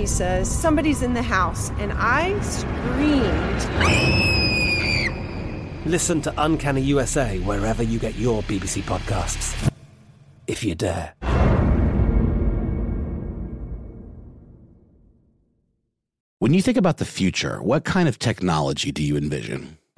He 0.00 0.06
says, 0.06 0.50
Somebody's 0.50 1.02
in 1.02 1.12
the 1.12 1.20
house. 1.22 1.68
And 1.72 1.92
I 1.94 2.40
screamed. 2.40 3.60
Listen 5.84 6.22
to 6.22 6.32
Uncanny 6.38 6.80
USA 6.80 7.38
wherever 7.40 7.82
you 7.82 7.98
get 7.98 8.14
your 8.14 8.42
BBC 8.44 8.80
podcasts, 8.80 9.70
if 10.46 10.64
you 10.64 10.74
dare. 10.74 11.12
When 16.38 16.54
you 16.54 16.62
think 16.62 16.78
about 16.78 16.96
the 16.96 17.04
future, 17.04 17.62
what 17.62 17.84
kind 17.84 18.08
of 18.08 18.18
technology 18.18 18.92
do 18.92 19.02
you 19.02 19.18
envision? 19.18 19.76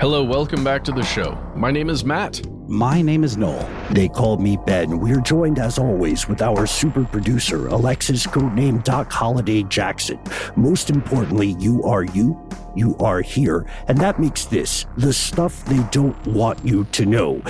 Hello, 0.00 0.22
welcome 0.22 0.62
back 0.62 0.84
to 0.84 0.92
the 0.92 1.02
show. 1.02 1.36
My 1.56 1.72
name 1.72 1.90
is 1.90 2.04
Matt. 2.04 2.40
My 2.68 3.02
name 3.02 3.24
is 3.24 3.36
Noel. 3.36 3.68
They 3.90 4.06
call 4.06 4.36
me 4.36 4.56
Ben. 4.64 5.00
We're 5.00 5.20
joined 5.20 5.58
as 5.58 5.76
always 5.76 6.28
with 6.28 6.40
our 6.40 6.68
super 6.68 7.02
producer, 7.02 7.66
Alexis, 7.66 8.24
codename 8.24 8.84
Doc 8.84 9.10
Holiday 9.10 9.64
Jackson. 9.64 10.20
Most 10.54 10.88
importantly, 10.88 11.56
you 11.58 11.82
are 11.82 12.04
you, 12.04 12.38
you 12.74 12.96
are 12.98 13.20
here, 13.20 13.66
and 13.86 13.98
that 13.98 14.18
makes 14.18 14.44
this 14.46 14.86
the 14.96 15.12
stuff 15.12 15.64
they 15.66 15.82
don't 15.90 16.26
want 16.26 16.64
you 16.64 16.84
to 16.92 17.06
know. 17.06 17.42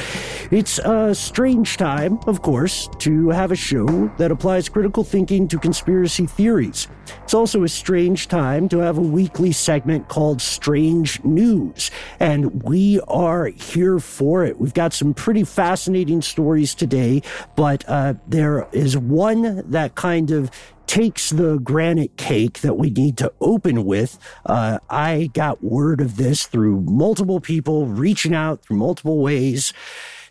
It's 0.51 0.79
a 0.79 1.15
strange 1.15 1.77
time, 1.77 2.19
of 2.27 2.43
course, 2.43 2.89
to 2.99 3.31
have 3.31 3.53
a 3.53 3.57
show 3.57 4.11
that 4.19 4.31
applies 4.31 4.69
critical 4.69 5.05
thinking 5.05 5.49
to 5.49 5.59
conspiracy 5.59 6.27
theories. 6.27 6.89
It's 7.25 7.35
also 7.35 7.63
a 7.63 7.69
strange 7.69 8.29
time 8.29 8.69
to 8.71 8.79
have 8.79 8.99
a 8.99 9.03
weekly 9.03 9.53
segment 9.53 10.09
called 10.09 10.41
Strange 10.41 11.23
News, 11.25 11.91
and 12.21 12.63
we 12.63 13.01
are 13.09 13.47
here 13.47 13.99
for 13.99 14.45
it. 14.45 14.59
We've 14.59 14.75
got 14.75 14.93
some 14.93 15.15
pretty 15.15 15.45
fascinating 15.45 16.23
stories 16.23 16.75
today, 16.75 17.23
but 17.57 17.85
uh, 17.89 18.15
there 18.27 18.69
is 18.73 18.97
one 18.97 19.71
that 19.71 19.95
kind 19.95 20.31
of 20.31 20.51
takes 20.89 21.31
the 21.31 21.59
granite 21.59 22.17
cake 22.17 22.61
that 22.61 22.79
we 22.79 22.91
need 22.91 23.17
to 23.19 23.33
open 23.41 23.85
with. 23.85 24.19
Uh, 24.45 24.79
I 24.89 25.31
got 25.35 25.63
word 25.63 26.01
of 26.01 26.17
this 26.17 26.47
through 26.47 26.81
multiple 26.81 27.41
people 27.41 27.87
reaching 27.87 28.35
out 28.35 28.63
through 28.63 28.79
multiple 28.79 29.19
ways. 29.19 29.73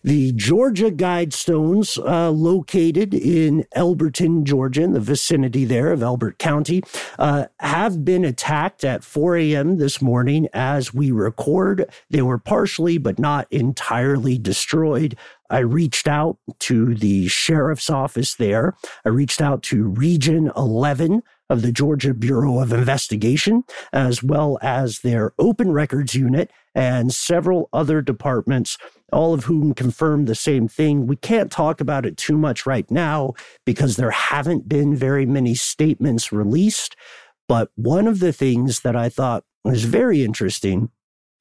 The 0.07 0.31
Georgia 0.31 0.89
Guidestones, 0.89 1.99
uh, 1.99 2.29
located 2.29 3.13
in 3.13 3.65
Elberton, 3.75 4.45
Georgia, 4.45 4.81
in 4.83 4.93
the 4.93 5.01
vicinity 5.01 5.65
there 5.65 5.91
of 5.91 6.01
Elbert 6.01 6.39
County, 6.39 6.81
uh, 7.19 7.47
have 7.59 8.05
been 8.05 8.23
attacked 8.23 8.85
at 8.85 9.03
4 9.03 9.35
a.m. 9.35 9.79
this 9.79 10.01
morning 10.01 10.47
as 10.53 10.93
we 10.93 11.11
record. 11.11 11.91
They 12.09 12.21
were 12.21 12.37
partially, 12.37 12.97
but 12.97 13.19
not 13.19 13.51
entirely 13.51 14.37
destroyed. 14.37 15.17
I 15.49 15.59
reached 15.59 16.07
out 16.07 16.37
to 16.59 16.95
the 16.95 17.27
sheriff's 17.27 17.89
office 17.89 18.35
there. 18.35 18.75
I 19.03 19.09
reached 19.09 19.41
out 19.41 19.61
to 19.63 19.83
Region 19.83 20.53
11 20.55 21.21
of 21.49 21.61
the 21.61 21.71
Georgia 21.71 22.13
Bureau 22.13 22.59
of 22.59 22.73
Investigation, 22.73 23.63
as 23.93 24.21
well 24.21 24.57
as 24.61 24.99
their 24.99 25.33
open 25.39 25.71
records 25.71 26.13
unit 26.13 26.51
and 26.75 27.13
several 27.13 27.69
other 27.73 28.01
departments, 28.01 28.77
all 29.11 29.33
of 29.33 29.45
whom 29.45 29.73
confirmed 29.73 30.27
the 30.27 30.35
same 30.35 30.67
thing. 30.67 31.07
We 31.07 31.15
can't 31.15 31.51
talk 31.51 31.81
about 31.81 32.05
it 32.05 32.17
too 32.17 32.37
much 32.37 32.65
right 32.65 32.89
now 32.91 33.33
because 33.65 33.95
there 33.95 34.11
haven't 34.11 34.67
been 34.67 34.95
very 34.95 35.25
many 35.25 35.55
statements 35.55 36.31
released. 36.31 36.95
But 37.47 37.71
one 37.75 38.07
of 38.07 38.19
the 38.19 38.33
things 38.33 38.81
that 38.81 38.95
I 38.95 39.09
thought 39.09 39.45
was 39.63 39.85
very 39.85 40.23
interesting 40.23 40.91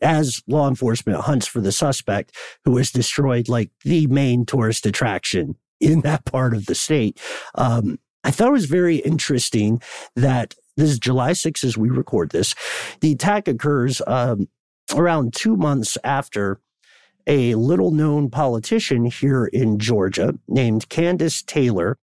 as 0.00 0.42
law 0.46 0.68
enforcement 0.68 1.20
hunts 1.22 1.46
for 1.46 1.60
the 1.60 1.72
suspect 1.72 2.34
who 2.64 2.76
has 2.76 2.90
destroyed 2.90 3.48
like 3.48 3.70
the 3.84 4.06
main 4.06 4.44
tourist 4.44 4.86
attraction 4.86 5.56
in 5.80 6.00
that 6.02 6.24
part 6.24 6.54
of 6.54 6.66
the 6.66 6.74
state. 6.74 7.20
Um, 7.54 7.98
I 8.26 8.32
thought 8.32 8.48
it 8.48 8.52
was 8.52 8.66
very 8.66 8.96
interesting 8.96 9.80
that 10.16 10.56
this 10.76 10.90
is 10.90 10.98
July 10.98 11.30
6th 11.30 11.62
as 11.62 11.78
we 11.78 11.90
record 11.90 12.30
this. 12.30 12.56
The 13.00 13.12
attack 13.12 13.46
occurs 13.46 14.02
um, 14.04 14.48
around 14.94 15.32
two 15.32 15.56
months 15.56 15.96
after 16.02 16.60
a 17.28 17.54
little 17.54 17.92
known 17.92 18.28
politician 18.28 19.04
here 19.04 19.46
in 19.46 19.78
Georgia 19.78 20.34
named 20.48 20.88
Kandiss 20.88 21.46
Taylor 21.46 21.98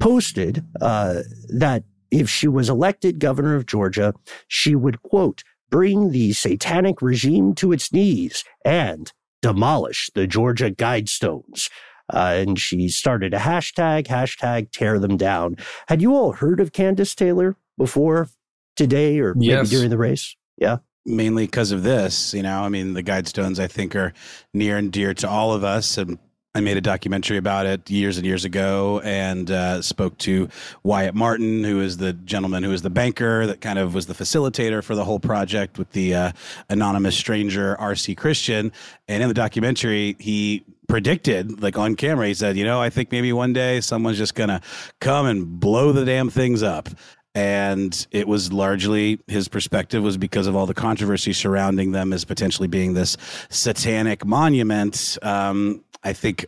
posted 0.00 0.64
uh, 0.80 1.20
that 1.50 1.84
if 2.10 2.30
she 2.30 2.48
was 2.48 2.70
elected 2.70 3.20
governor 3.20 3.54
of 3.54 3.66
Georgia, 3.66 4.14
she 4.48 4.74
would, 4.74 5.02
quote, 5.02 5.42
bring 5.68 6.12
the 6.12 6.32
satanic 6.32 7.02
regime 7.02 7.54
to 7.56 7.72
its 7.72 7.92
knees 7.92 8.42
and 8.64 9.12
demolish 9.42 10.10
the 10.14 10.26
Georgia 10.26 10.70
Guidestones. 10.70 11.68
Uh, 12.12 12.34
and 12.36 12.58
she 12.58 12.88
started 12.88 13.34
a 13.34 13.38
hashtag, 13.38 14.06
hashtag 14.06 14.70
tear 14.70 14.98
them 14.98 15.16
down. 15.16 15.56
Had 15.88 16.00
you 16.02 16.14
all 16.14 16.32
heard 16.32 16.60
of 16.60 16.72
Kandiss 16.72 17.14
Taylor 17.14 17.56
before 17.78 18.28
today 18.76 19.18
or 19.20 19.34
maybe 19.34 19.46
Yes. 19.46 19.70
during 19.70 19.90
the 19.90 19.98
race? 19.98 20.36
Yeah. 20.56 20.78
mainly 21.04 21.46
because 21.46 21.72
of 21.72 21.82
this. 21.82 22.32
You 22.32 22.42
know, 22.44 22.62
I 22.62 22.68
mean, 22.68 22.92
the 22.92 23.02
Guidestones 23.02 23.58
I 23.58 23.66
think 23.66 23.96
are 23.96 24.12
near 24.54 24.76
and 24.76 24.92
dear 24.92 25.14
to 25.14 25.28
all 25.28 25.52
of 25.52 25.64
us, 25.64 25.98
and 25.98 26.18
I 26.54 26.60
made 26.60 26.76
a 26.76 26.82
documentary 26.82 27.38
about 27.38 27.64
it 27.64 27.88
years 27.88 28.18
and 28.18 28.26
years 28.26 28.44
ago 28.44 29.00
and 29.02 29.50
uh, 29.50 29.80
spoke 29.80 30.18
to 30.18 30.50
Wyatt 30.82 31.14
Martin, 31.14 31.64
who 31.64 31.80
is 31.80 31.96
the 31.96 32.12
gentleman 32.12 32.62
who 32.62 32.72
is 32.72 32.82
the 32.82 32.90
banker 32.90 33.46
that 33.46 33.62
kind 33.62 33.78
of 33.78 33.94
was 33.94 34.04
the 34.04 34.12
facilitator 34.12 34.84
for 34.84 34.94
the 34.94 35.02
whole 35.02 35.18
project 35.18 35.78
with 35.78 35.90
the 35.92 36.14
uh, 36.14 36.32
anonymous 36.68 37.16
stranger, 37.16 37.74
R.C. 37.80 38.14
Christian. 38.16 38.70
And 39.08 39.22
in 39.22 39.30
the 39.30 39.34
documentary, 39.34 40.14
he 40.18 40.62
predicted, 40.88 41.62
like 41.62 41.78
on 41.78 41.96
camera, 41.96 42.26
he 42.26 42.34
said, 42.34 42.58
You 42.58 42.66
know, 42.66 42.82
I 42.82 42.90
think 42.90 43.10
maybe 43.10 43.32
one 43.32 43.54
day 43.54 43.80
someone's 43.80 44.18
just 44.18 44.34
going 44.34 44.50
to 44.50 44.60
come 45.00 45.24
and 45.24 45.58
blow 45.58 45.92
the 45.92 46.04
damn 46.04 46.28
things 46.28 46.62
up 46.62 46.90
and 47.34 48.06
it 48.10 48.28
was 48.28 48.52
largely 48.52 49.18
his 49.26 49.48
perspective 49.48 50.02
was 50.02 50.18
because 50.18 50.46
of 50.46 50.54
all 50.54 50.66
the 50.66 50.74
controversy 50.74 51.32
surrounding 51.32 51.92
them 51.92 52.12
as 52.12 52.26
potentially 52.26 52.68
being 52.68 52.92
this 52.92 53.16
satanic 53.48 54.26
monument 54.26 55.16
um, 55.22 55.82
I 56.04 56.12
think 56.12 56.46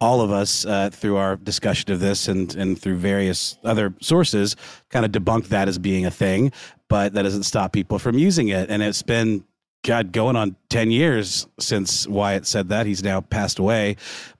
all 0.00 0.20
of 0.20 0.30
us, 0.30 0.64
uh, 0.64 0.90
through 0.90 1.16
our 1.16 1.36
discussion 1.36 1.92
of 1.92 2.00
this 2.00 2.28
and, 2.28 2.54
and 2.54 2.80
through 2.80 2.96
various 2.96 3.58
other 3.64 3.94
sources, 4.00 4.56
kind 4.90 5.04
of 5.04 5.12
debunked 5.12 5.48
that 5.48 5.68
as 5.68 5.78
being 5.78 6.06
a 6.06 6.10
thing, 6.10 6.52
but 6.88 7.14
that 7.14 7.22
doesn't 7.22 7.44
stop 7.44 7.72
people 7.72 7.98
from 7.98 8.18
using 8.18 8.48
it. 8.48 8.70
And 8.70 8.82
it's 8.82 9.02
been, 9.02 9.44
God, 9.84 10.12
going 10.12 10.36
on 10.36 10.56
10 10.70 10.90
years 10.90 11.46
since 11.58 12.06
Wyatt 12.06 12.46
said 12.46 12.68
that. 12.68 12.86
He's 12.86 13.02
now 13.02 13.20
passed 13.20 13.58
away, 13.58 13.96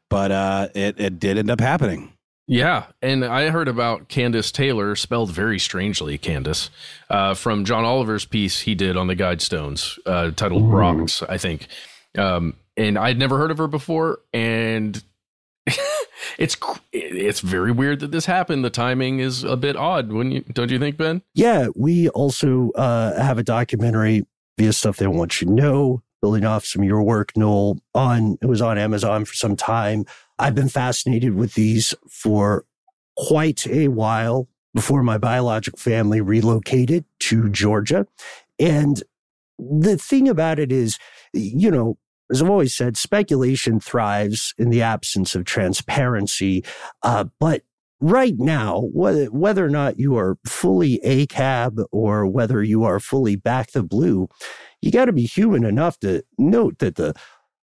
but 0.09 0.31
uh, 0.31 0.69
it, 0.75 1.01
it 1.01 1.19
did 1.19 1.39
end 1.39 1.51
up 1.51 1.61
happening. 1.61 2.13
Yeah, 2.49 2.87
and 3.03 3.25
I 3.25 3.51
heard 3.51 3.67
about 3.67 4.09
Kandiss 4.09 4.53
Taylor, 4.53 4.95
spelled 4.95 5.33
very 5.33 5.59
strangely, 5.59 6.17
Kandiss, 6.17 6.71
uh, 7.11 7.35
from 7.35 7.65
John 7.65 7.85
Oliver's 7.85 8.25
piece 8.25 8.61
he 8.61 8.77
did 8.77 8.97
on 8.97 9.09
the 9.09 9.17
Guidestones, 9.17 9.99
uh, 10.07 10.31
titled 10.31 10.63
Ooh. 10.63 10.69
Rocks, 10.69 11.25
I 11.25 11.39
think. 11.39 11.67
Um, 12.17 12.55
and 12.77 12.99
I'd 12.99 13.19
never 13.19 13.39
heard 13.39 13.51
of 13.51 13.59
her 13.59 13.69
before, 13.69 14.21
and 14.33 15.03
it's 16.39 16.57
it's 16.93 17.41
very 17.41 17.73
weird 17.73 18.01
that 18.01 18.11
this 18.11 18.27
happened. 18.27 18.65
The 18.65 18.71
timing 18.71 19.21
is 19.21 19.45
a 19.45 19.57
bit 19.57 19.77
odd, 19.77 20.13
when 20.13 20.31
you 20.31 20.41
don't 20.41 20.71
you 20.71 20.79
think, 20.79 20.97
Ben? 20.97 21.23
Yeah, 21.35 21.69
we 21.75 22.09
also 22.11 22.71
uh, 22.73 23.21
have 23.21 23.39
a 23.39 23.43
documentary 23.43 24.27
via 24.59 24.73
stuff 24.73 24.97
they 24.97 25.07
want 25.07 25.41
you 25.41 25.49
to 25.49 25.53
know, 25.53 26.03
building 26.23 26.45
off 26.45 26.65
some 26.65 26.83
of 26.83 26.89
your 26.89 27.03
work, 27.03 27.37
Noel. 27.37 27.79
On 27.95 28.39
it 28.41 28.47
was 28.47 28.63
on 28.63 28.79
Amazon 28.79 29.25
for 29.25 29.35
some 29.35 29.57
time. 29.57 30.05
I've 30.39 30.55
been 30.55 30.69
fascinated 30.69 31.35
with 31.35 31.55
these 31.55 31.95
for 32.11 32.65
quite 33.17 33.67
a 33.67 33.89
while 33.89 34.49
before 34.75 35.03
my 35.03 35.17
biological 35.17 35.79
family 35.79 36.21
relocated 36.21 37.07
to 37.21 37.49
Georgia, 37.49 38.07
and 38.59 39.03
the 39.59 39.97
thing 39.97 40.29
about 40.29 40.59
it 40.59 40.71
is, 40.71 40.99
you 41.33 41.71
know, 41.71 41.97
as 42.31 42.43
I've 42.43 42.51
always 42.51 42.75
said, 42.75 42.97
speculation 42.97 43.81
thrives 43.81 44.55
in 44.59 44.71
the 44.71 44.83
absence 44.83 45.35
of 45.35 45.45
transparency. 45.45 46.65
Uh, 47.03 47.25
but 47.39 47.63
right 48.01 48.35
now, 48.37 48.89
whether, 48.93 49.27
whether 49.27 49.65
or 49.65 49.71
not 49.71 49.99
you 49.99 50.17
are 50.17 50.37
fully 50.47 51.01
ACAB 51.05 51.85
or 51.93 52.27
whether 52.27 52.63
you 52.63 52.85
are 52.85 53.01
fully 53.01 53.37
back 53.37 53.73
the 53.73 53.83
blue, 53.83 54.29
you 54.83 54.91
got 54.91 55.07
to 55.07 55.13
be 55.13 55.25
human 55.25 55.65
enough 55.65 55.99
to 56.01 56.23
note 56.39 56.79
that 56.79 56.97
the 56.97 57.15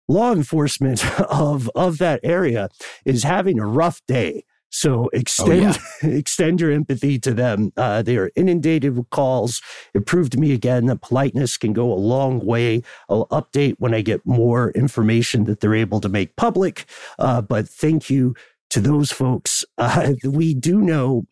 law 0.09 0.33
enforcement 0.33 1.05
of, 1.21 1.71
of 1.75 1.99
that 1.99 2.21
area 2.23 2.69
is 3.05 3.25
having 3.25 3.59
a 3.59 3.67
rough 3.67 4.01
day. 4.07 4.45
So 4.73 5.11
extend 5.13 5.77
oh, 5.77 5.79
yeah. 6.03 6.09
extend 6.17 6.61
your 6.61 6.73
empathy 6.73 7.19
to 7.21 7.35
them. 7.35 7.73
Uh, 7.77 8.03
they 8.03 8.17
are 8.17 8.31
inundated 8.35 8.97
with 8.97 9.11
calls. 9.11 9.61
It 9.95 10.07
proved 10.07 10.33
to 10.33 10.39
me 10.39 10.53
again 10.53 10.87
that 10.87 11.03
politeness 11.03 11.59
can 11.59 11.75
go 11.75 11.93
a 11.93 11.95
long 11.95 12.45
way. 12.45 12.83
I'll 13.09 13.27
update 13.29 13.77
when 13.79 13.93
I 13.93 14.01
get 14.01 14.25
more 14.27 14.71
information 14.71 15.45
that 15.45 15.61
they're 15.61 15.75
able 15.75 16.01
to 16.01 16.09
make 16.09 16.37
public. 16.37 16.87
Uh, 17.19 17.43
but 17.43 17.69
thank 17.69 18.09
you 18.09 18.35
to 18.71 18.81
those 18.81 19.13
folks. 19.13 19.65
Uh, 19.77 20.15
we 20.25 20.55
do 20.55 20.81
know 20.81 21.27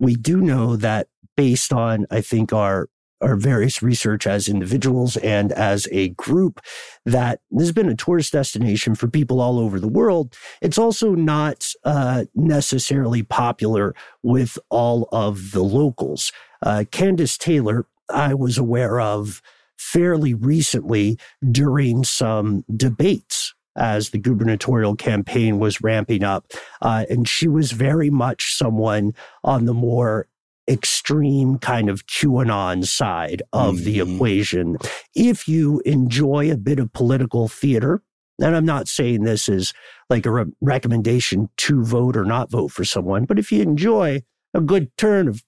we 0.00 0.14
do 0.14 0.40
know 0.40 0.76
that 0.76 1.08
based 1.36 1.72
on 1.72 2.06
I 2.10 2.20
think 2.22 2.52
our 2.52 2.88
our 3.22 3.36
various 3.36 3.82
research 3.82 4.26
as 4.26 4.48
individuals 4.48 5.16
and 5.18 5.52
as 5.52 5.88
a 5.92 6.10
group 6.10 6.60
that 7.06 7.40
this 7.50 7.62
has 7.62 7.72
been 7.72 7.88
a 7.88 7.96
tourist 7.96 8.32
destination 8.32 8.94
for 8.94 9.08
people 9.08 9.40
all 9.40 9.58
over 9.58 9.78
the 9.80 9.88
world. 9.88 10.36
It's 10.60 10.78
also 10.78 11.14
not 11.14 11.72
uh, 11.84 12.24
necessarily 12.34 13.22
popular 13.22 13.94
with 14.22 14.58
all 14.68 15.08
of 15.12 15.52
the 15.52 15.62
locals. 15.62 16.32
Uh, 16.62 16.84
Kandiss 16.90 17.38
Taylor, 17.38 17.86
I 18.10 18.34
was 18.34 18.58
aware 18.58 19.00
of 19.00 19.40
fairly 19.78 20.34
recently 20.34 21.18
during 21.50 22.04
some 22.04 22.64
debates 22.74 23.54
as 23.76 24.10
the 24.10 24.18
gubernatorial 24.18 24.96
campaign 24.96 25.58
was 25.58 25.80
ramping 25.80 26.22
up. 26.22 26.46
Uh, 26.80 27.04
and 27.08 27.26
she 27.28 27.48
was 27.48 27.72
very 27.72 28.10
much 28.10 28.54
someone 28.54 29.14
on 29.42 29.64
the 29.64 29.74
more 29.74 30.28
extreme 30.68 31.58
kind 31.58 31.88
of 31.88 32.06
QAnon 32.06 32.86
side 32.86 33.42
of 33.52 33.76
mm-hmm. 33.76 33.84
the 33.84 34.00
equation. 34.00 34.76
If 35.14 35.48
you 35.48 35.80
enjoy 35.84 36.50
a 36.50 36.56
bit 36.56 36.78
of 36.78 36.92
political 36.92 37.48
theater, 37.48 38.02
and 38.40 38.56
I'm 38.56 38.64
not 38.64 38.88
saying 38.88 39.22
this 39.22 39.48
is 39.48 39.72
like 40.08 40.26
a 40.26 40.30
re- 40.30 40.52
recommendation 40.60 41.48
to 41.58 41.84
vote 41.84 42.16
or 42.16 42.24
not 42.24 42.50
vote 42.50 42.72
for 42.72 42.84
someone, 42.84 43.24
but 43.24 43.38
if 43.38 43.52
you 43.52 43.62
enjoy 43.62 44.22
a 44.54 44.60
good 44.60 44.96
turn 44.96 45.28
of 45.28 45.42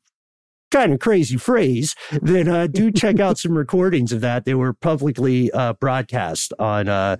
kind 0.70 0.92
of 0.92 0.98
crazy 0.98 1.36
phrase, 1.36 1.94
then 2.20 2.48
uh, 2.48 2.66
do 2.66 2.90
check 2.92 3.20
out 3.20 3.38
some 3.38 3.56
recordings 3.56 4.12
of 4.12 4.20
that. 4.20 4.44
They 4.44 4.54
were 4.54 4.72
publicly 4.72 5.50
uh, 5.52 5.74
broadcast 5.74 6.52
on 6.58 6.88
uh, 6.88 7.16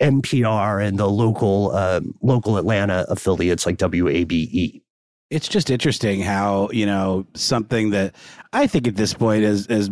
NPR 0.00 0.86
and 0.86 0.98
the 0.98 1.08
local 1.08 1.74
um, 1.74 2.14
local 2.22 2.58
Atlanta 2.58 3.06
affiliates 3.08 3.64
like 3.64 3.78
WABE 3.78 4.82
it's 5.30 5.48
just 5.48 5.70
interesting 5.70 6.20
how 6.20 6.70
you 6.72 6.86
know 6.86 7.26
something 7.34 7.90
that 7.90 8.14
I 8.52 8.66
think 8.66 8.86
at 8.86 8.96
this 8.96 9.14
point 9.14 9.44
is 9.44 9.66
has 9.66 9.90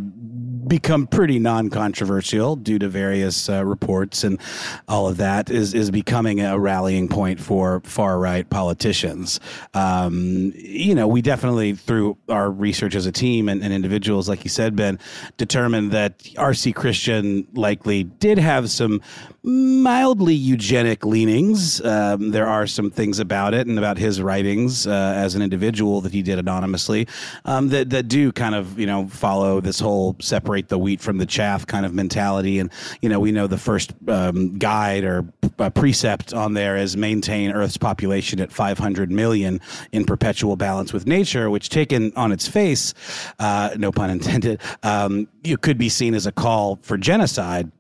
become 0.66 1.06
pretty 1.06 1.38
non-controversial 1.38 2.56
due 2.56 2.78
to 2.78 2.88
various 2.88 3.48
uh, 3.48 3.64
reports 3.64 4.24
and 4.24 4.40
all 4.88 5.08
of 5.08 5.16
that 5.16 5.50
is 5.50 5.74
is 5.74 5.90
becoming 5.90 6.40
a 6.40 6.58
rallying 6.58 7.08
point 7.08 7.40
for 7.40 7.80
far 7.80 8.18
right 8.18 8.48
politicians. 8.50 9.40
Um, 9.74 10.52
you 10.56 10.94
know, 10.94 11.06
we 11.06 11.22
definitely 11.22 11.74
through 11.74 12.16
our 12.28 12.50
research 12.50 12.94
as 12.94 13.06
a 13.06 13.12
team 13.12 13.48
and, 13.48 13.62
and 13.62 13.72
individuals, 13.72 14.28
like 14.28 14.44
you 14.44 14.50
said, 14.50 14.76
Ben, 14.76 14.98
determined 15.36 15.92
that 15.92 16.28
R.C. 16.38 16.72
Christian 16.72 17.46
likely 17.54 18.04
did 18.04 18.38
have 18.38 18.70
some 18.70 19.00
mildly 19.42 20.34
eugenic 20.34 21.04
leanings. 21.04 21.80
Um, 21.84 22.32
there 22.32 22.48
are 22.48 22.66
some 22.66 22.90
things 22.90 23.20
about 23.20 23.54
it 23.54 23.66
and 23.66 23.78
about 23.78 23.96
his 23.96 24.20
writings 24.20 24.86
uh, 24.86 25.14
as 25.16 25.34
an 25.36 25.42
individual 25.42 26.00
that 26.00 26.12
he 26.12 26.22
did 26.22 26.38
anonymously 26.38 27.06
um, 27.44 27.68
that 27.68 27.90
that 27.90 28.08
do 28.08 28.32
kind 28.32 28.54
of 28.54 28.78
you 28.78 28.86
know 28.86 29.06
follow 29.08 29.60
this 29.60 29.78
whole 29.78 30.16
separate 30.20 30.55
the 30.62 30.78
wheat 30.78 31.00
from 31.00 31.18
the 31.18 31.26
chaff 31.26 31.66
kind 31.66 31.86
of 31.86 31.94
mentality. 31.94 32.58
And 32.58 32.70
you 33.02 33.08
know 33.08 33.20
we 33.20 33.32
know 33.32 33.46
the 33.46 33.58
first 33.58 33.92
um, 34.08 34.58
guide 34.58 35.04
or 35.04 35.24
uh, 35.58 35.70
precept 35.70 36.34
on 36.34 36.54
there 36.54 36.76
is 36.76 36.96
maintain 36.96 37.52
Earth's 37.52 37.76
population 37.76 38.40
at 38.40 38.52
500 38.52 39.10
million 39.10 39.60
in 39.92 40.04
perpetual 40.04 40.56
balance 40.56 40.92
with 40.92 41.06
nature, 41.06 41.50
which 41.50 41.68
taken 41.68 42.12
on 42.16 42.32
its 42.32 42.46
face, 42.48 42.94
uh, 43.38 43.70
no 43.76 43.92
pun 43.92 44.10
intended, 44.10 44.60
um, 44.82 45.28
you 45.44 45.56
could 45.56 45.78
be 45.78 45.88
seen 45.88 46.14
as 46.14 46.26
a 46.26 46.32
call 46.32 46.78
for 46.82 46.96
genocide 46.96 47.70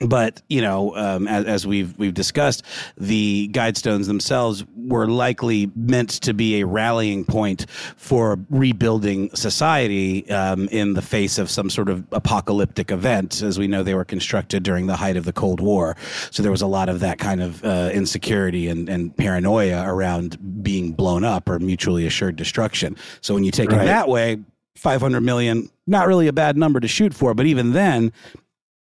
but 0.00 0.42
you 0.48 0.60
know, 0.60 0.94
um, 0.94 1.26
as, 1.26 1.44
as, 1.46 1.66
we've 1.66 1.96
we've 1.98 2.12
discussed, 2.12 2.64
the 2.98 3.48
guidestones 3.52 4.06
themselves 4.06 4.64
were 4.76 5.06
likely 5.06 5.70
meant 5.74 6.10
to 6.10 6.34
be 6.34 6.60
a 6.60 6.66
rallying 6.66 7.24
point 7.24 7.64
for 7.96 8.38
rebuilding 8.50 9.34
society 9.34 10.28
um, 10.30 10.68
in 10.68 10.92
the 10.92 11.00
face 11.00 11.38
of 11.38 11.48
some 11.48 11.70
sort 11.70 11.88
of 11.88 12.04
apocalyptic 12.12 12.90
event. 12.90 13.40
As 13.40 13.58
we 13.58 13.66
know, 13.68 13.82
they 13.82 13.94
were 13.94 14.04
constructed 14.04 14.62
during 14.62 14.86
the 14.86 14.96
height 14.96 15.16
of 15.16 15.24
the 15.24 15.32
Cold 15.32 15.60
War, 15.60 15.96
so 16.30 16.42
there 16.42 16.52
was 16.52 16.62
a 16.62 16.66
lot 16.66 16.90
of 16.90 17.00
that 17.00 17.18
kind 17.18 17.40
of 17.40 17.64
uh, 17.64 17.90
insecurity 17.92 18.68
and, 18.68 18.88
and, 18.88 19.16
paranoia 19.16 19.82
around 19.86 20.62
being 20.62 20.92
blown 20.92 21.24
up 21.24 21.48
or 21.48 21.58
mutually 21.58 22.06
assured 22.06 22.36
destruction. 22.36 22.96
So 23.22 23.32
when 23.32 23.44
you 23.44 23.50
take 23.50 23.70
right. 23.70 23.82
it 23.82 23.86
that 23.86 24.08
way, 24.08 24.38
500 24.74 25.22
million, 25.22 25.70
not 25.86 26.06
really 26.06 26.26
a 26.26 26.32
bad 26.34 26.58
number 26.58 26.80
to 26.80 26.88
shoot 26.88 27.14
for, 27.14 27.32
but 27.32 27.46
even 27.46 27.72
then, 27.72 28.12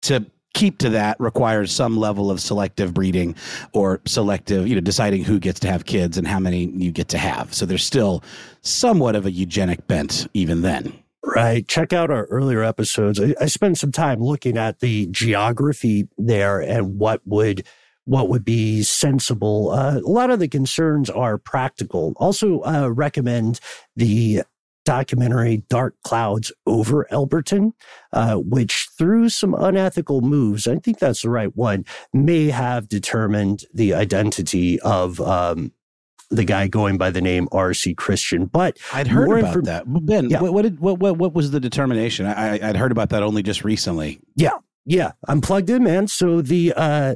to 0.03 0.25
keep 0.53 0.77
to 0.79 0.89
that 0.89 1.19
requires 1.19 1.71
some 1.71 1.97
level 1.97 2.31
of 2.31 2.41
selective 2.41 2.93
breeding 2.93 3.35
or 3.73 4.01
selective, 4.05 4.67
you 4.67 4.75
know, 4.75 4.81
deciding 4.81 5.23
who 5.23 5.39
gets 5.39 5.59
to 5.61 5.67
have 5.69 5.85
kids 5.85 6.17
and 6.17 6.27
how 6.27 6.39
many 6.39 6.65
you 6.65 6.91
get 6.91 7.07
to 7.09 7.17
have. 7.17 7.53
So 7.53 7.65
there's 7.65 7.83
still 7.83 8.23
somewhat 8.61 9.15
of 9.15 9.25
a 9.25 9.31
eugenic 9.31 9.87
bent 9.87 10.27
even 10.33 10.61
then. 10.61 10.93
Right. 11.23 11.67
Check 11.67 11.93
out 11.93 12.09
our 12.09 12.25
earlier 12.25 12.63
episodes. 12.63 13.19
I, 13.19 13.35
I 13.39 13.45
spent 13.45 13.77
some 13.77 13.91
time 13.91 14.19
looking 14.21 14.57
at 14.57 14.79
the 14.79 15.07
geography 15.07 16.07
there 16.17 16.59
and 16.59 16.97
what 16.97 17.21
would 17.25 17.65
what 18.05 18.27
would 18.27 18.43
be 18.43 18.81
sensible. 18.81 19.69
Uh, 19.69 19.99
a 19.99 20.09
lot 20.09 20.31
of 20.31 20.39
the 20.39 20.47
concerns 20.47 21.11
are 21.11 21.37
practical. 21.37 22.13
Also, 22.15 22.61
uh, 22.61 22.87
recommend 22.87 23.59
the 23.95 24.41
documentary 24.89 25.61
Dark 25.69 25.93
Clouds 26.03 26.51
Over 26.65 27.05
Elberton, 27.11 27.73
uh, 28.11 28.37
which 28.37 28.87
through 28.97 29.29
some 29.29 29.53
unethical 29.53 30.21
moves, 30.21 30.67
I 30.67 30.77
think 30.77 30.97
that's 30.97 31.21
the 31.21 31.29
right 31.29 31.55
one, 31.55 31.85
may 32.11 32.47
have 32.47 32.89
determined 32.89 33.65
the 33.71 33.93
identity 33.93 34.79
of 34.79 35.21
um, 35.21 35.71
the 36.31 36.43
guy 36.43 36.67
going 36.67 36.97
by 36.97 37.11
the 37.11 37.21
name 37.21 37.47
R.C. 37.51 37.93
Christian. 37.93 38.47
But 38.47 38.79
I'd 38.91 39.05
heard 39.07 39.29
about 39.29 39.43
inform- 39.45 39.65
that. 39.65 39.83
Ben, 40.07 40.27
Yeah. 40.31 40.41
what, 40.41 40.53
what 40.55 40.61
did 40.63 40.79
what, 40.79 40.97
what 40.97 41.17
what 41.17 41.33
was 41.35 41.51
the 41.51 41.59
determination? 41.59 42.25
I- 42.25 42.59
I'd 42.69 42.75
heard 42.75 42.91
about 42.91 43.09
that 43.09 43.21
only 43.21 43.43
just 43.43 43.63
recently. 43.63 44.19
Yeah, 44.35 44.57
yeah, 44.85 45.11
I'm 45.27 45.39
plugged 45.41 45.69
in, 45.69 45.83
man. 45.83 46.07
So 46.07 46.41
the 46.41 46.73
uh 46.75 47.13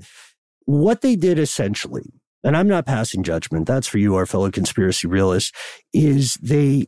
what 0.65 1.01
they 1.01 1.15
did 1.15 1.39
essentially, 1.39 2.03
and 2.43 2.55
I'm 2.55 2.67
not 2.67 2.85
passing 2.85 3.23
judgment, 3.23 3.65
that's 3.65 3.87
for 3.87 3.97
you, 3.97 4.13
our 4.13 4.27
fellow 4.27 4.51
conspiracy 4.51 5.07
realists, 5.07 5.51
is 5.91 6.35
they 6.35 6.85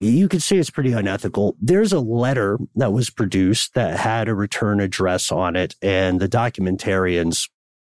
you 0.00 0.28
could 0.28 0.42
say 0.42 0.56
it's 0.56 0.70
pretty 0.70 0.92
unethical. 0.92 1.56
There's 1.60 1.92
a 1.92 2.00
letter 2.00 2.58
that 2.76 2.92
was 2.92 3.10
produced 3.10 3.74
that 3.74 3.98
had 3.98 4.28
a 4.28 4.34
return 4.34 4.80
address 4.80 5.30
on 5.30 5.56
it, 5.56 5.76
and 5.82 6.20
the 6.20 6.28
documentarians 6.28 7.48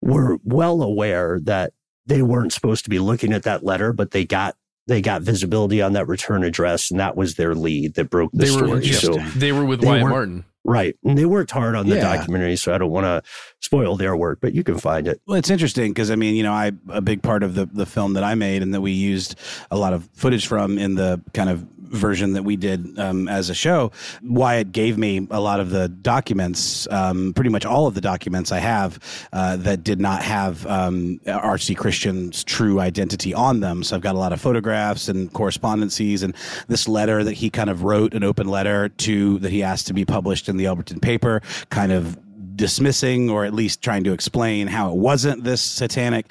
were 0.02 0.38
well 0.44 0.82
aware 0.82 1.40
that 1.44 1.74
they 2.08 2.24
weren't 2.24 2.54
supposed 2.54 2.84
to 2.86 2.90
be 2.90 2.98
looking 3.00 3.32
at 3.32 3.44
that 3.44 3.64
letter, 3.64 3.94
but 3.94 4.12
they 4.12 4.26
got 4.26 4.56
they 4.88 5.00
got 5.00 5.22
visibility 5.22 5.80
on 5.80 5.94
that 5.94 6.08
return 6.08 6.44
address, 6.44 6.90
and 6.90 7.00
that 7.00 7.16
was 7.16 7.36
their 7.36 7.54
lead 7.54 7.94
that 7.94 8.10
broke 8.10 8.32
the 8.34 8.46
They 8.46 8.52
were 8.52 8.82
story. 8.82 8.92
So 8.94 9.18
they 9.38 9.52
were 9.52 9.64
with 9.64 9.82
They 9.82 9.88
Wyatt 9.88 10.08
Martin. 10.08 10.46
Right. 10.64 10.96
And 11.04 11.18
they 11.18 11.26
worked 11.26 11.52
hard 11.52 11.76
on 11.76 11.88
the 11.88 11.96
Yeah. 11.96 12.02
documentary, 12.18 12.56
so 12.56 12.74
I 12.74 12.78
don't 12.78 12.92
want 12.92 13.06
to 13.06 13.24
spoil 13.62 13.96
their 13.96 14.16
work, 14.16 14.40
but 14.42 14.54
you 14.54 14.64
can 14.64 14.78
find 14.78 15.08
it. 15.08 15.22
Well, 15.28 15.38
it's 15.38 15.50
interesting 15.52 15.92
because 15.92 16.10
I 16.10 16.16
mean, 16.16 16.36
you 16.36 16.44
know, 16.44 16.52
I 16.52 16.72
a 16.90 17.00
big 17.02 17.22
part 17.22 17.44
of 17.44 17.54
the 17.54 17.68
the 17.68 17.86
film 17.86 18.14
that 18.14 18.24
I 18.24 18.34
made 18.34 18.64
and 18.64 18.74
that 18.74 18.82
we 18.82 18.92
used 18.92 19.36
a 19.70 19.78
lot 19.78 19.94
of 19.94 20.10
footage 20.14 20.48
from 20.48 20.78
in 20.80 20.96
the 20.96 21.22
kind 21.34 21.50
of 21.50 21.66
version 21.92 22.34
that 22.34 22.44
we 22.44 22.56
did 22.56 22.98
um, 23.00 23.28
as 23.28 23.50
a 23.50 23.54
show. 23.54 23.92
Wyatt 24.24 24.72
gave 24.72 24.98
me 24.98 25.28
a 25.32 25.40
lot 25.40 25.60
of 25.60 25.70
the 25.70 25.88
documents, 25.88 26.88
um, 26.92 27.34
pretty 27.34 27.50
much 27.50 27.66
all 27.66 27.88
of 27.88 27.94
the 27.94 28.02
documents 28.02 28.52
I 28.52 28.60
have 28.60 29.00
uh, 29.34 29.58
that 29.58 29.84
did 29.84 30.00
not 30.00 30.24
have 30.24 30.66
um, 30.68 31.20
R.C. 31.28 31.76
Christian's 31.76 32.44
true 32.44 32.80
identity 32.80 33.34
on 33.34 33.60
them. 33.60 33.84
So 33.84 33.96
I've 33.96 34.02
got 34.02 34.16
a 34.16 34.20
lot 34.20 34.34
of 34.34 34.42
photographs 34.42 35.08
and 35.08 35.32
correspondences, 35.34 36.24
and 36.24 36.36
this 36.68 36.88
letter 36.88 37.24
that 37.24 37.34
he 37.34 37.50
kind 37.50 37.70
of 37.70 37.84
wrote, 37.84 38.14
an 38.14 38.24
open 38.24 38.48
letter 38.48 38.90
to 38.90 39.40
that 39.40 39.52
he 39.52 39.64
asked 39.64 39.88
to 39.88 39.94
be 39.94 40.06
published 40.06 40.50
in 40.50 40.58
the 40.58 40.66
Elberton 40.66 41.02
paper, 41.02 41.42
kind 41.70 41.92
of 41.92 42.18
dismissing 42.56 43.30
or 43.30 43.46
at 43.46 43.54
least 43.54 43.82
trying 43.82 44.04
to 44.04 44.14
explain 44.14 44.68
how 44.68 44.92
it 44.92 44.98
wasn't 44.98 45.44
this 45.44 45.62
satanic 45.62 46.26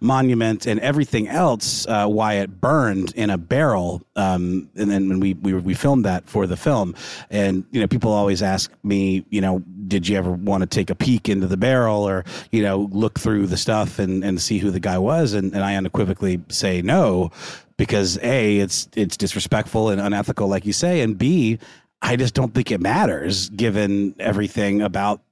monument 0.00 0.66
and 0.66 0.80
everything 0.80 1.28
else 1.28 1.86
uh, 1.86 2.06
it 2.32 2.60
burned 2.60 3.12
in 3.14 3.30
a 3.30 3.38
barrel 3.38 4.02
um, 4.16 4.68
and 4.76 4.90
then 4.90 5.08
when 5.08 5.20
we, 5.20 5.34
we 5.34 5.52
we 5.54 5.74
filmed 5.74 6.04
that 6.04 6.28
for 6.28 6.46
the 6.46 6.56
film. 6.56 6.94
And 7.30 7.64
you 7.70 7.80
know 7.80 7.86
people 7.86 8.12
always 8.12 8.42
ask 8.42 8.72
me 8.82 9.24
you 9.30 9.40
know 9.40 9.60
did 9.86 10.08
you 10.08 10.16
ever 10.16 10.32
want 10.32 10.62
to 10.62 10.66
take 10.66 10.90
a 10.90 10.94
peek 10.94 11.28
into 11.28 11.46
the 11.46 11.56
barrel 11.56 12.08
or 12.08 12.24
you 12.50 12.62
know 12.62 12.88
look 12.92 13.18
through 13.18 13.46
the 13.46 13.56
stuff 13.56 13.98
and, 13.98 14.24
and 14.24 14.40
see 14.40 14.58
who 14.58 14.70
the 14.70 14.80
guy 14.80 14.98
was? 14.98 15.34
And, 15.34 15.54
and 15.54 15.62
I 15.62 15.76
unequivocally 15.76 16.40
say 16.48 16.82
no 16.82 17.30
because 17.76 18.18
a 18.22 18.58
it's 18.58 18.88
it's 18.96 19.16
disrespectful 19.16 19.90
and 19.90 20.00
unethical 20.00 20.48
like 20.48 20.64
you 20.64 20.72
say 20.72 21.02
and 21.02 21.18
b 21.18 21.58
I 22.02 22.16
just 22.16 22.34
don't 22.34 22.54
think 22.54 22.70
it 22.70 22.80
matters 22.80 23.48
given 23.50 24.14
everything 24.18 24.82
about 24.82 25.22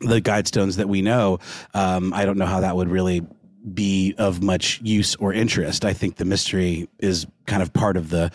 the 0.00 0.20
guidestones 0.20 0.76
that 0.76 0.88
we 0.88 1.02
know. 1.02 1.38
Um, 1.74 2.12
I 2.14 2.24
don't 2.24 2.38
know 2.38 2.46
how 2.46 2.60
that 2.60 2.76
would 2.76 2.88
really 2.88 3.26
be 3.74 4.14
of 4.18 4.42
much 4.42 4.80
use 4.82 5.14
or 5.16 5.32
interest. 5.32 5.84
I 5.84 5.92
think 5.92 6.16
the 6.16 6.24
mystery 6.24 6.88
is 6.98 7.26
kind 7.46 7.62
of 7.62 7.72
part 7.72 7.96
of 7.96 8.10
the 8.10 8.30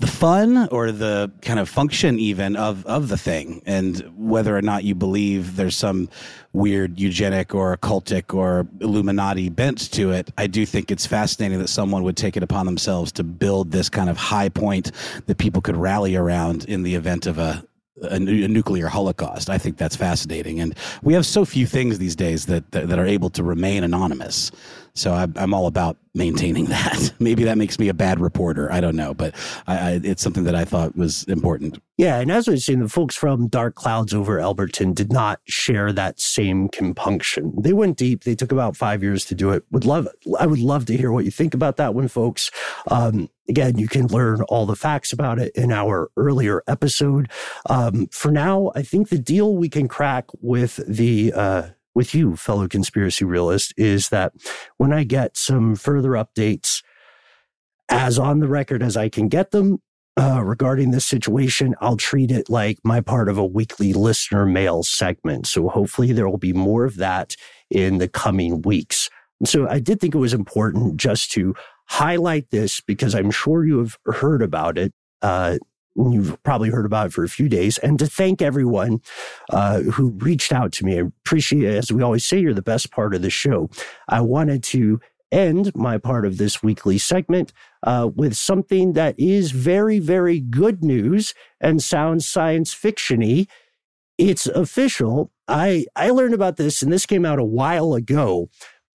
the 0.00 0.06
fun 0.08 0.68
or 0.68 0.90
the 0.90 1.30
kind 1.40 1.60
of 1.60 1.68
function 1.68 2.18
even 2.18 2.56
of 2.56 2.84
of 2.84 3.08
the 3.08 3.16
thing 3.16 3.62
and 3.64 4.00
whether 4.16 4.56
or 4.56 4.60
not 4.60 4.82
you 4.82 4.94
believe 4.94 5.54
there's 5.54 5.76
some 5.76 6.08
weird 6.52 6.98
eugenic 6.98 7.54
or 7.54 7.76
occultic 7.76 8.34
or 8.34 8.66
illuminati 8.80 9.48
bent 9.48 9.92
to 9.92 10.10
it 10.10 10.32
i 10.36 10.48
do 10.48 10.66
think 10.66 10.90
it's 10.90 11.06
fascinating 11.06 11.60
that 11.60 11.68
someone 11.68 12.02
would 12.02 12.16
take 12.16 12.36
it 12.36 12.42
upon 12.42 12.66
themselves 12.66 13.12
to 13.12 13.22
build 13.22 13.70
this 13.70 13.88
kind 13.88 14.10
of 14.10 14.16
high 14.16 14.48
point 14.48 14.90
that 15.26 15.38
people 15.38 15.62
could 15.62 15.76
rally 15.76 16.16
around 16.16 16.64
in 16.64 16.82
the 16.82 16.96
event 16.96 17.24
of 17.24 17.38
a 17.38 17.64
a, 18.02 18.16
a 18.16 18.48
nuclear 18.48 18.88
holocaust. 18.88 19.50
I 19.50 19.58
think 19.58 19.76
that's 19.76 19.96
fascinating, 19.96 20.60
and 20.60 20.76
we 21.02 21.14
have 21.14 21.26
so 21.26 21.44
few 21.44 21.66
things 21.66 21.98
these 21.98 22.16
days 22.16 22.46
that 22.46 22.70
that, 22.72 22.88
that 22.88 22.98
are 22.98 23.06
able 23.06 23.30
to 23.30 23.42
remain 23.42 23.84
anonymous. 23.84 24.50
So 24.94 25.12
I'm, 25.12 25.32
I'm 25.36 25.52
all 25.52 25.66
about 25.66 25.96
maintaining 26.14 26.64
that. 26.66 27.12
Maybe 27.18 27.44
that 27.44 27.58
makes 27.58 27.78
me 27.78 27.88
a 27.88 27.94
bad 27.94 28.20
reporter. 28.20 28.70
I 28.72 28.80
don't 28.80 28.96
know, 28.96 29.14
but 29.14 29.34
I, 29.66 29.78
I, 29.78 30.00
it's 30.02 30.22
something 30.22 30.44
that 30.44 30.54
I 30.54 30.64
thought 30.64 30.96
was 30.96 31.24
important. 31.24 31.80
Yeah, 31.96 32.20
and 32.20 32.30
as 32.30 32.48
I 32.48 32.52
was 32.52 32.64
saying, 32.64 32.80
the 32.80 32.88
folks 32.88 33.14
from 33.14 33.48
Dark 33.48 33.74
Clouds 33.74 34.14
over 34.14 34.38
Elberton 34.38 34.94
did 34.94 35.12
not 35.12 35.40
share 35.44 35.92
that 35.92 36.20
same 36.20 36.68
compunction. 36.68 37.54
They 37.60 37.72
went 37.72 37.96
deep. 37.96 38.24
They 38.24 38.34
took 38.34 38.52
about 38.52 38.76
five 38.76 39.02
years 39.02 39.24
to 39.26 39.34
do 39.34 39.50
it. 39.50 39.64
Would 39.70 39.84
love 39.84 40.08
I 40.38 40.46
would 40.46 40.58
love 40.58 40.86
to 40.86 40.96
hear 40.96 41.12
what 41.12 41.24
you 41.24 41.30
think 41.30 41.54
about 41.54 41.76
that 41.76 41.94
one, 41.94 42.08
folks. 42.08 42.50
Um, 42.88 43.28
again, 43.48 43.78
you 43.78 43.88
can 43.88 44.06
learn 44.08 44.42
all 44.42 44.66
the 44.66 44.76
facts 44.76 45.12
about 45.12 45.38
it 45.38 45.54
in 45.54 45.72
our 45.72 46.10
earlier 46.16 46.62
episode. 46.66 47.30
Um, 47.68 48.08
for 48.08 48.30
now, 48.30 48.72
I 48.74 48.82
think 48.82 49.08
the 49.08 49.18
deal 49.18 49.54
we 49.54 49.68
can 49.68 49.86
crack 49.86 50.26
with 50.40 50.80
the 50.88 51.32
uh, 51.32 51.62
with 51.94 52.14
you, 52.14 52.36
fellow 52.36 52.68
conspiracy 52.68 53.24
realist, 53.24 53.72
is 53.76 54.08
that 54.08 54.32
when 54.76 54.92
I 54.92 55.04
get 55.04 55.36
some 55.36 55.76
further 55.76 56.10
updates 56.10 56.82
as 57.88 58.18
on 58.18 58.40
the 58.40 58.48
record 58.48 58.82
as 58.82 58.96
I 58.96 59.08
can 59.08 59.28
get 59.28 59.50
them, 59.50 59.80
uh, 60.16 60.42
regarding 60.44 60.90
this 60.92 61.04
situation, 61.04 61.74
I'll 61.80 61.96
treat 61.96 62.30
it 62.30 62.48
like 62.48 62.78
my 62.84 63.00
part 63.00 63.28
of 63.28 63.36
a 63.36 63.44
weekly 63.44 63.92
listener 63.92 64.46
mail 64.46 64.82
segment. 64.82 65.46
So 65.46 65.68
hopefully 65.68 66.12
there 66.12 66.28
will 66.28 66.38
be 66.38 66.52
more 66.52 66.84
of 66.84 66.96
that 66.96 67.34
in 67.70 67.98
the 67.98 68.08
coming 68.08 68.62
weeks. 68.62 69.08
And 69.40 69.48
so 69.48 69.68
I 69.68 69.80
did 69.80 70.00
think 70.00 70.14
it 70.14 70.18
was 70.18 70.32
important 70.32 70.96
just 70.96 71.32
to 71.32 71.54
highlight 71.86 72.50
this 72.50 72.80
because 72.80 73.14
I'm 73.14 73.30
sure 73.30 73.64
you 73.64 73.78
have 73.78 73.98
heard 74.06 74.40
about 74.40 74.78
it. 74.78 74.92
Uh, 75.20 75.58
You've 75.96 76.42
probably 76.42 76.70
heard 76.70 76.86
about 76.86 77.06
it 77.06 77.12
for 77.12 77.22
a 77.24 77.28
few 77.28 77.48
days, 77.48 77.78
and 77.78 77.98
to 78.00 78.06
thank 78.06 78.42
everyone 78.42 79.00
uh, 79.50 79.80
who 79.80 80.10
reached 80.10 80.52
out 80.52 80.72
to 80.72 80.84
me. 80.84 80.98
I 80.98 81.02
appreciate 81.02 81.62
it. 81.62 81.76
As 81.76 81.92
we 81.92 82.02
always 82.02 82.24
say, 82.24 82.40
you're 82.40 82.54
the 82.54 82.62
best 82.62 82.90
part 82.90 83.14
of 83.14 83.22
the 83.22 83.30
show. 83.30 83.70
I 84.08 84.20
wanted 84.20 84.62
to 84.64 85.00
end 85.30 85.74
my 85.74 85.98
part 85.98 86.26
of 86.26 86.38
this 86.38 86.62
weekly 86.62 86.98
segment 86.98 87.52
uh, 87.84 88.08
with 88.14 88.36
something 88.36 88.92
that 88.94 89.14
is 89.18 89.50
very, 89.50 89.98
very 89.98 90.40
good 90.40 90.84
news 90.84 91.34
and 91.60 91.82
sounds 91.82 92.26
science 92.26 92.74
fictiony. 92.74 93.48
It's 94.18 94.46
official. 94.46 95.32
I 95.48 95.86
I 95.96 96.10
learned 96.10 96.34
about 96.34 96.56
this, 96.56 96.82
and 96.82 96.92
this 96.92 97.06
came 97.06 97.24
out 97.24 97.38
a 97.38 97.44
while 97.44 97.94
ago. 97.94 98.48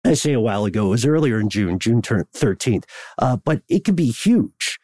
I 0.06 0.14
say 0.14 0.34
a 0.34 0.40
while 0.40 0.66
ago. 0.66 0.88
It 0.88 0.90
was 0.90 1.06
earlier 1.06 1.40
in 1.40 1.50
June, 1.50 1.78
June 1.78 2.02
thirteenth. 2.02 2.86
Uh, 3.18 3.38
but 3.38 3.62
it 3.68 3.84
could 3.84 3.98
be 3.98 4.12
huge. 4.12 4.80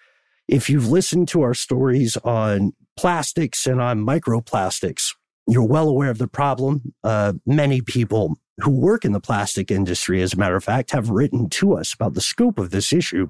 If 0.48 0.70
you've 0.70 0.88
listened 0.88 1.28
to 1.30 1.42
our 1.42 1.54
stories 1.54 2.18
on 2.18 2.74
plastics 2.98 3.66
and 3.66 3.82
on 3.82 4.06
microplastics, 4.06 5.16
you're 5.48 5.68
well 5.68 5.90
aware 5.90 6.10
of 6.10 6.18
the 6.18 6.28
problem. 6.28 6.94
Uh, 7.04 7.34
many 7.46 7.82
people 7.82 8.38
who 8.60 8.72
work 8.72 9.04
in 9.06 9.12
the 9.12 9.20
plastic 9.20 9.70
industry, 9.70 10.22
as 10.22 10.34
a 10.34 10.38
matter 10.38 10.56
of 10.56 10.64
fact, 10.64 10.92
have 10.92 11.10
written 11.10 11.50
to 11.50 11.74
us 11.74 11.94
about 11.94 12.14
the 12.14 12.22
scope 12.22 12.58
of 12.58 12.72
this 12.72 12.94
issue. 12.94 13.28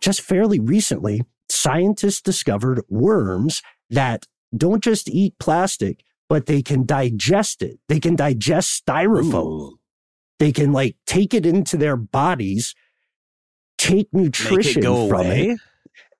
Just 0.00 0.20
fairly 0.20 0.60
recently, 0.60 1.22
scientists 1.48 2.20
discovered 2.20 2.82
worms 2.88 3.62
that 3.90 4.26
don't 4.56 4.82
just 4.82 5.08
eat 5.08 5.34
plastic, 5.38 6.04
but 6.28 6.46
they 6.46 6.62
can 6.62 6.84
digest 6.84 7.62
it. 7.62 7.78
They 7.88 8.00
can 8.00 8.16
digest 8.16 8.84
styrofoam. 8.84 9.72
Ooh. 9.72 9.78
They 10.38 10.52
can 10.52 10.72
like 10.72 10.96
take 11.06 11.32
it 11.32 11.46
into 11.46 11.76
their 11.76 11.96
bodies, 11.96 12.74
take 13.88 14.08
nutrition 14.12 14.82
from 14.82 15.26
away. 15.26 15.40
it. 15.50 15.60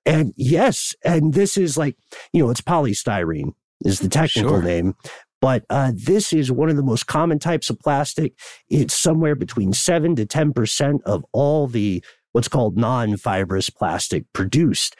And 0.05 0.33
yes, 0.37 0.93
and 1.03 1.33
this 1.33 1.57
is 1.57 1.77
like, 1.77 1.97
you 2.31 2.43
know, 2.43 2.51
it's 2.51 2.61
polystyrene 2.61 3.53
is 3.83 3.99
the 3.99 4.09
technical 4.09 4.51
Sure. 4.51 4.61
name. 4.61 4.95
But 5.41 5.65
uh, 5.69 5.91
this 5.93 6.31
is 6.33 6.51
one 6.51 6.69
of 6.69 6.75
the 6.75 6.83
most 6.83 7.07
common 7.07 7.39
types 7.39 7.69
of 7.69 7.79
plastic. 7.79 8.33
It's 8.69 8.97
somewhere 8.97 9.35
between 9.35 9.73
seven 9.73 10.15
to 10.15 10.25
ten 10.25 10.53
percent 10.53 11.01
of 11.05 11.25
all 11.33 11.67
the 11.67 12.03
what's 12.31 12.47
called 12.47 12.77
non-fibrous 12.77 13.69
plastic 13.69 14.25
produced. 14.33 14.95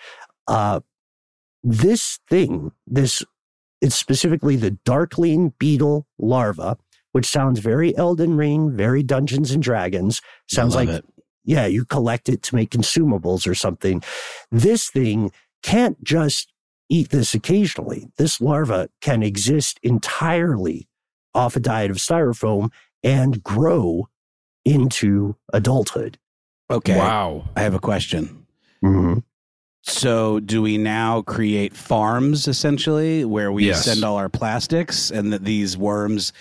Uh, 0.47 0.81
this 1.63 2.19
thing, 2.29 2.71
this 2.85 3.23
it's 3.81 3.95
specifically 3.95 4.55
the 4.55 4.71
darkling 4.85 5.53
beetle 5.59 6.05
larva, 6.19 6.77
which 7.11 7.25
sounds 7.25 7.59
very 7.59 7.95
Elden 7.97 8.37
Ring, 8.37 8.75
very 8.75 9.03
Dungeons 9.03 9.51
and 9.51 9.63
Dragons. 9.63 10.21
Sounds 10.47 10.75
like 10.75 10.89
it. 10.89 11.05
Yeah, 11.45 11.65
you 11.65 11.85
collect 11.85 12.27
it 12.29 12.41
to 12.43 12.55
make 12.55 12.71
consumables 12.71 13.47
or 13.47 13.55
something. 13.55 14.03
This 14.51 14.89
thing 14.89 15.31
can't 15.63 16.03
just 16.03 16.51
eat 16.89 17.09
this 17.09 17.33
occasionally. 17.33 18.07
This 18.17 18.41
larva 18.41 18.89
can 19.01 19.23
exist 19.23 19.79
entirely 19.83 20.87
off 21.33 21.55
a 21.55 21.59
diet 21.59 21.91
of 21.91 21.97
styrofoam 21.97 22.71
and 23.03 23.41
grow 23.43 24.07
into 24.63 25.35
adulthood. 25.53 26.17
Okay. 26.71 26.97
Wow. 26.97 27.49
I 27.55 27.61
have 27.61 27.73
a 27.73 27.79
question. 27.79 28.45
Mm-hmm. 28.83 29.19
So, 29.87 30.39
do 30.39 30.63
we 30.63 30.79
now 30.79 31.21
create 31.21 31.75
farms 31.75 32.47
essentially 32.47 33.23
where 33.23 33.51
we 33.51 33.67
Yes. 33.67 33.85
send 33.85 34.03
all 34.03 34.17
our 34.17 34.29
plastics 34.29 35.11
and 35.11 35.31
that 35.31 35.43
these 35.45 35.77
worms 35.77 36.33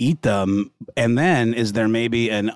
eat 0.00 0.22
them? 0.22 0.72
And 0.96 1.16
then 1.16 1.54
is 1.54 1.72
there 1.74 1.86
maybe 1.88 2.30
an 2.30 2.50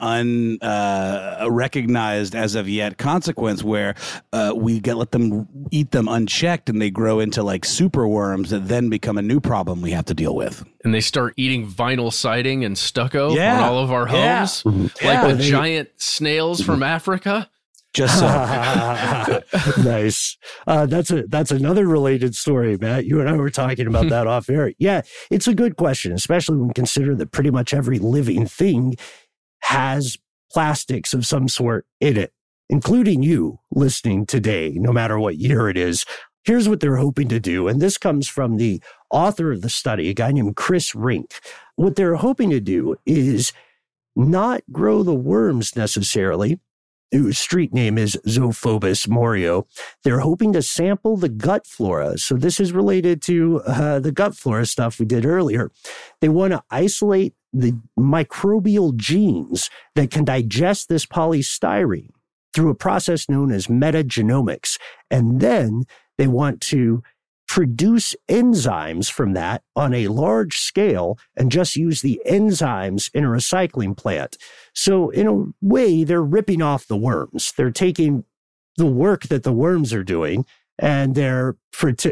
unrecognized 1.41 2.35
as 2.35 2.55
of 2.55 2.69
yet 2.69 2.99
consequence 2.99 3.63
where 3.63 3.95
uh, 4.33 4.53
we 4.57 4.81
get 4.81 4.97
let 4.97 5.13
them 5.13 5.47
eat 5.71 5.91
them 5.93 6.09
unchecked 6.09 6.69
and 6.69 6.81
they 6.83 6.91
grow 6.91 7.21
into 7.21 7.43
like 7.43 7.65
super 7.65 8.09
worms 8.09 8.51
that 8.51 8.69
then 8.69 8.89
become 8.89 9.19
a 9.19 9.23
new 9.23 9.41
problem 9.41 9.81
we 9.83 9.91
have 9.93 10.07
to 10.07 10.15
deal 10.15 10.35
with? 10.35 10.65
And 10.85 10.93
they 10.95 11.01
start 11.01 11.35
eating 11.37 11.67
vinyl 11.71 12.13
siding 12.13 12.65
and 12.65 12.77
stucco 12.77 13.35
Yeah. 13.35 13.59
on 13.59 13.69
all 13.69 13.79
of 13.79 13.93
our 13.93 14.07
homes, 14.07 14.63
Yeah. 14.67 14.73
like 15.23 15.29
the 15.29 15.35
They- 15.37 15.51
giant 15.51 15.89
snails 15.97 16.61
from 16.61 16.83
Africa. 16.83 17.49
Just 17.95 18.19
so. 18.19 19.43
nice. 19.85 20.37
Uh, 20.67 20.85
that's 20.87 21.13
a 21.13 21.23
that's 21.29 21.53
another 21.53 21.87
related 21.87 22.35
story, 22.35 22.77
Matt. 22.77 23.07
You 23.07 23.21
and 23.21 23.29
I 23.29 23.37
were 23.37 23.51
talking 23.51 23.87
about 23.87 24.09
that 24.09 24.27
off 24.27 24.51
air. 24.51 24.73
Yeah, 24.79 25.03
it's 25.31 25.47
a 25.47 25.55
good 25.55 25.77
question, 25.77 26.13
especially 26.13 26.59
when 26.59 26.73
consider 26.73 27.15
that 27.15 27.31
pretty 27.31 27.53
much 27.53 27.73
every 27.73 28.01
living 28.01 28.47
thing 28.47 28.97
has 29.63 30.19
plastics 30.51 31.15
of 31.15 31.25
some 31.25 31.49
sort 31.49 31.87
in 32.01 32.17
it, 32.17 32.33
including 32.69 33.23
you 33.23 33.61
listening 33.71 34.27
today, 34.27 34.73
no 34.75 34.93
matter 34.93 35.19
what 35.19 35.37
year 35.37 35.69
it 35.69 35.77
is. 35.77 36.05
Here's 36.43 36.69
what 36.69 36.81
they're 36.81 36.97
hoping 36.97 37.29
to 37.29 37.41
do, 37.41 37.69
and 37.69 37.81
this 37.81 37.97
comes 37.97 38.29
from 38.29 38.57
the 38.57 38.83
author 39.09 39.53
of 39.53 39.63
the 39.63 39.71
study, 39.71 40.11
a 40.11 40.15
guy 40.15 40.33
named 40.33 40.57
Chris 40.57 40.95
Rink. 40.95 41.41
What 41.77 41.95
they're 41.95 42.17
hoping 42.17 42.51
to 42.51 42.61
do 42.61 42.97
is 43.07 43.53
not 44.17 44.63
grow 44.71 45.03
the 45.03 45.15
worms 45.15 45.75
necessarily, 45.75 46.61
whose 47.18 47.38
street 47.38 47.73
name 47.73 47.97
is 47.97 48.18
Zophobas 48.26 49.09
morio. 49.09 49.66
They're 50.02 50.21
hoping 50.21 50.52
to 50.52 50.62
sample 50.62 51.16
the 51.16 51.28
gut 51.28 51.66
flora. 51.66 52.18
So 52.18 52.35
this 52.35 52.59
is 52.59 52.73
related 52.73 53.23
to 53.23 53.61
uh, 53.66 54.00
the 54.00 54.12
gut 54.12 54.35
flora 54.35 54.66
stuff 54.66 54.99
we 54.99 55.06
did 55.06 55.25
earlier. 55.25 55.71
They 56.21 56.28
want 56.28 56.52
to 56.52 56.62
isolate 56.71 57.35
the 57.52 57.78
microbial 57.99 58.97
genes 58.97 59.71
that 59.94 60.11
can 60.11 60.25
digest 60.25 60.88
this 60.88 61.06
polystyrene 61.06 62.11
through 62.52 62.71
a 62.71 62.75
process 62.75 63.28
known 63.28 63.52
as 63.52 63.68
metagenomics. 63.68 64.78
And 65.11 65.40
then 65.40 65.85
they 66.18 66.26
want 66.26 66.61
to 66.62 67.02
produce 67.55 68.17
enzymes 68.29 69.09
from 69.09 69.33
that 69.33 69.63
on 69.77 69.95
a 69.95 70.09
large 70.09 70.59
scale 70.59 71.17
and 71.37 71.53
just 71.53 71.77
use 71.77 72.03
the 72.03 72.21
enzymes 72.29 73.09
in 73.15 73.23
a 73.23 73.29
recycling 73.29 73.97
plant. 73.97 74.37
So 74.75 75.11
in 75.11 75.29
a 75.29 75.45
way, 75.65 76.03
they're 76.03 76.21
ripping 76.21 76.63
off 76.63 76.89
the 76.89 76.97
worms. 76.97 77.53
They're 77.57 77.71
taking 77.71 78.25
the 78.77 78.87
work 78.87 79.29
that 79.29 79.45
the 79.45 79.53
worms 79.53 79.93
are 79.93 80.03
doing 80.03 80.47
and 80.81 81.15
they're, 81.15 81.57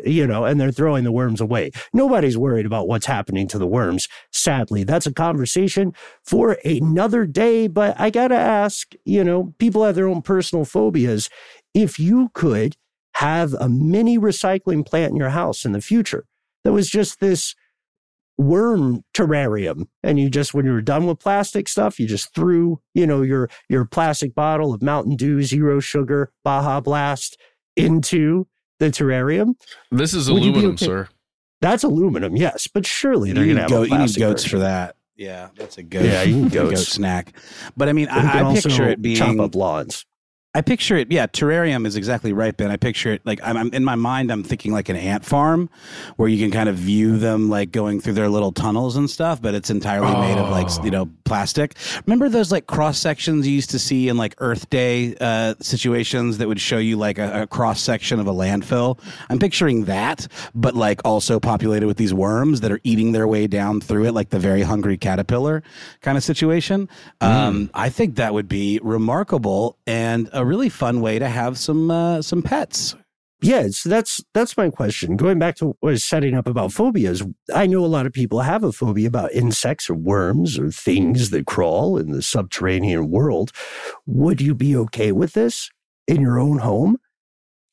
you 0.05 0.29
know, 0.29 0.45
and 0.45 0.61
they're 0.61 0.71
throwing 0.71 1.03
the 1.03 1.11
worms 1.11 1.41
away. 1.41 1.73
Nobody's 1.93 2.39
worried 2.39 2.65
about 2.65 2.87
what's 2.87 3.07
happening 3.07 3.49
to 3.49 3.59
the 3.59 3.67
worms. 3.67 4.07
Sadly, 4.31 4.85
that's 4.85 5.09
a 5.09 5.13
conversation 5.13 5.93
for 6.23 6.53
another 6.65 7.27
day. 7.27 7.67
But 7.67 7.99
I 7.99 8.11
got 8.11 8.29
to 8.29 8.37
ask, 8.37 8.93
you 9.05 9.25
know, 9.25 9.55
people 9.59 9.83
have 9.83 9.97
their 9.97 10.07
own 10.07 10.23
personal 10.23 10.65
phobias. 10.65 11.29
If 11.75 11.99
you 11.99 12.31
could 12.33 12.77
have 13.15 13.55
a 13.55 13.69
mini 13.69 14.19
recycling 14.19 14.85
plant 14.87 15.11
in 15.11 15.17
your 15.17 15.31
house 15.31 15.65
in 15.65 15.73
the 15.73 15.81
future 15.81 16.25
that 16.65 16.73
was 16.73 16.89
just 16.89 17.21
this 17.21 17.55
worm 18.39 19.05
terrarium 19.15 19.87
and 20.03 20.19
you 20.19 20.31
just 20.31 20.55
when 20.55 20.65
you 20.65 20.73
were 20.73 20.81
done 20.81 21.07
with 21.07 21.19
plastic 21.19 21.69
stuff 21.69 22.01
you 22.01 22.07
just 22.07 22.35
threw 22.35 22.81
you 22.95 23.07
know 23.07 23.21
your 23.23 23.49
your 23.69 23.85
plastic 23.85 24.35
bottle 24.35 24.73
of 24.73 24.83
mountain 24.83 25.15
dew 25.17 25.43
zero 25.43 25.79
sugar 25.81 26.33
baja 26.43 26.81
blast 26.81 27.39
into 27.77 28.47
the 28.81 28.87
terrarium 28.87 29.55
This 29.91 30.15
is 30.15 30.31
Would 30.31 30.43
aluminum, 30.43 30.71
okay- 30.73 30.87
sir. 30.87 31.09
that's 31.61 31.85
aluminum 31.85 32.35
yes 32.37 32.67
but 32.67 32.87
surely 32.87 33.29
You 33.29 33.35
they're 33.35 33.45
need, 33.45 33.51
gonna 33.51 33.61
have 33.61 33.71
goat- 33.71 33.87
a 33.89 33.91
you 33.91 33.99
need 33.99 34.17
goats 34.17 34.43
version. 34.45 34.51
for 34.51 34.59
that. 34.61 34.97
Yeah, 35.15 35.51
that's 35.57 35.77
a 35.77 35.83
goat. 35.83 36.05
Yeah, 36.07 36.23
you 36.23 36.37
need 36.45 36.53
goat 36.53 36.77
snack. 36.79 37.35
But 37.77 37.89
I 37.91 37.93
mean, 37.93 38.09
And 38.09 38.25
you 38.25 38.31
can 38.31 38.39
I, 38.39 38.41
I 38.41 38.45
also 38.45 38.69
picture 38.71 38.89
it 38.89 39.01
being 39.03 39.17
chop 39.17 39.39
up 39.39 39.55
lawns 39.55 40.05
I 40.55 40.61
picture 40.61 40.97
it. 40.97 41.11
Yeah, 41.11 41.27
terrarium 41.27 41.87
is 41.87 41.97
exactly 41.97 42.35
right, 42.35 42.55
Ben. 42.55 42.71
I 42.71 42.77
picture 42.77 43.13
it 43.13 43.25
like 43.25 43.41
I'm, 43.43 43.57
I'm 43.57 43.71
in 43.71 43.85
my 43.85 43.95
mind. 43.95 44.31
I'm 44.31 44.45
thinking 44.45 44.71
like 44.71 44.91
an 44.91 44.97
ant 44.97 45.25
farm, 45.25 45.71
where 46.17 46.29
you 46.29 46.39
can 46.39 46.51
kind 46.51 46.69
of 46.69 46.77
view 46.77 47.17
them 47.17 47.49
like 47.49 47.73
going 47.73 48.01
through 48.01 48.13
their 48.13 48.29
little 48.29 48.53
tunnels 48.53 48.97
and 48.97 49.09
stuff, 49.09 49.41
but 49.41 49.55
it's 49.55 49.71
entirely 49.71 50.13
made 50.13 50.37
of 50.37 50.51
like 50.51 50.69
you 50.85 50.91
know 50.91 51.09
plastic. 51.25 51.75
Remember 52.07 52.29
those 52.29 52.53
like 52.53 52.67
cross 52.67 52.99
sections 52.99 53.49
you 53.49 53.55
used 53.55 53.71
to 53.71 53.79
see 53.79 54.11
in 54.11 54.19
like 54.19 54.35
Earth 54.39 54.69
Day 54.69 55.17
uh, 55.23 55.55
situations 55.61 56.37
that 56.37 56.49
would 56.49 56.61
show 56.61 56.77
you 56.77 56.99
like 56.99 57.17
a, 57.17 57.43
a 57.43 57.47
cross 57.47 57.81
section 57.81 58.21
of 58.21 58.27
a 58.27 58.33
landfill. 58.33 58.99
I'm 59.31 59.39
picturing 59.39 59.87
that, 59.87 60.29
but 60.55 60.75
like 60.75 61.01
also 61.03 61.41
populated 61.41 61.87
with 61.87 61.97
these 61.97 62.13
worms 62.13 62.61
that 62.61 62.71
are 62.71 62.81
eating 62.85 63.13
their 63.13 63.27
way 63.27 63.47
down 63.47 63.81
through 63.81 64.05
it, 64.05 64.13
like 64.13 64.29
the 64.29 64.39
very 64.39 64.61
hungry 64.61 64.99
caterpillar 64.99 65.63
kind 66.03 66.19
of 66.19 66.25
situation. 66.25 66.91
Um, 67.23 67.71
I 67.73 67.89
think 67.89 68.17
that 68.17 68.35
would 68.35 68.49
be 68.49 68.81
remarkable 68.83 69.79
and 69.87 70.29
a 70.35 70.42
really 70.45 70.69
fun 70.69 71.01
way 71.01 71.19
to 71.19 71.29
have 71.29 71.59
some 71.59 71.91
uh, 71.91 72.23
some 72.23 72.43
pets. 72.43 72.95
Yeah, 73.43 73.67
so 73.71 73.89
that's 73.89 74.21
that's 74.35 74.57
my 74.57 74.71
question. 74.71 75.17
Going 75.17 75.41
back 75.41 75.57
to 75.57 75.77
what 75.81 75.91
I 75.91 75.93
was 75.93 76.05
setting 76.05 76.35
up 76.35 76.47
about 76.47 76.73
phobias, 76.73 77.25
I 77.53 77.67
know 77.67 77.85
a 77.85 77.87
lot 77.87 78.07
of 78.07 78.13
people 78.13 78.41
have 78.41 78.63
a 78.63 78.71
phobia 78.71 79.09
about 79.09 79.33
insects 79.33 79.91
or 79.91 79.95
worms 79.95 80.59
or 80.59 80.71
things 80.71 81.31
that 81.31 81.47
crawl 81.47 81.99
in 81.99 82.13
the 82.13 82.23
subterranean 82.23 83.11
world. 83.11 83.51
Would 84.07 84.41
you 84.41 84.55
be 84.55 84.77
okay 84.77 85.11
with 85.11 85.33
this 85.33 85.71
in 86.07 86.21
your 86.21 86.39
own 86.39 86.59
home? 86.59 86.99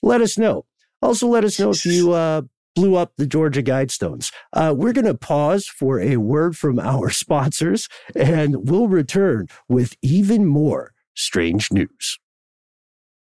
Let 0.01 0.21
us 0.21 0.39
know. 0.39 0.65
Also, 1.03 1.27
let 1.27 1.43
us 1.43 1.59
know 1.59 1.69
if 1.69 1.85
you 1.85 2.13
uh, 2.13 2.41
blew 2.75 2.95
up 2.95 3.13
the 3.17 3.27
Georgia 3.27 3.61
Guidestones. 3.61 4.33
Uh, 4.53 4.73
we're 4.75 4.93
going 4.93 5.05
to 5.05 5.13
pause 5.13 5.67
for 5.67 5.99
a 5.99 6.17
word 6.17 6.57
from 6.57 6.79
our 6.79 7.11
sponsors, 7.11 7.87
and 8.15 8.69
we'll 8.69 8.87
return 8.87 9.47
with 9.67 9.95
even 10.01 10.47
more 10.47 10.93
strange 11.13 11.71
news. 11.71 12.17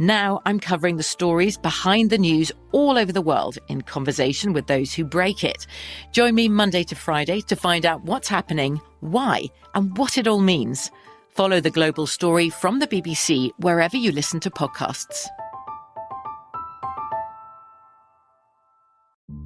Now 0.00 0.40
I'm 0.46 0.58
covering 0.60 0.96
the 0.96 1.02
stories 1.02 1.58
behind 1.58 2.08
the 2.08 2.16
news 2.16 2.50
all 2.72 2.96
over 2.96 3.12
the 3.12 3.20
world 3.20 3.58
in 3.68 3.82
conversation 3.82 4.54
with 4.54 4.66
those 4.66 4.94
who 4.94 5.04
break 5.04 5.44
it. 5.44 5.66
Join 6.10 6.34
me 6.34 6.48
Monday 6.48 6.84
to 6.84 6.94
Friday 6.94 7.42
to 7.42 7.54
find 7.54 7.84
out 7.84 8.02
what's 8.04 8.26
happening, 8.26 8.80
why, 9.00 9.44
and 9.74 9.94
what 9.98 10.16
it 10.16 10.26
all 10.26 10.40
means. 10.40 10.90
Follow 11.28 11.60
the 11.60 11.68
global 11.68 12.06
story 12.06 12.48
from 12.48 12.78
the 12.78 12.86
BBC 12.86 13.50
wherever 13.58 13.98
you 13.98 14.10
listen 14.10 14.40
to 14.40 14.50
podcasts. 14.50 15.26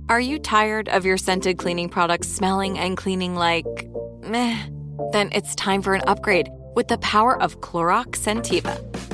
Are 0.09 0.21
you 0.21 0.39
tired 0.39 0.89
of 0.89 1.05
your 1.05 1.17
scented 1.17 1.59
cleaning 1.59 1.89
products 1.89 2.29
smelling 2.29 2.79
and 2.79 2.97
cleaning 2.97 3.35
like 3.35 3.67
meh? 4.23 4.57
Then 5.11 5.31
it's 5.33 5.57
time 5.57 5.83
for 5.83 5.95
an 5.95 6.03
upgrade 6.07 6.49
with 6.77 6.87
the 6.87 6.99
power 6.99 7.43
of 7.43 7.61
Clorox 7.61 8.19
Scentiva. 8.19 9.14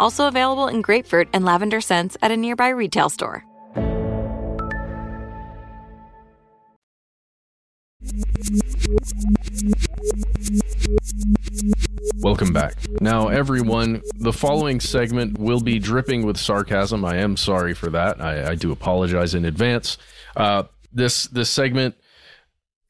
Also 0.00 0.26
available 0.26 0.66
in 0.66 0.80
grapefruit 0.80 1.28
and 1.34 1.44
lavender 1.44 1.82
scents 1.82 2.16
at 2.22 2.30
a 2.30 2.36
nearby 2.36 2.70
retail 2.70 3.10
store. 3.10 3.44
Welcome 12.22 12.54
back. 12.54 12.76
Now, 13.02 13.28
everyone, 13.28 14.00
the 14.16 14.32
following 14.32 14.80
segment 14.80 15.38
will 15.38 15.60
be 15.60 15.78
dripping 15.78 16.24
with 16.24 16.38
sarcasm. 16.38 17.04
I 17.04 17.16
am 17.16 17.36
sorry 17.36 17.74
for 17.74 17.90
that. 17.90 18.22
I, 18.22 18.52
I 18.52 18.54
do 18.54 18.72
apologize 18.72 19.34
in 19.34 19.44
advance. 19.44 19.98
Uh, 20.34 20.62
this 20.94 21.24
this 21.24 21.50
segment 21.50 21.94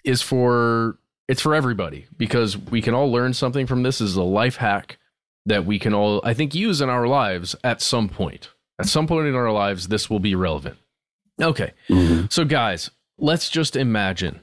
is 0.04 0.22
for 0.22 1.00
it's 1.26 1.42
for 1.42 1.56
everybody 1.56 2.06
because 2.16 2.56
we 2.56 2.80
can 2.80 2.94
all 2.94 3.10
learn 3.10 3.34
something 3.34 3.66
from 3.66 3.82
this. 3.82 3.98
this 3.98 4.10
is 4.10 4.16
a 4.16 4.22
life 4.22 4.54
hack 4.54 4.99
that 5.46 5.64
we 5.64 5.78
can 5.78 5.94
all, 5.94 6.20
I 6.24 6.34
think, 6.34 6.54
use 6.54 6.80
in 6.80 6.88
our 6.88 7.06
lives 7.06 7.56
at 7.64 7.80
some 7.82 8.08
point. 8.08 8.50
At 8.78 8.86
some 8.86 9.06
point 9.06 9.26
in 9.26 9.34
our 9.34 9.52
lives, 9.52 9.88
this 9.88 10.08
will 10.08 10.20
be 10.20 10.34
relevant. 10.34 10.76
Okay, 11.40 11.72
so 12.28 12.44
guys, 12.44 12.90
let's 13.18 13.48
just 13.48 13.74
imagine 13.76 14.40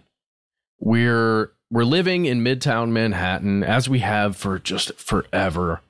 we're 0.80 1.52
we're 1.70 1.84
living 1.84 2.26
in 2.26 2.42
midtown 2.44 2.90
manhattan 2.92 3.64
as 3.64 3.90
we 3.90 4.00
have 4.00 4.36
for 4.38 4.58
just 4.60 4.94
forever 4.94 5.82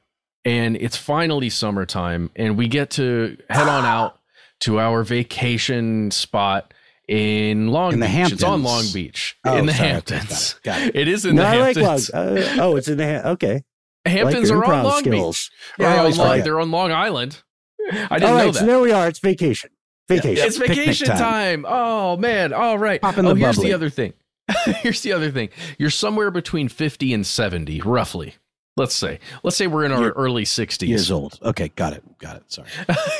and 0.45 0.75
it's 0.77 0.97
finally 0.97 1.49
summertime 1.49 2.29
and 2.35 2.57
we 2.57 2.67
get 2.67 2.89
to 2.89 3.37
head 3.49 3.67
on 3.67 3.85
out 3.85 4.17
to 4.61 4.79
our 4.79 5.03
vacation 5.03 6.09
spot 6.09 6.73
in 7.07 7.67
long 7.67 7.93
In 7.93 7.99
the 7.99 8.07
beach 8.07 8.31
it's 8.33 8.43
on 8.43 8.63
long 8.63 8.85
beach 8.93 9.37
Oh, 9.45 9.57
in 9.57 9.65
the 9.65 9.73
sorry. 9.73 9.89
hamptons 9.89 10.55
Got 10.63 10.81
it. 10.81 10.85
Got 10.85 10.87
it. 10.87 10.95
it 11.01 11.07
is 11.07 11.25
in 11.25 11.35
no, 11.35 11.41
the 11.43 11.47
I 11.47 11.57
like 11.59 11.77
hamptons 11.77 12.11
Long. 12.13 12.37
Uh, 12.37 12.55
oh, 12.61 12.75
it's 12.75 12.87
in 12.87 12.97
the 12.97 13.05
ha- 13.21 13.29
okay. 13.31 13.63
Hamptons 14.09 14.49
your 14.49 14.63
are 14.63 14.73
on 14.73 14.83
long 14.83 14.99
skills. 14.99 15.49
beach 15.49 15.85
Yeah, 15.85 15.95
they're, 15.95 16.05
on 16.05 16.17
long, 16.17 16.41
they're 16.41 16.59
on 16.59 16.71
long 16.71 16.91
island 16.91 17.43
i 17.91 18.19
didn't 18.19 18.23
All 18.23 18.37
know 18.37 18.51
that 18.51 18.59
so 18.59 18.65
there 18.65 18.79
we 18.79 18.91
are. 18.91 19.07
It's 19.07 19.19
vacation. 19.19 19.69
Vacation. 20.07 20.45
It's 20.45 20.57
vacation 20.57 21.07
time. 21.07 21.17
time. 21.17 21.65
Oh 21.67 22.17
man. 22.17 22.53
All 22.53 22.77
right. 22.77 23.01
Pop 23.01 23.17
oh, 23.17 23.21
the 23.21 23.35
here's 23.35 23.57
bubbly. 23.57 23.69
the 23.69 23.75
other 23.75 23.89
thing. 23.89 24.13
here's 24.65 25.01
the 25.01 25.11
other 25.11 25.31
thing. 25.31 25.49
You're 25.77 25.89
somewhere 25.89 26.31
between 26.31 26.69
50 26.69 27.13
and 27.13 27.25
70, 27.27 27.81
roughly. 27.81 28.35
Let's 28.77 28.95
say. 28.95 29.19
Let's 29.43 29.57
say 29.57 29.67
we're 29.67 29.83
in 29.83 29.91
our 29.91 30.01
Year- 30.01 30.13
early 30.15 30.43
60s. 30.43 30.87
Years 30.87 31.11
old. 31.11 31.39
Okay, 31.43 31.69
got 31.69 31.93
it. 31.93 32.03
Got 32.19 32.37
it. 32.37 32.43
Sorry. 32.47 32.69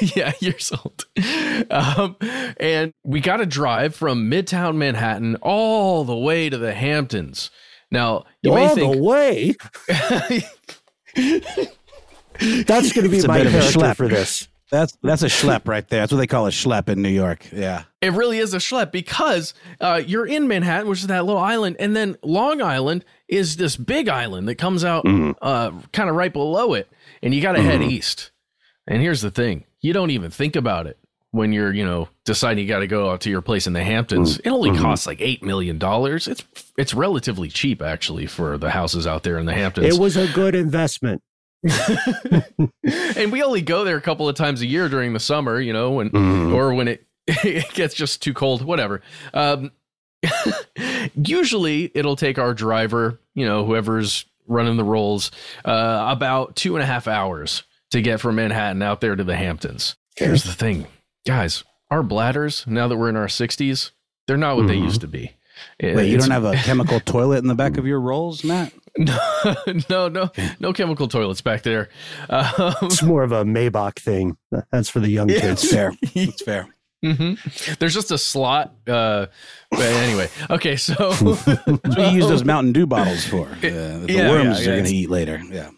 yeah, 0.16 0.32
years 0.40 0.72
old. 0.72 1.06
Um, 1.70 2.16
and 2.60 2.94
we 3.04 3.20
got 3.20 3.38
to 3.38 3.46
drive 3.46 3.96
from 3.96 4.30
Midtown 4.30 4.76
Manhattan 4.76 5.36
all 5.42 6.06
the 6.06 6.16
way 6.16 6.50
to 6.50 6.58
the 6.58 6.74
Hamptons. 6.74 7.50
Now, 7.90 8.26
you 8.42 8.54
may 8.54 8.68
All 8.68 8.76
think 8.76 8.96
the 8.96 9.02
way. 9.02 9.56
That's 12.66 12.94
going 12.94 13.04
to 13.06 13.10
be 13.10 13.18
It's 13.18 13.28
my 13.28 13.40
bit 13.40 13.48
of 13.48 13.52
character 13.54 13.80
schlep. 13.80 13.96
for 13.96 14.08
this. 14.08 14.48
That's 14.70 14.98
that's 15.02 15.24
a 15.24 15.28
schlep 15.28 15.66
right 15.68 15.88
there. 15.88 16.02
That's 16.02 16.12
what 16.12 16.18
they 16.18 16.28
call 16.28 16.46
a 16.46 16.50
schlep 16.50 16.90
in 16.90 17.02
New 17.02 17.10
York. 17.10 17.48
Yeah. 17.54 17.84
It 18.02 18.12
really 18.12 18.40
is 18.40 18.54
a 18.54 18.58
schlep 18.58 18.92
because 18.92 19.54
uh, 19.80 20.02
you're 20.06 20.28
in 20.28 20.48
Manhattan, 20.48 20.90
which 20.90 21.00
is 21.00 21.08
that 21.08 21.26
little 21.26 21.42
island, 21.42 21.78
and 21.80 21.96
then 21.96 22.18
Long 22.22 22.62
Island 22.62 23.06
is 23.30 23.56
this 23.56 23.78
big 23.78 24.10
island 24.10 24.48
that 24.50 24.56
comes 24.56 24.84
out 24.84 25.06
uh, 25.42 25.72
kind 25.94 26.10
of 26.10 26.16
right 26.16 26.34
below 26.34 26.74
it, 26.74 26.90
and 27.24 27.34
you 27.34 27.42
got 27.42 27.54
to 27.54 27.62
head 27.62 27.82
east. 27.82 28.32
And 28.86 29.02
here's 29.02 29.22
the 29.22 29.32
thing: 29.32 29.64
you 29.80 29.94
don't 29.94 30.12
even 30.12 30.32
think 30.32 30.58
about 30.58 30.86
it 30.86 30.98
when 31.38 31.54
you're, 31.54 31.74
you 31.74 31.86
know, 31.86 32.10
deciding 32.26 32.64
you 32.64 32.68
got 32.68 32.80
to 32.80 32.88
go 32.88 33.10
out 33.10 33.22
to 33.22 33.30
your 33.30 33.42
place 33.42 33.68
in 33.68 33.74
the 33.74 33.84
Hamptons. 33.84 34.40
It 34.40 34.50
only 34.50 34.78
costs 34.78 35.08
like 35.08 35.22
eight 35.22 35.44
million 35.44 35.78
dollars. 35.78 36.28
It's 36.28 36.44
it's 36.78 36.94
relatively 36.94 37.48
cheap 37.50 37.82
actually 37.82 38.26
for 38.26 38.58
the 38.58 38.72
houses 38.72 39.08
out 39.08 39.24
there 39.24 39.38
in 39.38 39.46
the 39.46 39.54
Hamptons. 39.54 39.96
It 39.96 40.00
was 40.00 40.18
a 40.18 40.28
good 40.34 40.56
investment. 40.56 41.22
and 43.16 43.32
we 43.32 43.42
only 43.42 43.62
go 43.62 43.84
there 43.84 43.98
a 43.98 44.02
couple 44.02 44.28
of 44.28 44.36
times 44.36 44.62
a 44.62 44.66
year 44.66 44.90
during 44.90 45.14
the 45.14 45.20
summer, 45.20 45.60
you 45.60 45.74
know, 45.74 45.92
when 45.92 46.16
or 46.54 46.74
when 46.74 46.88
it 46.88 47.06
it 47.28 47.70
gets 47.74 47.94
just 47.94 48.22
too 48.22 48.34
cold, 48.34 48.64
whatever. 48.64 49.02
Um, 49.34 49.72
usually, 51.16 51.92
it'll 51.94 52.16
take 52.16 52.40
our 52.40 52.54
driver, 52.54 53.20
you 53.34 53.46
know, 53.46 53.66
whoever's 53.66 54.26
running 54.48 54.78
the 54.78 54.84
rolls, 54.84 55.32
uh, 55.66 56.08
about 56.10 56.56
two 56.56 56.76
and 56.76 56.84
a 56.84 56.86
half 56.86 57.08
hours 57.08 57.64
to 57.92 58.02
get 58.02 58.20
from 58.20 58.36
Manhattan 58.36 58.82
out 58.82 59.02
there 59.02 59.16
to 59.16 59.24
the 59.24 59.36
Hamptons. 59.36 59.96
Here's 60.16 60.44
the 60.44 60.54
thing, 60.54 60.88
guys: 61.28 61.64
our 61.92 62.02
bladders, 62.04 62.66
now 62.68 62.88
that 62.88 62.98
we're 62.98 63.10
in 63.10 63.16
our 63.16 63.30
sixties, 63.30 63.92
they're 64.28 64.38
not 64.38 64.56
what 64.58 64.68
they 64.68 64.76
used 64.76 65.02
to 65.02 65.08
be. 65.08 65.34
Wait, 65.82 66.10
you 66.10 66.18
don't 66.18 66.30
have 66.32 66.46
a 66.46 66.54
chemical 66.64 67.00
toilet 67.00 67.40
in 67.40 67.48
the 67.48 67.56
back 67.56 67.78
of 67.78 67.86
your 67.88 68.00
rolls, 68.00 68.44
Matt? 68.44 68.74
no, 68.98 69.18
no, 69.90 70.08
no, 70.08 70.32
no 70.60 70.74
chemical 70.74 71.08
toilets 71.08 71.42
back 71.42 71.62
there. 71.64 71.90
Um, 72.30 72.74
It's 72.84 73.04
more 73.04 73.24
of 73.24 73.32
a 73.32 73.44
Maybach 73.44 74.00
thing. 74.00 74.38
That's 74.72 74.90
for 74.90 75.00
the 75.00 75.10
young 75.10 75.30
It's 75.30 75.42
kids. 75.42 75.70
fair. 75.70 75.94
It's 76.16 76.42
fair. 76.44 76.68
hmm 77.04 77.34
There's 77.80 77.94
just 77.94 78.10
a 78.12 78.18
slot. 78.18 78.74
Uh, 78.88 79.28
but 79.72 79.82
anyway, 79.82 80.30
okay, 80.50 80.76
so 80.76 80.94
That's 81.14 81.46
what 81.48 81.98
you 82.12 82.18
use 82.18 82.28
those 82.28 82.44
Mountain 82.44 82.74
Dew 82.74 82.88
bottles 82.88 83.26
for. 83.26 83.48
Uh, 83.48 83.60
that 83.62 84.04
the 84.08 84.14
Yeah, 84.14 84.30
worms 84.32 84.64
yeah, 84.66 84.72
are 84.72 84.76
going 84.76 84.86
to 84.86 84.96
eat 84.96 85.10
later. 85.10 85.42
Yeah. 85.52 85.70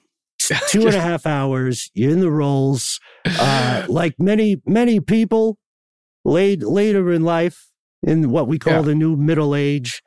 Two 0.69 0.85
and 0.87 0.95
a 0.95 1.01
half 1.01 1.25
hours. 1.25 1.89
You're 1.93 2.11
in 2.11 2.19
the 2.19 2.31
rolls. 2.31 2.99
Uh, 3.25 3.85
like 3.89 4.15
many, 4.19 4.61
many 4.65 4.99
people 4.99 5.57
late, 6.25 6.63
later 6.63 7.11
in 7.11 7.23
life, 7.23 7.67
in 8.03 8.29
what 8.31 8.47
we 8.47 8.59
call 8.59 8.73
Yeah. 8.73 8.81
the 8.81 8.95
new 8.95 9.15
middle 9.15 9.55
age, 9.55 10.01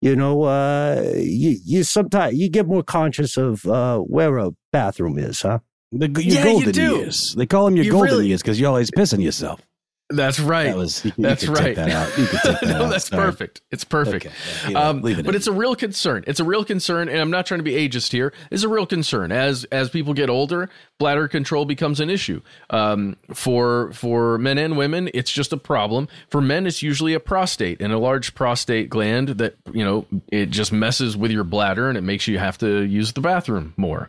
you 0.00 0.14
know, 0.16 0.42
uh, 0.44 1.12
you, 1.16 1.56
you 1.64 1.82
sometimes 1.84 2.34
you 2.36 2.50
get 2.50 2.66
more 2.66 2.82
conscious 2.82 3.36
of 3.36 3.64
uh, 3.66 3.98
where 4.00 4.36
a 4.38 4.50
bathroom 4.72 5.18
is, 5.18 5.42
huh? 5.42 5.60
The, 5.92 6.08
your 6.08 6.20
Yeah, 6.20 6.38
you 6.40 6.44
golden 6.52 6.72
do. 6.72 6.96
years. 6.96 7.34
They 7.36 7.46
call 7.46 7.64
them 7.66 7.76
your 7.76 7.84
You 7.86 7.92
golden 7.92 8.10
really- 8.10 8.28
years 8.28 8.42
because 8.42 8.58
you're 8.60 8.68
always 8.68 8.90
pissing 8.90 9.22
yourself. 9.22 9.60
That's 10.08 10.38
right. 10.38 10.66
That 10.66 10.76
was 10.76 11.04
you 11.04 11.12
that's 11.18 11.44
could 11.44 11.58
right. 11.58 11.74
That. 11.74 12.16
You 12.16 12.24
that 12.44 12.58
no, 12.62 12.88
that's 12.88 13.08
Sorry. 13.08 13.24
perfect. 13.24 13.62
It's 13.72 13.82
perfect. 13.82 14.26
Okay, 14.26 14.72
yeah, 14.72 14.88
um, 14.88 14.98
it 14.98 15.16
but 15.16 15.28
in. 15.30 15.34
it's 15.34 15.48
a 15.48 15.52
real 15.52 15.74
concern. 15.74 16.22
It's 16.26 16.38
a 16.38 16.44
real 16.44 16.64
concern, 16.64 17.08
and 17.08 17.18
I'm 17.18 17.30
not 17.30 17.46
trying 17.46 17.58
to 17.58 17.64
be 17.64 17.72
ageist 17.72 18.12
here. 18.12 18.32
It's 18.50 18.62
a 18.62 18.68
real 18.68 18.86
concern 18.86 19.32
as 19.32 19.64
as 19.64 19.90
people 19.90 20.14
get 20.14 20.30
older, 20.30 20.70
bladder 20.98 21.26
control 21.26 21.64
becomes 21.64 21.98
an 21.98 22.08
issue. 22.08 22.40
Um, 22.70 23.16
for 23.34 23.90
for 23.92 24.38
men 24.38 24.58
and 24.58 24.76
women, 24.76 25.10
it's 25.12 25.32
just 25.32 25.52
a 25.52 25.56
problem. 25.56 26.08
For 26.30 26.40
men, 26.40 26.66
it's 26.66 26.82
usually 26.82 27.14
a 27.14 27.20
prostate 27.20 27.80
and 27.80 27.92
a 27.92 27.98
large 27.98 28.34
prostate 28.34 28.88
gland 28.88 29.30
that 29.30 29.56
you 29.72 29.84
know 29.84 30.06
it 30.30 30.50
just 30.50 30.72
messes 30.72 31.16
with 31.16 31.32
your 31.32 31.44
bladder 31.44 31.88
and 31.88 31.98
it 31.98 32.02
makes 32.02 32.28
you 32.28 32.38
have 32.38 32.58
to 32.58 32.82
use 32.82 33.12
the 33.12 33.20
bathroom 33.20 33.74
more. 33.76 34.08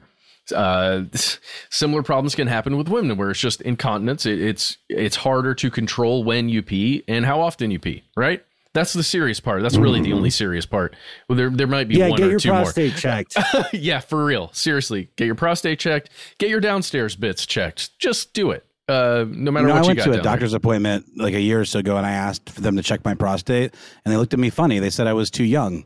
Uh, 0.52 1.04
similar 1.70 2.04
problems 2.04 2.36
can 2.36 2.48
happen 2.48 2.78
with 2.78 2.88
women 2.90 3.18
where 3.18 3.30
it's 3.32 3.40
just 3.40 3.62
incontinence. 3.62 4.26
It, 4.26 4.40
it's 4.42 4.78
it's 4.90 5.16
harder 5.18 5.54
to 5.56 5.70
control 5.72 6.24
when 6.24 6.50
you 6.50 6.62
pee 6.62 7.04
and 7.08 7.26
how 7.26 7.42
often 7.42 7.72
you 7.72 7.80
pee. 7.80 8.04
Right. 8.16 8.44
That's 8.74 8.94
the 8.94 9.02
serious 9.02 9.40
part. 9.40 9.64
That's 9.64 9.78
really 9.78 10.02
the 10.02 10.14
only 10.14 10.30
serious 10.30 10.66
part. 10.68 10.96
Well, 11.28 11.36
there 11.36 11.50
there 11.50 11.66
might 11.66 11.88
be 11.88 11.96
Yeah, 11.96 12.10
one 12.10 12.18
get 12.18 12.28
or 12.28 12.32
your 12.32 12.40
two 12.40 12.50
prostate 12.50 12.96
checked. 12.96 13.36
more. 13.54 13.64
yeah, 13.74 14.00
for 14.02 14.24
real. 14.24 14.52
Seriously, 14.54 15.10
get 15.16 15.26
your 15.26 15.34
prostate 15.36 15.80
checked. 15.80 16.12
Get 16.38 16.50
your 16.52 16.60
downstairs 16.60 17.16
bits 17.16 17.46
checked. 17.48 17.98
Just 17.98 18.34
do 18.34 18.52
it. 18.52 18.66
Uh, 18.88 19.26
no 19.30 19.52
matter 19.52 19.68
You 19.68 19.74
know, 19.74 19.80
what 19.80 19.80
I 19.80 19.82
you 19.82 19.88
went 19.88 19.98
got 19.98 20.04
to 20.06 20.10
a 20.12 20.14
down 20.14 20.14
there. 20.14 20.22
doctor's 20.22 20.54
appointment 20.54 21.06
like 21.18 21.34
a 21.34 21.42
year 21.42 21.60
or 21.60 21.66
so 21.66 21.80
ago, 21.80 21.98
and 21.98 22.06
I 22.06 22.12
asked 22.12 22.50
for 22.52 22.62
them 22.62 22.76
to 22.78 22.84
check 22.84 23.04
my 23.04 23.16
prostate, 23.16 23.74
and 24.06 24.14
they 24.14 24.18
looked 24.18 24.34
at 24.34 24.40
me 24.40 24.50
funny. 24.52 24.78
They 24.80 24.92
said 24.92 25.08
I 25.08 25.14
was 25.14 25.32
too 25.32 25.44
young, 25.44 25.84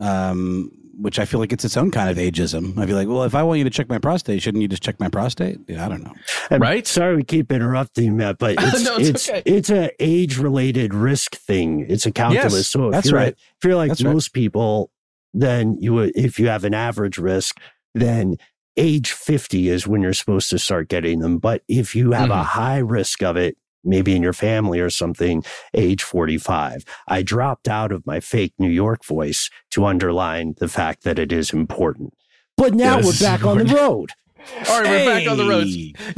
um, 0.00 0.70
which 0.98 1.18
I 1.18 1.24
feel 1.24 1.40
like 1.40 1.52
it's 1.52 1.64
its 1.64 1.76
own 1.76 1.90
kind 1.90 2.10
of 2.10 2.16
ageism. 2.16 2.76
I'd 2.78 2.86
be 2.86 2.92
like, 2.94 3.08
well, 3.08 3.24
if 3.24 3.34
I 3.34 3.42
want 3.42 3.58
you 3.58 3.64
to 3.64 3.70
check 3.70 3.88
my 3.88 3.98
prostate, 3.98 4.42
shouldn't 4.42 4.62
you 4.62 4.68
just 4.68 4.82
check 4.82 5.00
my 5.00 5.08
prostate? 5.08 5.58
Yeah, 5.68 5.84
I 5.86 5.88
don't 5.88 6.02
know. 6.04 6.12
And 6.50 6.60
Right? 6.60 6.86
Sorry, 6.86 7.16
we 7.16 7.24
keep 7.24 7.50
interrupting, 7.50 8.16
Matt, 8.16 8.38
but 8.38 8.56
it's 8.58 8.84
No, 8.84 8.96
it's 8.96 9.08
it's 9.08 9.28
okay. 9.30 9.42
it's 9.46 9.70
a 9.70 9.90
age 9.98 10.38
related 10.38 10.94
risk 10.94 11.36
thing. 11.36 11.86
It's 11.88 12.06
a 12.06 12.12
calculus. 12.12 12.52
Yes, 12.54 12.68
so 12.68 12.86
if 12.88 12.92
that's 12.92 13.10
you're 13.10 13.18
right. 13.18 13.34
if 13.34 13.64
you're 13.64 13.76
like 13.76 13.88
That's 13.90 14.02
right. 14.04 14.12
most 14.12 14.32
people, 14.32 14.90
then 15.34 15.76
you 15.80 15.94
would 15.94 16.12
if 16.16 16.38
you 16.38 16.48
have 16.48 16.64
an 16.64 16.74
average 16.74 17.18
risk, 17.18 17.58
then 17.94 18.36
age 18.76 19.12
50 19.12 19.68
is 19.68 19.86
when 19.86 20.00
you're 20.02 20.12
supposed 20.14 20.48
to 20.50 20.58
start 20.58 20.88
getting 20.88 21.18
them. 21.20 21.38
But 21.38 21.62
if 21.68 21.94
you 21.94 22.12
have 22.12 22.30
a 22.30 22.34
Mhm. 22.34 22.44
high 22.44 22.78
risk 22.78 23.22
of 23.22 23.36
it, 23.36 23.56
maybe 23.84 24.14
in 24.14 24.22
your 24.22 24.32
family 24.32 24.80
or 24.80 24.90
something, 24.90 25.44
age 25.74 26.02
45. 26.02 26.84
I 27.08 27.22
dropped 27.22 27.68
out 27.68 27.92
of 27.92 28.06
my 28.06 28.20
fake 28.20 28.54
New 28.58 28.70
York 28.70 29.04
voice 29.04 29.50
to 29.70 29.84
underline 29.84 30.54
the 30.58 30.68
fact 30.68 31.04
that 31.04 31.18
it 31.18 31.32
is 31.32 31.52
important. 31.52 32.14
But 32.56 32.74
now 32.74 32.96
Yes, 32.98 33.20
we're 33.20 33.26
back 33.26 33.44
on 33.44 33.58
the 33.58 33.64
road. 33.74 34.10
All 34.68 34.80
right, 34.82 34.90
we're 34.90 35.06
back 35.06 35.28
on 35.30 35.36
the 35.36 35.48
road. 35.48 35.68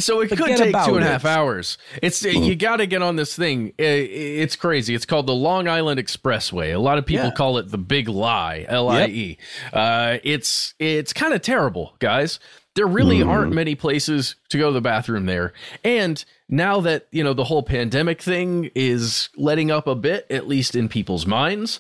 So 0.01 0.21
it 0.23 0.29
could 0.31 0.39
take 0.39 0.57
two 0.57 0.63
and 0.63 0.75
a 0.75 0.79
half 0.79 0.87
two 0.87 0.97
and 0.97 1.05
a 1.05 1.15
it. 1.15 1.25
hours. 1.27 1.77
It's 2.03 2.25
eh, 2.25 2.31
you 2.31 2.57
mm. 2.57 2.59
got 2.59 2.77
to 2.79 2.87
get 2.87 3.03
on 3.03 3.17
this 3.17 3.37
thing. 3.37 3.73
Eh, 3.79 3.83
it's 3.85 4.57
crazy. 4.57 4.95
It's 4.95 5.05
called 5.05 5.27
the 5.27 5.35
Long 5.35 5.69
Island 5.69 6.01
Expressway. 6.01 6.75
A 6.75 6.79
lot 6.79 6.97
of 6.97 7.05
people 7.05 7.27
Yeah. 7.27 7.33
call 7.33 7.59
it 7.59 7.71
the 7.71 7.77
Big 7.79 8.09
Lie. 8.09 8.65
L 8.67 8.89
I 8.89 9.07
E. 9.07 9.39
Uh, 9.75 10.17
It's 10.25 10.73
it's 10.79 11.13
kind 11.13 11.35
of 11.35 11.43
terrible, 11.43 11.97
guys. 11.99 12.41
There 12.75 12.87
really 12.87 13.23
aren't 13.23 13.53
many 13.53 13.75
places 13.75 14.35
to 14.49 14.59
go 14.59 14.69
to 14.69 14.73
the 14.73 14.81
bathroom 14.81 15.27
there. 15.27 15.53
And 15.85 16.25
now 16.49 16.81
that 16.81 17.07
you 17.13 17.23
know 17.23 17.33
the 17.33 17.45
whole 17.45 17.63
pandemic 17.63 18.21
thing 18.21 18.71
is 18.75 19.29
letting 19.37 19.71
up 19.71 19.87
a 19.87 19.95
bit, 19.95 20.27
at 20.31 20.49
least 20.49 20.75
in 20.75 20.89
people's 20.89 21.27
minds, 21.27 21.79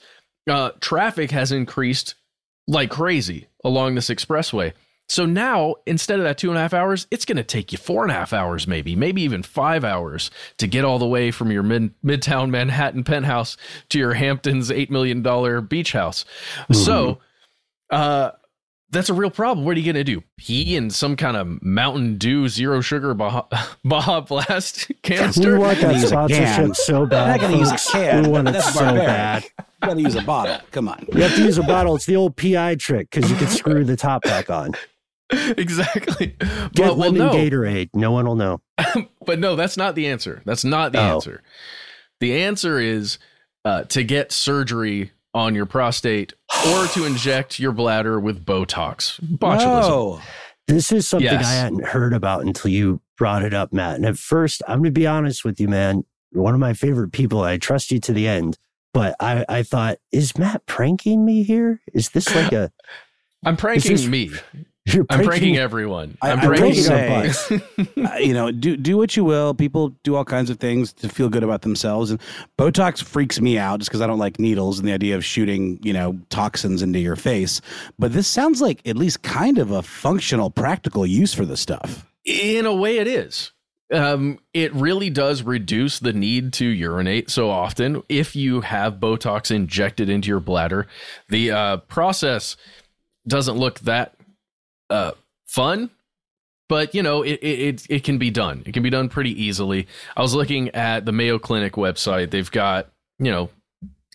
uh, 0.48 0.70
traffic 0.80 1.30
has 1.32 1.50
increased 1.50 2.14
like 2.66 2.90
crazy 2.90 3.48
along 3.64 3.94
this 3.94 4.08
expressway. 4.08 4.72
So 5.08 5.26
now, 5.26 5.74
instead 5.84 6.18
of 6.18 6.24
that 6.24 6.38
two 6.38 6.48
and 6.48 6.56
a 6.56 6.60
half 6.62 6.72
hours, 6.72 7.06
it's 7.10 7.26
going 7.26 7.36
to 7.36 7.42
take 7.42 7.72
you 7.72 7.78
four 7.78 8.02
and 8.02 8.10
a 8.10 8.14
half 8.14 8.32
hours, 8.32 8.66
maybe, 8.66 8.96
maybe 8.96 9.20
even 9.22 9.42
five 9.42 9.84
hours 9.84 10.30
to 10.56 10.66
get 10.66 10.84
all 10.84 10.98
the 10.98 11.06
way 11.06 11.30
from 11.30 11.50
your 11.50 11.62
mid- 11.62 11.92
Midtown 12.02 12.48
Manhattan 12.48 13.04
penthouse 13.04 13.58
to 13.90 13.98
your 13.98 14.14
Hamptons 14.14 14.70
$8 14.70 14.88
million 14.88 15.66
beach 15.66 15.92
house. 15.92 16.24
So, 16.72 17.18
uh, 17.90 18.30
that's 18.94 19.10
a 19.10 19.14
real 19.14 19.30
problem. 19.30 19.66
What 19.66 19.76
are 19.76 19.80
you 19.80 19.84
going 19.92 20.02
to 20.02 20.10
do? 20.10 20.22
Pee 20.38 20.74
in 20.76 20.88
some 20.88 21.16
kind 21.16 21.36
of 21.36 21.62
Mountain 21.62 22.16
Dew 22.16 22.48
zero 22.48 22.80
sugar 22.80 23.12
Baja, 23.12 23.42
Baja 23.84 24.20
Blast 24.22 24.88
We 24.88 24.94
canister? 25.02 25.58
want 25.58 25.80
gonna 25.80 25.92
that 25.94 26.00
use 26.00 26.10
a 26.12 26.16
can. 26.28 26.28
sponsorship 26.74 26.76
so 26.76 27.04
bad. 27.06 27.22
I'm 27.22 27.28
not 27.32 27.40
going 27.40 27.52
to 27.52 27.58
use 27.58 27.72
a 27.72 27.92
can. 27.92 28.22
We 28.22 28.28
want 28.30 28.48
it 28.48 28.52
That's 28.52 28.72
so 28.72 28.80
barbaric. 28.80 29.06
bad. 29.06 29.44
You 29.44 29.88
got 29.88 29.94
to 29.94 30.00
use 30.00 30.14
a 30.16 30.22
bottle. 30.22 30.58
Come 30.70 30.88
on. 30.88 31.06
You 31.12 31.22
have 31.22 31.34
to 31.34 31.42
use 31.44 31.58
a 31.58 31.62
bottle. 31.62 31.94
It's 31.96 32.06
the 32.06 32.16
old 32.16 32.36
PI 32.36 32.76
trick 32.76 33.10
because 33.10 33.30
you 33.30 33.36
can 33.36 33.48
screw 33.48 33.84
the 33.84 33.96
top 33.96 34.22
back 34.22 34.48
on. 34.48 34.72
exactly. 35.30 36.28
Get 36.28 36.38
But, 36.38 36.78
well, 36.78 36.96
lemon 36.96 37.18
no. 37.18 37.30
Gatorade. 37.32 37.90
No 37.94 38.12
one 38.12 38.26
will 38.26 38.36
know. 38.36 38.60
but 39.26 39.38
no, 39.38 39.56
that's 39.56 39.76
not 39.76 39.94
the 39.94 40.06
answer. 40.06 40.42
That's 40.44 40.64
not 40.64 40.92
the 40.92 40.98
Oh. 41.00 41.14
answer. 41.16 41.42
The 42.20 42.42
answer 42.42 42.78
is 42.80 43.18
uh, 43.64 43.84
to 43.84 44.04
get 44.04 44.32
surgery 44.32 45.10
on 45.34 45.54
your 45.54 45.66
prostate 45.66 46.32
or 46.68 46.86
to 46.88 47.04
inject 47.04 47.58
your 47.58 47.72
bladder 47.72 48.18
with 48.20 48.44
Botox. 48.44 49.20
Botulism. 49.20 49.88
No. 49.88 50.20
This 50.66 50.92
is 50.92 51.06
something 51.08 51.30
Yes. 51.30 51.44
I 51.46 51.54
hadn't 51.54 51.84
heard 51.84 52.14
about 52.14 52.42
until 52.42 52.70
you 52.70 53.00
brought 53.18 53.42
it 53.42 53.52
up, 53.52 53.72
Matt. 53.72 53.96
And 53.96 54.06
at 54.06 54.16
first, 54.16 54.62
I'm 54.66 54.78
going 54.78 54.84
to 54.94 54.98
be 54.98 55.06
honest 55.06 55.44
with 55.44 55.60
you, 55.60 55.68
man. 55.68 56.04
One 56.32 56.54
of 56.54 56.60
my 56.60 56.72
favorite 56.72 57.12
people. 57.12 57.42
I 57.42 57.58
trust 57.58 57.90
you 57.90 58.00
to 58.00 58.12
the 58.12 58.26
end. 58.26 58.56
But 58.94 59.16
I, 59.20 59.44
I 59.48 59.62
thought, 59.64 59.98
is 60.12 60.38
Matt 60.38 60.64
pranking 60.66 61.24
me 61.24 61.42
here? 61.42 61.80
Is 61.92 62.10
this 62.10 62.32
like 62.34 62.52
a. 62.52 62.70
I'm 63.44 63.56
pranking 63.56 63.92
this- 63.92 64.06
me. 64.06 64.30
You're 64.86 65.06
I'm 65.08 65.24
pranking 65.24 65.56
everyone. 65.56 66.18
I- 66.20 66.32
I'm 66.32 66.40
I 66.40 66.48
will 66.48 66.56
pranking. 66.58 66.82
say- 66.82 67.60
uh, 67.96 68.16
you 68.18 68.34
know, 68.34 68.50
do 68.52 68.76
do 68.76 68.98
what 68.98 69.16
you 69.16 69.24
will. 69.24 69.54
People 69.54 69.90
do 70.02 70.14
all 70.14 70.26
kinds 70.26 70.50
of 70.50 70.58
things 70.58 70.92
to 70.94 71.08
feel 71.08 71.30
good 71.30 71.42
about 71.42 71.62
themselves, 71.62 72.10
and 72.10 72.20
Botox 72.58 73.02
freaks 73.02 73.40
me 73.40 73.56
out 73.56 73.78
just 73.80 73.88
because 73.90 74.02
I 74.02 74.06
don't 74.06 74.18
like 74.18 74.38
needles 74.38 74.78
and 74.78 74.86
the 74.86 74.92
idea 74.92 75.16
of 75.16 75.24
shooting 75.24 75.78
you 75.82 75.94
know 75.94 76.18
toxins 76.28 76.82
into 76.82 76.98
your 76.98 77.16
face. 77.16 77.62
But 77.98 78.12
this 78.12 78.28
sounds 78.28 78.60
like 78.60 78.86
at 78.86 78.96
least 78.96 79.22
kind 79.22 79.56
of 79.56 79.70
a 79.70 79.80
functional, 79.82 80.50
practical 80.50 81.06
use 81.06 81.32
for 81.32 81.46
the 81.46 81.56
stuff. 81.56 82.04
In 82.26 82.66
a 82.66 82.74
way, 82.74 82.98
it 82.98 83.06
is. 83.06 83.52
Um, 83.92 84.38
it 84.52 84.74
really 84.74 85.08
does 85.08 85.42
reduce 85.42 85.98
the 85.98 86.12
need 86.12 86.52
to 86.54 86.66
urinate 86.66 87.30
so 87.30 87.48
often 87.48 88.02
if 88.10 88.34
you 88.36 88.60
have 88.62 88.94
Botox 88.94 89.50
injected 89.50 90.08
into 90.10 90.28
your 90.28 90.40
bladder. 90.40 90.86
The 91.28 91.50
uh, 91.52 91.76
process 91.78 92.56
doesn't 93.26 93.56
look 93.56 93.80
that 93.80 94.13
uh, 94.94 95.12
fun, 95.46 95.90
but 96.68 96.94
you 96.94 97.02
know 97.02 97.22
it, 97.22 97.38
it 97.42 97.86
it 97.90 98.04
can 98.04 98.18
be 98.18 98.30
done. 98.30 98.62
It 98.66 98.72
can 98.72 98.82
be 98.82 98.90
done 98.90 99.08
pretty 99.08 99.42
easily. 99.42 99.86
I 100.16 100.22
was 100.22 100.34
looking 100.34 100.68
at 100.70 101.04
the 101.04 101.12
Mayo 101.12 101.38
Clinic 101.38 101.74
website. 101.74 102.30
They've 102.30 102.50
got 102.50 102.90
you 103.18 103.30
know 103.30 103.50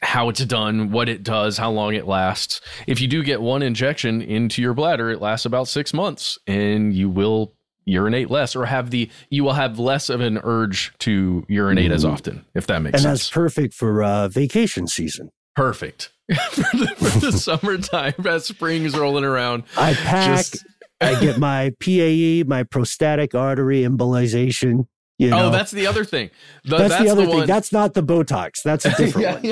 how 0.02 0.30
it's 0.30 0.44
done, 0.46 0.92
what 0.92 1.10
it 1.10 1.24
does, 1.24 1.58
how 1.58 1.70
long 1.70 1.94
it 1.94 2.08
lasts. 2.08 2.62
If 2.88 3.02
you 3.02 3.08
do 3.08 3.22
get 3.22 3.42
one 3.42 3.62
injection 3.62 4.22
into 4.22 4.62
your 4.62 4.74
bladder, 4.74 5.12
it 5.12 5.20
lasts 5.20 5.46
about 5.46 5.68
six 5.68 5.94
months, 5.94 6.38
and 6.48 6.94
you 6.94 7.10
will 7.10 7.54
urinate 7.86 8.30
less 8.30 8.56
or 8.56 8.66
have 8.66 8.92
the 8.92 9.10
you 9.30 9.44
will 9.44 9.54
have 9.54 9.80
less 9.80 10.10
of 10.10 10.22
an 10.22 10.40
urge 10.44 10.94
to 11.00 11.44
urinate 11.48 11.92
as 11.92 12.06
often 12.06 12.46
if 12.54 12.68
that 12.68 12.80
makes 12.84 12.94
And 12.94 13.02
sense 13.02 13.06
And 13.06 13.18
that's 13.18 13.30
perfect 13.32 13.74
for 13.74 14.04
uh, 14.04 14.28
vacation 14.28 14.86
season. 14.86 15.32
Perfect 15.60 16.12
for, 16.52 16.62
the, 16.78 16.94
for 16.98 17.20
the 17.20 17.32
summertime 17.32 18.14
as 18.26 18.46
spring's 18.46 18.98
rolling 18.98 19.24
around 19.26 19.64
I 19.78 19.94
pack, 19.94 20.38
Just- 20.38 20.66
I 21.02 21.20
get 21.20 21.38
my 21.38 21.74
PAE, 21.80 22.44
my 22.48 22.64
prostatic 22.64 23.34
artery 23.36 23.82
embolization. 23.82 24.88
You 25.18 25.30
know, 25.32 25.48
oh 25.48 25.50
that's 25.52 25.72
the 25.72 25.86
other 25.88 26.06
thing 26.06 26.30
The- 26.64 26.78
that's, 26.78 26.98
the 27.04 27.10
other 27.10 27.28
one, 27.28 27.40
thing. 27.40 27.48
That's 27.48 27.72
not 27.72 27.94
the 27.94 28.04
Botox. 28.04 28.62
That's 28.64 28.86
a 28.86 28.90
different 28.96 29.20
Yeah, 29.20 29.34
one. 29.34 29.44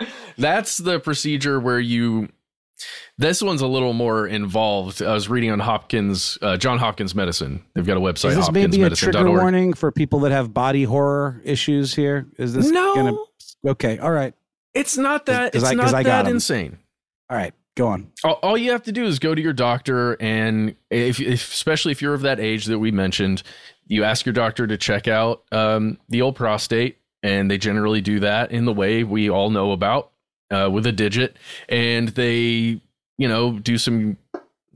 yeah. 0.00 0.06
That's 0.38 0.78
the 0.78 0.98
procedure 0.98 1.60
where 1.60 1.78
you. 1.78 2.28
This 3.16 3.40
one's 3.40 3.60
a 3.60 3.68
little 3.68 3.92
more 3.92 4.26
involved. 4.26 5.00
I 5.00 5.12
was 5.12 5.28
reading 5.28 5.52
on 5.52 5.60
Hopkins, 5.60 6.36
uh, 6.42 6.56
John 6.56 6.78
Hopkins 6.80 7.14
Medicine. 7.14 7.62
They've 7.74 7.86
got 7.86 7.96
a 7.96 8.00
website, 8.00 8.30
Is 8.30 8.36
this 8.36 8.50
maybe 8.50 8.82
a 8.82 8.90
trigger 8.90 9.28
warning 9.30 9.72
for 9.74 9.92
people 9.92 10.18
that 10.20 10.32
have 10.32 10.52
body 10.52 10.82
horror 10.82 11.40
issues 11.44 11.94
here? 11.94 12.26
Is 12.36 12.52
this 12.52 12.70
No. 12.70 12.94
gonna? 12.96 13.16
Okay, 13.68 13.98
all 13.98 14.10
right, 14.10 14.34
It's 14.74 14.96
not 14.96 15.26
that. 15.26 15.52
'Cause 15.52 15.62
It's 15.62 15.70
'cause 15.70 15.92
not 15.92 15.94
I 15.94 16.02
got 16.02 16.24
that 16.24 16.26
'em. 16.30 16.36
insane. 16.36 16.78
all 17.30 17.36
right. 17.36 17.54
Go 17.76 17.88
on. 17.88 18.12
all, 18.22 18.34
all 18.42 18.56
you 18.56 18.70
have 18.70 18.84
to 18.84 18.92
do 18.92 19.04
is 19.04 19.18
go 19.18 19.34
to 19.34 19.42
your 19.42 19.52
doctor 19.52 20.16
and 20.20 20.76
if, 20.90 21.18
if 21.20 21.52
especially 21.52 21.90
if 21.90 22.00
you're 22.00 22.14
of 22.14 22.20
that 22.22 22.38
age 22.38 22.66
that 22.66 22.78
we 22.78 22.92
mentioned 22.92 23.42
you 23.88 24.04
ask 24.04 24.24
your 24.24 24.32
doctor 24.32 24.64
to 24.68 24.76
check 24.76 25.08
out 25.08 25.42
um, 25.50 25.98
the 26.08 26.22
old 26.22 26.36
prostate 26.36 26.98
and 27.24 27.50
they 27.50 27.58
generally 27.58 28.00
do 28.00 28.20
that 28.20 28.52
in 28.52 28.64
the 28.64 28.72
way 28.72 29.02
we 29.02 29.28
all 29.28 29.50
know 29.50 29.72
about 29.72 30.12
uh, 30.52 30.70
with 30.72 30.86
a 30.86 30.92
digit 30.92 31.36
and 31.68 32.10
they 32.10 32.80
you 33.18 33.28
know 33.28 33.58
do 33.58 33.76
some 33.76 34.16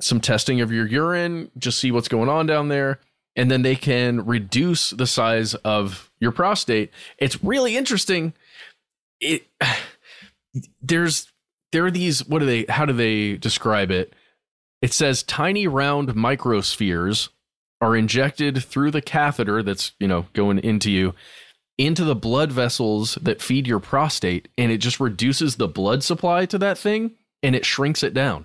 some 0.00 0.18
testing 0.20 0.60
of 0.60 0.72
your 0.72 0.86
urine 0.86 1.52
just 1.56 1.78
see 1.78 1.92
what's 1.92 2.08
going 2.08 2.28
on 2.28 2.46
down 2.46 2.66
there 2.66 2.98
and 3.36 3.48
then 3.48 3.62
they 3.62 3.76
can 3.76 4.26
reduce 4.26 4.90
the 4.90 5.06
size 5.06 5.54
of 5.54 6.10
your 6.18 6.32
prostate 6.32 6.90
it's 7.18 7.44
really 7.44 7.76
interesting 7.76 8.32
it 9.20 9.46
there's 10.82 11.32
there 11.72 11.86
are 11.86 11.90
these 11.90 12.26
what 12.26 12.40
do 12.40 12.46
they 12.46 12.64
how 12.68 12.84
do 12.84 12.92
they 12.92 13.36
describe 13.36 13.90
it? 13.90 14.14
It 14.80 14.92
says 14.92 15.22
tiny 15.22 15.66
round 15.66 16.10
microspheres 16.10 17.28
are 17.80 17.96
injected 17.96 18.62
through 18.64 18.90
the 18.90 19.02
catheter 19.02 19.62
that's 19.62 19.92
you 19.98 20.08
know 20.08 20.26
going 20.32 20.58
into 20.58 20.90
you 20.90 21.14
into 21.76 22.04
the 22.04 22.16
blood 22.16 22.50
vessels 22.50 23.16
that 23.22 23.40
feed 23.40 23.66
your 23.66 23.78
prostate 23.78 24.48
and 24.58 24.72
it 24.72 24.78
just 24.78 24.98
reduces 24.98 25.56
the 25.56 25.68
blood 25.68 26.02
supply 26.02 26.44
to 26.44 26.58
that 26.58 26.76
thing 26.76 27.12
and 27.42 27.54
it 27.54 27.64
shrinks 27.64 28.02
it 28.02 28.12
down. 28.12 28.44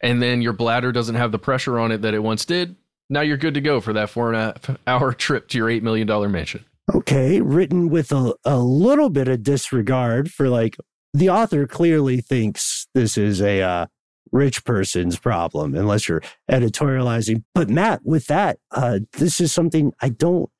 And 0.00 0.22
then 0.22 0.40
your 0.40 0.52
bladder 0.52 0.92
doesn't 0.92 1.16
have 1.16 1.32
the 1.32 1.38
pressure 1.38 1.78
on 1.78 1.90
it 1.90 2.02
that 2.02 2.14
it 2.14 2.22
once 2.22 2.44
did. 2.44 2.76
Now 3.10 3.22
you're 3.22 3.36
good 3.36 3.54
to 3.54 3.60
go 3.60 3.80
for 3.80 3.92
that 3.94 4.08
four 4.08 4.32
and 4.32 4.36
a 4.36 4.40
half 4.40 4.76
hour 4.86 5.12
trip 5.14 5.48
to 5.48 5.58
your 5.58 5.68
eight 5.68 5.82
million 5.82 6.06
dollar 6.06 6.28
mansion 6.28 6.64
Okay, 6.94 7.40
written 7.40 7.88
with 7.88 8.10
a, 8.10 8.34
a 8.44 8.58
little 8.58 9.10
bit 9.10 9.28
of 9.28 9.42
disregard 9.42 10.30
for 10.32 10.48
like 10.48 10.76
the 11.14 11.30
author 11.30 11.66
clearly 11.66 12.20
thinks 12.20 12.86
this 12.94 13.16
is 13.16 13.40
a 13.40 13.62
uh, 13.62 13.86
rich 14.32 14.64
person's 14.64 15.18
problem, 15.18 15.74
unless 15.74 16.08
you're 16.08 16.22
editorializing. 16.50 17.44
But 17.54 17.68
Matt, 17.68 18.00
with 18.04 18.26
that, 18.26 18.58
uh, 18.72 19.00
this 19.12 19.40
is 19.40 19.52
something 19.52 19.92
I 20.00 20.08
don't 20.08 20.50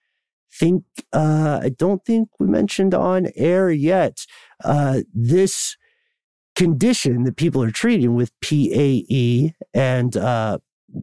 think 0.52 0.84
uh, 1.12 1.60
I 1.62 1.70
don't 1.70 2.04
think 2.04 2.28
we 2.38 2.46
mentioned 2.46 2.94
on 2.94 3.28
air 3.34 3.70
yet. 3.70 4.24
Uh, 4.62 5.00
this 5.12 5.76
condition 6.54 7.24
that 7.24 7.36
people 7.36 7.62
are 7.62 7.70
treating 7.70 8.14
with 8.14 8.32
PAE 8.40 9.54
and 9.72 10.16
uh, 10.16 10.58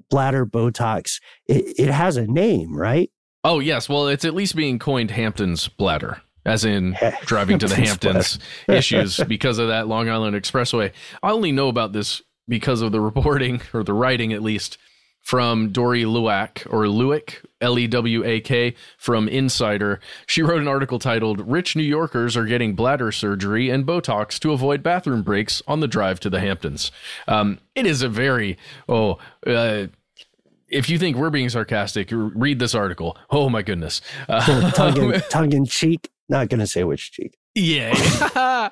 bladder 0.09 0.45
Botox, 0.45 1.19
it, 1.47 1.79
it 1.79 1.89
has 1.89 2.17
a 2.17 2.27
name, 2.27 2.75
right? 2.75 3.11
Oh 3.47 3.59
yes, 3.59 3.87
well 3.87 4.09
it's 4.09 4.25
at 4.25 4.33
least 4.33 4.57
being 4.57 4.77
coined 4.77 5.09
Hamptons 5.09 5.69
bladder, 5.69 6.21
as 6.45 6.65
in 6.65 6.97
driving 7.21 7.57
to 7.59 7.67
the 7.69 7.75
Hamptons 7.75 8.39
issues 8.67 9.21
because 9.23 9.57
of 9.57 9.69
that 9.69 9.87
Long 9.87 10.09
Island 10.09 10.35
Expressway. 10.35 10.91
I 11.23 11.31
only 11.31 11.53
know 11.53 11.69
about 11.69 11.93
this 11.93 12.21
because 12.49 12.81
of 12.81 12.91
the 12.91 12.99
reporting 12.99 13.61
or 13.73 13.83
the 13.83 13.93
writing 13.93 14.33
at 14.33 14.43
least 14.43 14.77
from 15.21 15.69
Doree 15.69 16.03
Lewak 16.03 16.67
or 16.69 16.87
Lewak, 16.87 17.35
L 17.61 17.79
E 17.79 17.87
W 17.87 18.21
A 18.25 18.41
K 18.41 18.75
from 18.97 19.29
Insider. 19.29 20.01
She 20.25 20.41
wrote 20.41 20.59
an 20.59 20.67
article 20.67 20.99
titled 20.99 21.49
"Rich 21.49 21.77
New 21.77 21.83
Yorkers 21.83 22.35
Are 22.35 22.45
Getting 22.45 22.75
Bladder 22.75 23.13
Surgery 23.13 23.69
and 23.69 23.85
Botox 23.85 24.39
to 24.39 24.51
Avoid 24.51 24.83
Bathroom 24.83 25.21
Breaks 25.21 25.63
on 25.69 25.79
the 25.79 25.87
Drive 25.87 26.19
to 26.19 26.29
the 26.29 26.41
Hamptons." 26.41 26.91
Um, 27.29 27.59
it 27.75 27.85
is 27.85 28.01
a 28.01 28.09
very 28.09 28.57
oh. 28.89 29.19
Uh, 29.45 29.87
if 30.69 30.89
you 30.89 30.99
think 30.99 31.17
we're 31.17 31.29
being 31.29 31.49
sarcastic, 31.49 32.09
read 32.11 32.59
this 32.59 32.75
article. 32.75 33.17
Oh 33.29 33.49
my 33.49 33.61
goodness! 33.61 34.01
Uh, 34.27 34.71
tongue, 34.75 35.13
in, 35.13 35.21
tongue 35.29 35.53
in 35.53 35.65
cheek. 35.65 36.09
Not 36.29 36.49
going 36.49 36.59
to 36.59 36.67
say 36.67 36.83
which 36.83 37.11
cheek. 37.11 37.37
Yeah. 37.55 37.93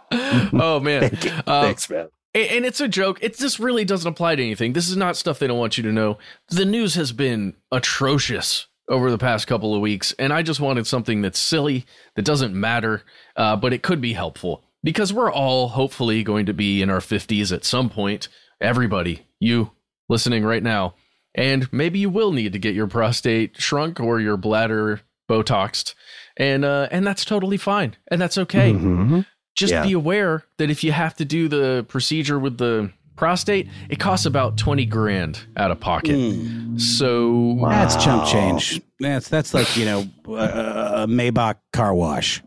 oh 0.54 0.80
man. 0.82 1.10
Thank 1.10 1.48
uh, 1.48 1.64
Thanks, 1.64 1.90
man 1.90 2.10
and 2.36 2.66
it's 2.66 2.82
a 2.82 2.88
joke. 2.88 3.20
It 3.22 3.38
just 3.38 3.60
really 3.60 3.86
doesn't 3.86 4.12
apply 4.12 4.36
to 4.36 4.44
anything. 4.44 4.74
This 4.74 4.90
is 4.90 4.98
not 4.98 5.16
stuff 5.16 5.40
they 5.40 5.48
don't 5.48 5.58
want 5.58 5.78
you 5.78 5.84
to 5.84 5.92
know. 5.92 6.18
The 6.50 6.66
news 6.66 6.96
has 6.96 7.14
been 7.14 7.56
atrocious 7.72 8.68
over 8.90 9.10
the 9.10 9.18
past 9.18 9.48
couple 9.48 9.74
of 9.74 9.82
weeks, 9.82 10.14
and 10.20 10.34
I 10.34 10.44
just 10.44 10.60
wanted 10.60 10.86
something 10.86 11.22
that's 11.22 11.40
silly, 11.40 11.86
that 12.16 12.26
doesn't 12.26 12.54
matter, 12.54 13.04
uh, 13.38 13.56
but 13.56 13.74
it 13.74 13.82
could 13.82 14.02
be 14.02 14.14
helpful 14.14 14.64
because 14.84 15.14
we're 15.14 15.32
all 15.32 15.70
hopefully 15.70 16.24
going 16.24 16.46
to 16.46 16.54
be 16.54 16.82
in 16.82 16.90
our 16.90 17.00
50s 17.00 17.54
at 17.54 17.64
some 17.64 17.90
point. 17.90 18.28
Everybody, 18.62 19.26
you 19.40 19.72
listening 20.10 20.44
right 20.44 20.62
now, 20.62 20.96
and 21.36 21.72
maybe 21.72 22.00
you 22.00 22.10
will 22.10 22.32
need 22.32 22.54
to 22.54 22.60
get 22.60 22.74
your 22.74 22.88
prostate 22.88 23.62
shrunk 23.62 24.00
or 24.00 24.20
your 24.20 24.38
bladder 24.38 25.02
botoxed, 25.30 25.94
and 26.36 26.66
uh, 26.66 26.88
and 26.90 27.06
that's 27.06 27.24
totally 27.24 27.58
fine, 27.58 27.96
and 28.10 28.20
that's 28.20 28.38
okay. 28.40 28.74
Mm-hmm 28.74 29.22
just 29.56 29.72
yeah. 29.72 29.84
be 29.84 29.94
aware 29.94 30.44
that 30.58 30.70
if 30.70 30.84
you 30.84 30.92
have 30.92 31.16
to 31.16 31.26
do 31.26 31.48
the 31.48 31.86
procedure 31.88 32.38
with 32.38 32.58
the 32.58 32.92
prostate, 33.16 33.70
it 33.90 34.00
costs 34.00 34.26
about 34.26 34.58
20 34.58 34.86
grand 34.86 35.40
out 35.56 35.72
of 35.72 35.80
pocket. 35.80 36.16
Mm. 36.16 36.80
So 36.80 37.32
wow. 37.32 37.70
that's 37.70 37.96
chump 38.04 38.28
change. 38.28 38.82
That's 39.00 39.30
that's 39.30 39.54
like, 39.54 39.78
you 39.78 39.86
know, 39.86 40.02
a 40.28 41.08
Maybach 41.08 41.56
car 41.72 41.94
wash. 41.94 42.44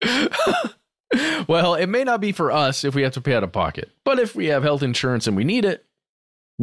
well, 1.48 1.74
it 1.74 1.88
may 1.88 2.04
not 2.04 2.20
be 2.20 2.32
for 2.32 2.52
us 2.52 2.84
if 2.84 2.94
we 2.94 3.02
have 3.02 3.12
to 3.14 3.20
pay 3.20 3.34
out 3.34 3.42
of 3.42 3.52
pocket. 3.52 3.90
But 4.04 4.20
if 4.20 4.34
we 4.34 4.46
have 4.46 4.62
health 4.62 4.82
insurance 4.82 5.26
and 5.26 5.36
we 5.36 5.44
need 5.44 5.64
it, 5.64 5.84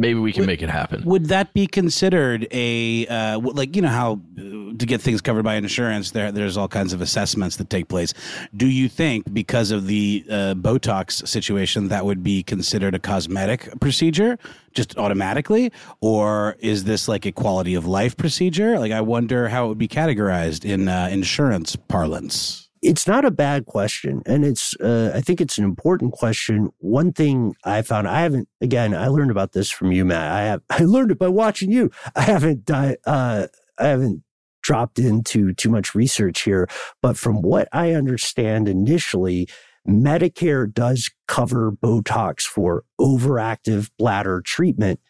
maybe 0.00 0.18
we 0.18 0.32
can 0.32 0.42
would, 0.42 0.46
make 0.46 0.62
it 0.62 0.70
happen. 0.70 1.04
Would 1.04 1.26
that 1.26 1.52
be 1.52 1.66
considered 1.66 2.48
a 2.50 3.06
uh, 3.06 3.38
like 3.38 3.76
you 3.76 3.82
know 3.82 3.88
how 3.88 4.20
uh, 4.38 4.40
to 4.78 4.86
get 4.86 5.00
things 5.00 5.20
covered 5.20 5.44
by 5.44 5.56
insurance 5.56 6.12
there 6.12 6.32
there's 6.32 6.56
all 6.56 6.68
kinds 6.68 6.92
of 6.92 7.00
assessments 7.00 7.56
that 7.56 7.68
take 7.70 7.88
place. 7.88 8.14
Do 8.56 8.66
you 8.66 8.88
think 8.88 9.32
because 9.32 9.70
of 9.70 9.86
the 9.86 10.24
uh, 10.28 10.54
Botox 10.54 11.26
situation 11.28 11.88
that 11.88 12.04
would 12.04 12.22
be 12.22 12.42
considered 12.42 12.94
a 12.94 12.98
cosmetic 12.98 13.78
procedure 13.80 14.38
just 14.72 14.96
automatically 14.96 15.70
or 16.00 16.56
is 16.60 16.84
this 16.84 17.06
like 17.06 17.26
a 17.26 17.32
quality 17.32 17.74
of 17.74 17.86
life 17.86 18.16
procedure? 18.16 18.78
Like 18.78 18.92
I 18.92 19.02
wonder 19.02 19.48
how 19.48 19.66
it 19.66 19.68
would 19.68 19.78
be 19.78 19.88
categorized 19.88 20.64
in 20.64 20.88
uh, 20.88 21.08
insurance 21.10 21.76
parlance 21.76 22.69
it's 22.82 23.06
not 23.06 23.24
a 23.24 23.30
bad 23.30 23.66
question 23.66 24.22
and 24.26 24.44
it's 24.44 24.74
uh, 24.80 25.12
i 25.14 25.20
think 25.20 25.40
it's 25.40 25.58
an 25.58 25.64
important 25.64 26.12
question. 26.12 26.70
One 26.78 27.12
thing 27.12 27.54
i 27.64 27.82
found 27.82 28.08
i 28.08 28.22
haven't 28.22 28.48
again 28.60 28.94
i 28.94 29.08
learned 29.08 29.30
about 29.30 29.52
this 29.52 29.70
from 29.70 29.92
you 29.92 30.04
matt. 30.04 30.30
I 30.30 30.42
have 30.42 30.62
i 30.70 30.84
learned 30.84 31.10
it 31.10 31.18
by 31.18 31.28
watching 31.28 31.70
you. 31.70 31.90
I 32.16 32.22
haven't 32.22 32.70
uh, 32.70 32.94
i 33.06 33.86
haven't 33.86 34.22
dropped 34.62 34.98
into 34.98 35.54
too 35.54 35.70
much 35.70 35.94
research 35.94 36.42
here 36.42 36.68
but 37.00 37.16
from 37.16 37.40
what 37.40 37.66
i 37.72 37.92
understand 37.92 38.68
initially 38.68 39.48
medicare 39.88 40.72
does 40.72 41.10
cover 41.26 41.72
botox 41.72 42.42
for 42.42 42.84
overactive 43.00 43.90
bladder 43.98 44.42
treatment 44.42 45.00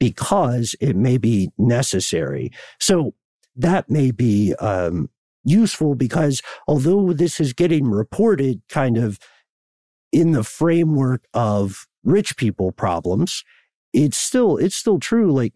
because 0.00 0.74
it 0.80 0.96
may 0.96 1.18
be 1.18 1.50
necessary. 1.58 2.50
So 2.80 3.14
that 3.54 3.90
may 3.90 4.10
be 4.10 4.54
um, 4.54 5.10
useful 5.44 5.94
because 5.94 6.42
although 6.66 7.12
this 7.12 7.40
is 7.40 7.52
getting 7.52 7.86
reported 7.86 8.62
kind 8.68 8.96
of 8.96 9.18
in 10.12 10.32
the 10.32 10.44
framework 10.44 11.24
of 11.34 11.86
rich 12.04 12.36
people 12.36 12.72
problems, 12.72 13.44
it's 13.92 14.16
still 14.16 14.56
it's 14.56 14.76
still 14.76 14.98
true. 14.98 15.32
Like 15.32 15.54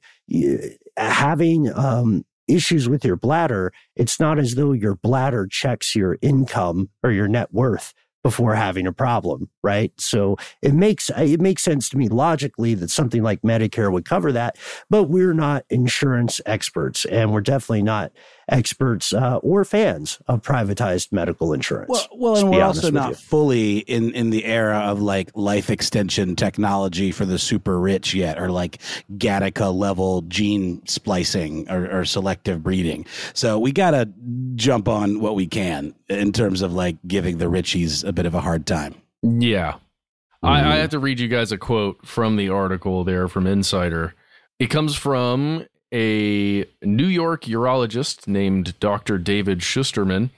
having 0.96 1.72
um, 1.72 2.24
issues 2.48 2.88
with 2.88 3.04
your 3.04 3.16
bladder, 3.16 3.72
it's 3.96 4.20
not 4.20 4.38
as 4.38 4.54
though 4.54 4.72
your 4.72 4.96
bladder 4.96 5.46
checks 5.46 5.94
your 5.94 6.18
income 6.22 6.90
or 7.02 7.10
your 7.10 7.28
net 7.28 7.52
worth 7.52 7.92
before 8.22 8.54
having 8.54 8.86
a 8.86 8.92
problem, 8.92 9.50
right? 9.62 9.92
So 9.98 10.36
it 10.62 10.72
makes 10.72 11.10
it 11.10 11.40
makes 11.40 11.62
sense 11.62 11.88
to 11.90 11.98
me 11.98 12.08
logically 12.08 12.74
that 12.74 12.90
something 12.90 13.22
like 13.22 13.42
Medicare 13.42 13.92
would 13.92 14.06
cover 14.06 14.32
that, 14.32 14.56
but 14.88 15.04
we're 15.04 15.34
not 15.34 15.64
insurance 15.68 16.40
experts, 16.46 17.04
and 17.04 17.32
we're 17.32 17.42
definitely 17.42 17.82
not 17.82 18.12
experts 18.48 19.12
uh, 19.12 19.36
or 19.38 19.64
fans 19.64 20.20
of 20.26 20.42
privatized 20.42 21.12
medical 21.12 21.52
insurance. 21.52 21.88
Well, 21.88 22.08
well 22.12 22.36
and 22.36 22.50
we're 22.50 22.64
also 22.64 22.90
not 22.90 23.10
you. 23.10 23.14
fully 23.14 23.78
in 23.78 24.12
in 24.12 24.30
the 24.30 24.44
era 24.44 24.78
of 24.78 25.00
like 25.00 25.30
life 25.34 25.70
extension 25.70 26.36
technology 26.36 27.10
for 27.10 27.24
the 27.24 27.38
super 27.38 27.80
rich 27.80 28.14
yet, 28.14 28.38
or 28.38 28.50
like 28.50 28.78
Gattaca 29.12 29.74
level 29.74 30.22
gene 30.22 30.84
splicing 30.86 31.70
or, 31.70 32.00
or 32.00 32.04
selective 32.04 32.62
breeding. 32.62 33.06
So 33.32 33.58
we 33.58 33.72
got 33.72 33.92
to 33.92 34.08
jump 34.54 34.88
on 34.88 35.20
what 35.20 35.34
we 35.34 35.46
can 35.46 35.94
in 36.08 36.32
terms 36.32 36.62
of 36.62 36.72
like 36.72 36.96
giving 37.06 37.38
the 37.38 37.46
richies 37.46 38.06
a 38.06 38.12
bit 38.12 38.26
of 38.26 38.34
a 38.34 38.40
hard 38.40 38.66
time. 38.66 38.94
Yeah. 39.22 39.72
Mm-hmm. 39.72 40.46
I, 40.46 40.58
I 40.58 40.62
mm-hmm. 40.62 40.80
have 40.80 40.90
to 40.90 40.98
read 40.98 41.20
you 41.20 41.28
guys 41.28 41.52
a 41.52 41.58
quote 41.58 42.06
from 42.06 42.36
the 42.36 42.50
article 42.50 43.04
there 43.04 43.28
from 43.28 43.46
Insider. 43.46 44.14
It 44.58 44.66
comes 44.66 44.94
from 44.94 45.66
a 45.94 46.66
New 46.82 47.06
York 47.06 47.44
urologist 47.44 48.26
named 48.26 48.78
Dr. 48.80 49.16
David 49.16 49.60
Shusterman. 49.60 50.30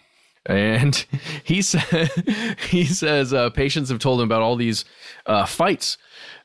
And 0.45 1.05
he 1.45 1.63
said 1.63 2.11
he 2.71 2.85
says 2.85 3.33
uh, 3.33 3.51
patients 3.51 3.91
have 3.91 3.99
told 3.99 4.21
him 4.21 4.27
about 4.27 4.43
all 4.43 4.57
these 4.57 4.85
uh, 5.25 5.47
fights 5.47 5.97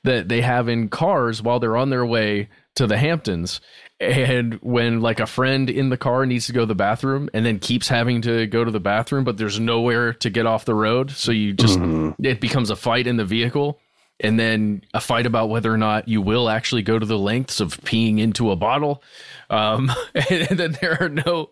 that 0.04 0.30
they 0.30 0.41
have 0.41 0.67
in 0.67 0.89
cars 0.89 1.41
while 1.41 1.60
they're 1.60 1.78
on 1.78 1.91
their 1.91 2.06
way 2.06 2.50
to 2.76 2.88
the 2.88 2.97
Hamptons. 2.97 3.60
And 4.00 4.56
when 4.63 5.02
like 5.02 5.19
a 5.19 5.28
friend 5.28 5.69
in 5.69 5.89
the 5.89 5.97
car 5.97 6.26
needs 6.26 6.47
to 6.47 6.54
go 6.54 6.62
to 6.62 6.65
the 6.65 6.74
bathroom 6.74 7.30
and 7.36 7.45
then 7.45 7.60
keeps 7.60 7.88
having 7.88 8.24
to 8.24 8.47
go 8.47 8.63
to 8.63 8.71
the 8.71 8.80
bathroom, 8.80 9.24
but 9.24 9.38
there's 9.38 9.60
nowhere 9.60 10.13
to 10.13 10.30
get 10.32 10.47
off 10.47 10.65
the 10.65 10.74
road, 10.74 11.12
so 11.12 11.32
you 11.32 11.54
just 11.54 11.78
mm-hmm. 11.78 12.26
it 12.26 12.41
becomes 12.41 12.71
a 12.71 12.76
fight 12.76 13.06
in 13.06 13.17
the 13.17 13.26
vehicle 13.26 13.80
and 14.22 14.40
then 14.40 14.84
a 14.94 15.02
fight 15.02 15.26
about 15.26 15.50
whether 15.50 15.74
or 15.74 15.78
not 15.78 16.08
you 16.08 16.22
will 16.22 16.50
actually 16.50 16.84
go 16.84 16.98
to 16.98 17.06
the 17.06 17.18
lengths 17.18 17.60
of 17.60 17.78
peeing 17.82 18.20
into 18.20 18.52
a 18.52 18.56
bottle. 18.56 19.04
Um, 19.50 19.92
and, 20.30 20.58
then 20.58 20.78
there 20.80 21.02
are 21.02 21.10
no 21.10 21.52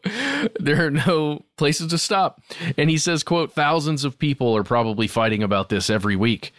there 0.60 0.86
are 0.86 0.92
no 0.92 1.46
places 1.58 1.88
to 1.88 1.98
stop. 1.98 2.42
And 2.78 2.90
he 2.90 2.98
says, 2.98 3.24
"quote 3.24 3.52
Thousands 3.52 4.06
of 4.06 4.18
people 4.18 4.56
are 4.56 4.64
probably 4.64 5.08
fighting 5.08 5.44
about 5.44 5.70
this 5.70 5.90
every 5.90 6.16
week." 6.16 6.54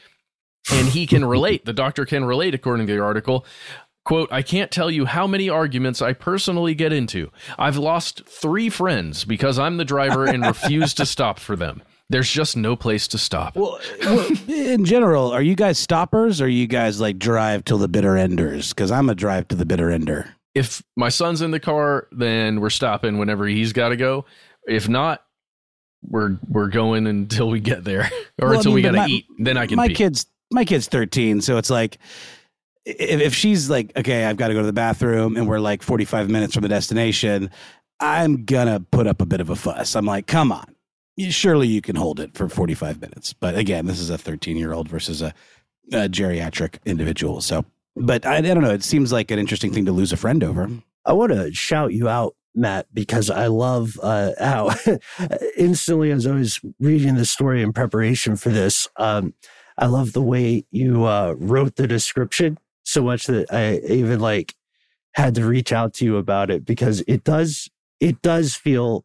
And 0.71 0.89
he 0.89 1.07
can 1.07 1.25
relate. 1.25 1.65
the 1.65 1.73
doctor 1.73 2.05
can 2.05 2.25
relate, 2.25 2.55
according 2.55 2.87
to 2.87 2.93
the 2.93 3.03
article. 3.03 3.47
Quote, 4.05 4.33
I 4.33 4.43
can't 4.43 4.71
tell 4.71 4.91
you 4.91 5.05
how 5.05 5.27
many 5.27 5.49
arguments 5.49 6.03
I 6.03 6.15
personally 6.15 6.75
get 6.75 6.93
into. 6.93 7.31
I've 7.59 7.77
lost 7.77 8.27
three 8.27 8.69
friends 8.69 9.25
because 9.25 9.59
I'm 9.59 9.77
the 9.77 9.85
driver 9.85 10.27
and 10.27 10.45
refuse 10.45 10.95
to 10.95 11.07
stop 11.07 11.39
for 11.39 11.55
them. 11.55 11.83
There's 12.11 12.29
just 12.29 12.57
no 12.57 12.75
place 12.75 13.07
to 13.09 13.19
stop. 13.19 13.55
Well, 13.55 13.79
in 14.49 14.85
general, 14.85 15.31
are 15.31 15.41
you 15.43 15.55
guys 15.55 15.79
stoppers 15.79 16.41
or 16.41 16.49
you 16.49 16.67
guys 16.67 17.01
like 17.01 17.21
drive 17.21 17.65
till 17.65 17.79
the 17.79 17.87
bitter 17.87 18.17
enders? 18.17 18.71
Because 18.71 18.91
I'm 18.91 19.09
a 19.09 19.15
drive 19.15 19.47
to 19.49 19.55
the 19.55 19.65
bitter 19.65 19.93
ender. 19.93 20.35
If 20.57 20.83
my 20.97 21.09
son's 21.09 21.41
in 21.41 21.53
the 21.53 21.61
car, 21.61 22.09
then 22.11 22.61
we're 22.61 22.71
stopping 22.71 23.19
whenever 23.19 23.47
he's 23.47 23.73
got 23.73 23.91
to 23.91 23.97
go. 23.97 24.25
If 24.67 24.89
not, 24.89 25.25
we're 26.03 26.37
we're 26.49 26.67
going 26.67 27.07
until 27.07 27.49
we 27.49 27.61
get 27.61 27.85
there 27.85 28.11
or 28.43 28.49
well, 28.49 28.57
until 28.57 28.73
I 28.73 28.75
mean, 28.75 28.85
we 28.85 28.91
got 28.91 29.07
to 29.07 29.13
eat. 29.13 29.27
Then 29.39 29.57
I 29.57 29.69
can. 29.69 29.77
My 29.77 29.87
pee. 29.87 29.95
kid's 29.95 30.27
my 30.51 30.65
kid's 30.65 30.89
13, 30.89 31.41
so 31.41 31.59
it's 31.59 31.71
like 31.71 31.99
if, 32.85 33.21
if 33.21 33.35
she's 33.37 33.71
like, 33.71 33.97
okay, 33.97 34.25
I've 34.25 34.37
got 34.37 34.49
to 34.49 34.55
go 34.55 34.61
to 34.61 34.67
the 34.67 34.73
bathroom, 34.73 35.37
and 35.37 35.47
we're 35.47 35.61
like 35.61 35.81
45 35.81 36.29
minutes 36.29 36.55
from 36.55 36.63
the 36.63 36.69
destination, 36.69 37.51
I'm 38.01 38.45
gonna 38.47 38.81
put 38.81 39.07
up 39.07 39.23
a 39.23 39.27
bit 39.27 39.41
of 39.41 39.49
a 39.49 39.55
fuss. 39.55 39.95
I'm 39.95 40.07
like, 40.07 40.27
come 40.27 40.51
on 40.51 40.75
surely 41.31 41.69
you 41.69 41.81
can 41.81 41.97
hold 41.97 42.21
it 42.21 42.35
for 42.35 42.49
45 42.49 43.01
minutes. 43.01 43.33
But 43.33 43.57
again, 43.57 43.87
this 43.87 44.01
is 44.01 44.11
a 44.11 44.19
13 44.19 44.57
year 44.57 44.73
old 44.73 44.89
versus 44.89 45.23
a, 45.23 45.35
a, 45.93 46.09
geriatric 46.09 46.79
individual. 46.85 47.41
So, 47.41 47.65
but 47.97 48.25
I, 48.25 48.37
I 48.37 48.41
don't 48.41 48.63
know. 48.63 48.73
It 48.73 48.85
seems 48.85 49.13
like 49.13 49.31
an 49.31 49.39
interesting 49.39 49.73
thing 49.73 49.85
to 49.87 49.93
lose 49.93 50.13
a 50.13 50.17
friend 50.17 50.43
over. 50.45 50.71
I 51.05 51.13
want 51.13 51.33
to 51.33 51.53
shout 51.53 51.93
you 51.93 52.09
out, 52.09 52.37
Matt, 52.55 52.87
because 52.93 53.31
I 53.31 53.47
love 53.47 53.99
uh, 54.03 54.33
how 54.39 54.71
instantly 55.57 56.11
as 56.11 56.27
I 56.27 56.35
was 56.35 56.61
reading 56.79 57.17
the 57.17 57.25
story 57.25 57.63
in 57.63 57.73
preparation 57.73 58.37
for 58.37 58.51
this, 58.51 58.87
um, 58.97 59.35
I 59.79 59.87
love 59.87 60.13
the 60.13 60.23
way 60.23 60.65
you 60.71 61.05
uh, 61.05 61.35
wrote 61.39 61.77
the 61.77 61.87
description 61.87 62.59
so 62.83 63.03
much 63.03 63.27
that 63.27 63.53
I 63.53 63.79
even 63.87 64.21
like 64.21 64.55
had 65.15 65.35
to 65.37 65.47
reach 65.47 65.73
out 65.73 65.95
to 65.95 66.05
you 66.05 66.17
about 66.17 66.51
it 66.51 66.65
because 66.65 67.03
it 67.07 67.25
does 67.25 67.69
it 67.99 68.23
does 68.23 68.55
feel 68.55 69.05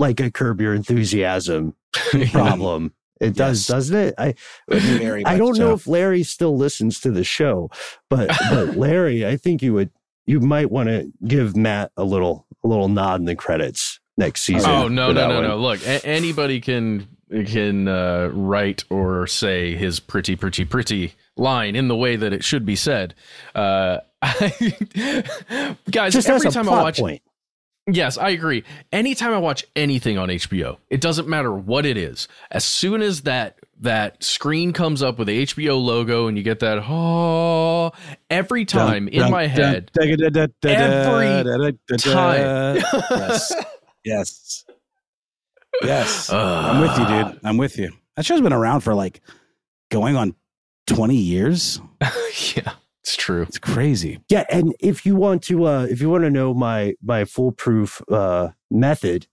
like 0.00 0.18
a 0.20 0.30
curb 0.30 0.60
your 0.60 0.74
enthusiasm 0.74 1.74
problem. 2.32 2.92
It 3.20 3.34
does, 3.36 3.60
Yes. 3.60 3.66
doesn't 3.68 3.96
it? 3.96 4.14
I 4.18 4.34
Very 4.68 5.24
I 5.26 5.36
don't 5.36 5.58
know 5.58 5.72
if 5.74 5.86
Larry 5.86 6.22
still 6.22 6.56
listens 6.56 6.98
to 7.00 7.10
the 7.10 7.22
show, 7.22 7.70
but 8.08 8.28
but 8.50 8.76
Larry, 8.76 9.26
I 9.26 9.36
think 9.36 9.62
you 9.62 9.74
would 9.74 9.90
you 10.26 10.40
might 10.40 10.70
want 10.70 10.88
to 10.88 11.12
give 11.26 11.54
Matt 11.56 11.92
a 11.98 12.04
little 12.04 12.46
a 12.64 12.68
little 12.68 12.88
nod 12.88 13.20
in 13.20 13.26
the 13.26 13.36
credits 13.36 14.00
next 14.16 14.40
season. 14.42 14.70
Oh 14.70 14.88
no 14.88 15.12
no 15.12 15.28
no 15.28 15.34
one. 15.34 15.44
no! 15.48 15.56
Look, 15.58 15.82
a- 15.86 16.04
anybody 16.06 16.60
can 16.62 17.08
can 17.46 17.88
uh, 17.88 18.30
write 18.32 18.84
or 18.88 19.26
say 19.26 19.74
his 19.76 20.00
pretty 20.00 20.34
pretty 20.34 20.64
pretty 20.64 21.12
line 21.36 21.76
in 21.76 21.88
the 21.88 21.96
way 21.96 22.16
that 22.16 22.32
it 22.32 22.42
should 22.42 22.64
be 22.64 22.74
said. 22.76 23.14
Uh, 23.54 23.98
guys, 25.90 26.12
Just 26.12 26.28
every 26.28 26.50
time 26.50 26.68
I 26.68 26.82
watch, 26.82 26.98
point. 27.00 27.22
Yes, 27.86 28.18
I 28.18 28.30
agree. 28.30 28.64
Anytime 28.92 29.32
I 29.32 29.38
watch 29.38 29.64
anything 29.76 30.18
on 30.18 30.28
HBO, 30.28 30.78
it 30.88 31.00
doesn't 31.00 31.28
matter 31.28 31.52
what 31.52 31.86
it 31.86 31.96
is. 31.96 32.28
As 32.50 32.64
soon 32.64 33.02
as 33.02 33.22
that 33.22 33.58
that 33.80 34.22
screen 34.22 34.72
comes 34.72 35.02
up 35.02 35.18
with 35.18 35.26
the 35.26 35.42
HBO 35.44 35.82
logo 35.82 36.26
and 36.26 36.36
you 36.36 36.42
get 36.42 36.60
that 36.60 36.84
oh, 36.86 37.92
every 38.28 38.66
time 38.66 39.08
in 39.08 39.30
my 39.30 39.46
head, 39.46 39.90
every 39.98 40.16
time. 41.98 42.76
yes. 43.10 43.54
Yes. 44.04 44.64
Yes. 45.82 46.30
Uh, 46.30 46.72
I'm 46.72 46.80
with 46.80 46.98
you, 46.98 47.06
dude. 47.06 47.40
I'm 47.44 47.56
with 47.56 47.78
you. 47.78 47.92
That 48.16 48.26
show's 48.26 48.40
been 48.40 48.52
around 48.52 48.80
for 48.80 48.94
like 48.94 49.20
going 49.90 50.16
on 50.16 50.34
20 50.86 51.16
years. 51.16 51.80
yeah, 52.56 52.72
it's 53.10 53.16
true. 53.16 53.42
It's 53.42 53.58
crazy. 53.58 54.20
Yeah, 54.28 54.44
and 54.50 54.72
if 54.78 55.04
you 55.04 55.16
want 55.16 55.42
to 55.44 55.64
uh 55.64 55.86
if 55.90 56.00
you 56.00 56.08
want 56.08 56.22
to 56.22 56.30
know 56.30 56.54
my 56.54 56.94
my 57.02 57.24
foolproof 57.24 58.00
uh 58.08 58.50
method 58.70 59.26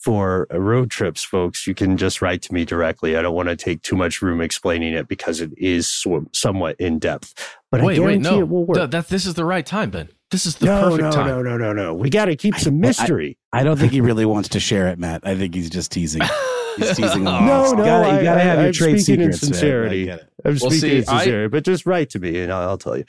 for 0.00 0.46
uh, 0.52 0.58
road 0.58 0.90
trips 0.90 1.22
folks, 1.22 1.66
you 1.66 1.74
can 1.74 1.96
just 1.96 2.22
write 2.22 2.42
to 2.42 2.54
me 2.54 2.64
directly. 2.64 3.16
I 3.16 3.22
don't 3.22 3.34
want 3.34 3.48
to 3.48 3.56
take 3.56 3.82
too 3.82 3.96
much 3.96 4.22
room 4.22 4.40
explaining 4.40 4.94
it 4.94 5.08
because 5.08 5.40
it 5.40 5.50
is 5.58 5.86
sw- 5.88 6.26
somewhat 6.32 6.76
in 6.80 6.98
depth. 6.98 7.34
But 7.70 7.80
I 7.82 7.94
guarantee 7.94 8.00
wait, 8.04 8.20
no, 8.20 8.40
it 8.40 8.48
will 8.48 8.64
work. 8.64 8.76
Th- 8.78 8.90
that 8.90 9.08
this 9.08 9.26
is 9.26 9.34
the 9.34 9.44
right 9.44 9.64
time, 9.64 9.90
Ben. 9.90 10.08
This 10.30 10.46
is 10.46 10.56
the 10.56 10.66
no, 10.66 10.82
perfect 10.84 11.02
no, 11.02 11.10
time. 11.10 11.26
no, 11.26 11.42
no, 11.42 11.56
no, 11.56 11.72
no. 11.72 11.82
no. 11.86 11.94
We 11.94 12.08
got 12.08 12.26
to 12.26 12.36
keep 12.36 12.56
some 12.56 12.78
mystery. 12.80 13.36
I 13.52 13.62
don't 13.64 13.76
think 13.78 13.92
he 13.92 14.00
really 14.00 14.24
wants 14.24 14.48
to 14.50 14.60
share 14.60 14.88
it, 14.88 14.98
Matt. 14.98 15.22
I 15.24 15.34
think 15.36 15.54
he's 15.54 15.68
just 15.70 15.90
teasing. 15.92 16.22
He's 16.76 16.88
teasing. 16.96 17.24
the 17.24 17.40
no, 17.40 17.46
no, 17.46 17.70
you 17.72 17.76
gotta, 17.76 18.16
you 18.18 18.22
gotta 18.22 18.40
I, 18.40 18.44
have 18.44 18.58
I, 18.58 18.62
your 18.62 18.66
I'm 18.68 18.72
trade 18.72 19.00
speaking 19.00 19.22
in 19.24 19.32
secrets. 19.32 19.42
man. 19.42 19.50
I 19.50 19.54
sincerity. 19.54 20.04
get 20.06 20.18
it. 20.20 20.32
I'm 20.44 20.50
Well, 20.52 20.70
speaking 20.70 20.78
see, 20.78 20.96
in 20.98 21.04
I- 21.08 21.18
sincerity, 21.18 21.48
but 21.48 21.64
just 21.64 21.84
write 21.84 22.10
to 22.10 22.18
me 22.20 22.38
and 22.40 22.52
I'll, 22.52 22.70
I'll 22.70 22.78
tell 22.78 22.96
you. 22.96 23.04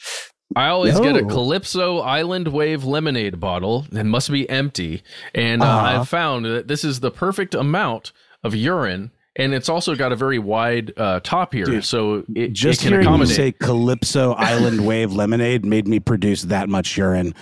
I 0.55 0.67
always 0.67 0.99
get 0.99 1.15
a 1.15 1.23
Calypso 1.25 1.99
Island 1.99 2.49
Wave 2.49 2.83
lemonade 2.83 3.39
bottle 3.39 3.85
that 3.91 4.05
must 4.05 4.31
be 4.31 4.49
empty, 4.49 5.03
and 5.33 5.61
uh, 5.61 5.65
Uh-huh. 5.65 5.99
I've 6.01 6.09
found 6.09 6.45
that 6.45 6.67
this 6.67 6.83
is 6.83 6.99
the 6.99 7.11
perfect 7.11 7.55
amount 7.55 8.11
of 8.43 8.53
urine, 8.55 9.11
and 9.35 9.53
it's 9.53 9.69
also 9.69 9.95
got 9.95 10.11
a 10.11 10.15
very 10.15 10.39
wide 10.39 10.91
uh, 10.97 11.19
top 11.21 11.53
here, 11.53 11.65
Dude, 11.65 11.85
so 11.85 12.23
it, 12.35 12.53
Just 12.53 12.81
it 12.81 12.89
can 12.89 13.01
hearing 13.01 13.19
you 13.19 13.25
say 13.27 13.51
Calypso 13.53 14.33
Island 14.33 14.85
Wave 14.87 15.13
Lemonade 15.13 15.63
made 15.65 15.87
me 15.87 15.99
produce 15.99 16.41
that 16.43 16.67
much 16.69 16.97
urine 16.97 17.33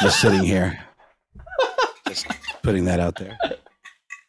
just 0.00 0.20
sitting 0.20 0.42
here. 0.42 0.78
Just 2.08 2.26
putting 2.62 2.84
that 2.86 3.00
out 3.00 3.16
there. 3.16 3.38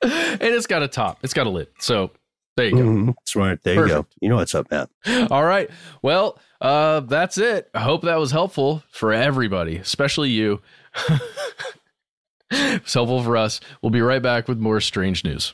and 0.01 0.41
it's 0.41 0.67
got 0.67 0.83
a 0.83 0.87
top, 0.87 1.19
it's 1.23 1.33
got 1.33 1.47
a 1.47 1.49
lid. 1.49 1.67
So 1.79 2.11
there 2.55 2.67
you 2.67 2.75
go. 2.75 2.81
Mhm. 2.83 3.13
Smart. 3.25 3.63
There 3.63 3.75
you 3.75 3.87
go. 3.87 4.05
You 4.21 4.29
know 4.29 4.35
what's 4.35 4.53
up, 4.55 4.69
Matt. 4.69 4.89
All 5.31 5.43
right. 5.43 5.69
Well, 6.01 6.37
uh, 6.63 7.01
that's 7.01 7.37
it. 7.37 7.69
I 7.73 7.81
hope 7.81 8.03
that 8.03 8.15
was 8.17 8.31
helpful 8.31 8.83
for 8.89 9.11
everybody, 9.13 9.75
especially 9.75 10.29
you. 10.29 10.61
it's 12.51 12.93
helpful 12.93 13.21
for 13.21 13.37
us. 13.37 13.59
We'll 13.81 13.89
be 13.89 14.01
right 14.01 14.21
back 14.21 14.47
with 14.47 14.57
more 14.57 14.79
strange 14.79 15.23
news. 15.25 15.53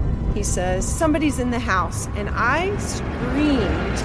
He 0.33 0.43
says, 0.43 0.87
Somebody's 0.87 1.39
in 1.39 1.51
the 1.51 1.59
house, 1.59 2.07
and 2.15 2.29
I 2.31 2.75
screamed. 2.77 3.97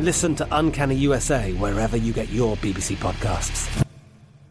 Listen 0.00 0.34
to 0.36 0.46
Uncanny 0.52 0.94
USA 0.96 1.52
wherever 1.54 1.96
you 1.96 2.12
get 2.12 2.28
your 2.30 2.56
BBC 2.56 2.96
podcasts, 2.96 3.84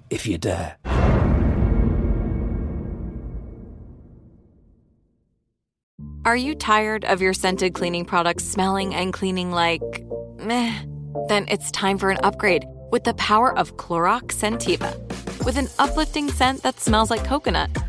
if 0.09 0.27
you 0.27 0.37
dare. 0.37 0.75
Are 6.25 6.35
you 6.35 6.55
tired 6.55 7.05
of 7.05 7.21
your 7.21 7.33
scented 7.33 7.73
cleaning 7.73 8.03
products 8.03 8.43
smelling 8.43 8.93
and 8.93 9.13
cleaning 9.13 9.51
like 9.51 9.81
meh? 10.39 10.73
Then 11.29 11.45
it's 11.47 11.71
time 11.71 11.97
for 11.97 12.09
an 12.09 12.17
upgrade 12.21 12.65
with 12.91 13.05
the 13.05 13.13
power 13.13 13.57
of 13.57 13.77
Clorox 13.77 14.33
Sentiva. 14.33 14.93
With 15.45 15.57
an 15.57 15.69
uplifting 15.79 16.29
scent 16.29 16.63
that 16.63 16.81
smells 16.81 17.09
like 17.09 17.23
coconut, 17.23 17.69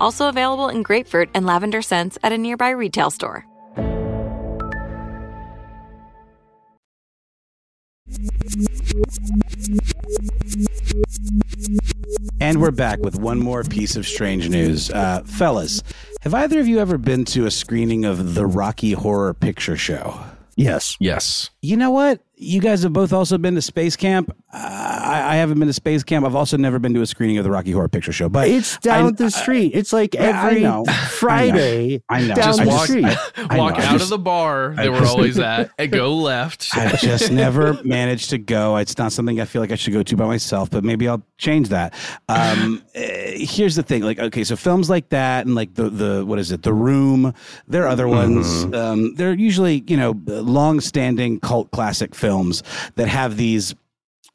Also 0.00 0.28
available 0.28 0.68
in 0.68 0.82
grapefruit 0.82 1.28
and 1.34 1.46
lavender 1.46 1.82
scents 1.82 2.18
at 2.22 2.32
a 2.32 2.38
nearby 2.38 2.70
retail 2.70 3.10
store. 3.10 3.44
And 12.40 12.60
we're 12.60 12.70
back 12.70 13.00
with 13.00 13.18
one 13.18 13.38
more 13.38 13.64
piece 13.64 13.96
of 13.96 14.06
strange 14.06 14.48
news. 14.48 14.90
Uh, 14.90 15.22
fellas, 15.24 15.82
have 16.22 16.34
either 16.34 16.60
of 16.60 16.66
you 16.66 16.78
ever 16.78 16.98
been 16.98 17.24
to 17.26 17.46
a 17.46 17.50
screening 17.50 18.04
of 18.04 18.34
the 18.34 18.46
Rocky 18.46 18.92
Horror 18.92 19.34
Picture 19.34 19.76
Show? 19.76 20.18
Yes. 20.56 20.96
Yes. 21.00 21.50
You 21.62 21.76
know 21.76 21.90
what? 21.90 22.22
You 22.40 22.60
guys 22.60 22.84
have 22.84 22.92
both 22.92 23.12
also 23.12 23.36
been 23.36 23.54
to 23.56 23.62
space 23.62 23.96
camp. 23.96 24.30
Uh, 24.52 24.56
I, 24.56 25.32
I 25.32 25.36
haven't 25.36 25.58
been 25.58 25.66
to 25.66 25.72
space 25.72 26.04
camp. 26.04 26.24
I've 26.24 26.36
also 26.36 26.56
never 26.56 26.78
been 26.78 26.94
to 26.94 27.02
a 27.02 27.06
screening 27.06 27.36
of 27.38 27.44
the 27.44 27.50
Rocky 27.50 27.72
Horror 27.72 27.88
Picture 27.88 28.12
Show. 28.12 28.28
But 28.28 28.46
It's 28.48 28.78
down 28.78 29.06
I- 29.06 29.10
the 29.10 29.30
street. 29.30 29.72
It's 29.74 29.92
like 29.92 30.14
Yeah, 30.14 30.40
I 30.42 30.48
every 30.50 30.62
know. 30.62 30.84
Friday 30.84 32.00
I 32.08 32.20
know. 32.22 32.34
down 32.34 32.44
Just 32.44 32.62
the 32.62 32.68
walk, 32.68 32.86
street. 32.86 33.04
I 33.50 33.58
walk 33.58 33.76
know. 33.76 33.84
Out 33.84 33.92
just- 33.92 34.04
of 34.04 34.08
the 34.10 34.18
bar 34.18 34.74
that 34.76 34.90
we're 34.90 35.04
always 35.06 35.38
at 35.40 35.70
and 35.78 35.90
go 35.90 36.14
left. 36.14 36.68
I 36.74 36.92
just 36.96 37.32
never 37.32 37.82
managed 37.82 38.30
to 38.30 38.38
go. 38.38 38.76
It's 38.76 38.96
not 38.98 39.10
something 39.12 39.40
I 39.40 39.44
feel 39.44 39.60
like 39.60 39.72
I 39.72 39.76
should 39.76 39.92
go 39.92 40.02
to 40.04 40.16
by 40.16 40.26
myself, 40.26 40.70
but 40.70 40.84
maybe 40.84 41.08
I'll 41.08 41.22
change 41.38 41.70
that. 41.70 41.94
Um, 42.28 42.82
eh, 42.94 43.36
here's 43.38 43.74
the 43.74 43.82
thing: 43.82 44.02
like, 44.02 44.18
okay, 44.18 44.44
so 44.44 44.54
films 44.56 44.88
like 44.88 45.08
that, 45.08 45.44
and 45.46 45.54
like 45.56 45.74
the 45.74 45.90
the 45.90 46.24
what 46.24 46.38
is 46.38 46.52
it, 46.52 46.62
The 46.62 46.72
Room? 46.72 47.34
There 47.66 47.82
are 47.84 47.88
other 47.88 48.06
ones. 48.06 48.64
Um, 48.74 49.14
they're 49.16 49.34
usually 49.34 49.82
you 49.88 49.96
know 49.96 50.14
long-standing 50.26 51.40
cult 51.40 51.70
classic 51.72 52.14
films 52.14 52.27
that 52.96 53.08
have 53.08 53.36
these 53.36 53.74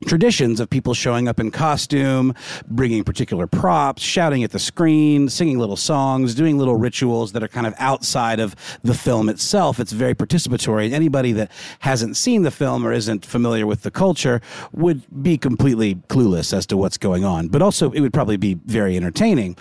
traditions 0.03 0.59
of 0.59 0.69
people 0.69 0.93
showing 0.93 1.27
up 1.27 1.39
in 1.39 1.51
costume, 1.51 2.33
bringing 2.67 3.03
particular 3.03 3.47
props, 3.47 4.01
shouting 4.01 4.43
at 4.43 4.51
the 4.51 4.59
screen, 4.59 5.29
singing 5.29 5.57
little 5.57 5.77
songs, 5.77 6.35
doing 6.35 6.57
little 6.57 6.75
rituals 6.75 7.31
that 7.31 7.43
are 7.43 7.47
kind 7.47 7.65
of 7.65 7.73
outside 7.77 8.39
of 8.39 8.55
the 8.83 8.93
film 8.93 9.29
itself. 9.29 9.79
It's 9.79 9.91
very 9.91 10.13
participatory. 10.13 10.91
Anybody 10.91 11.31
that 11.33 11.51
hasn't 11.79 12.17
seen 12.17 12.43
the 12.43 12.51
film 12.51 12.85
or 12.85 12.91
isn't 12.91 13.25
familiar 13.25 13.65
with 13.65 13.83
the 13.83 13.91
culture 13.91 14.41
would 14.73 15.01
be 15.23 15.37
completely 15.37 15.95
clueless 15.95 16.53
as 16.53 16.65
to 16.67 16.77
what's 16.77 16.97
going 16.97 17.23
on. 17.23 17.47
But 17.47 17.61
also, 17.61 17.91
it 17.91 18.01
would 18.01 18.13
probably 18.13 18.37
be 18.37 18.55
very 18.65 18.97
entertaining. 18.97 19.55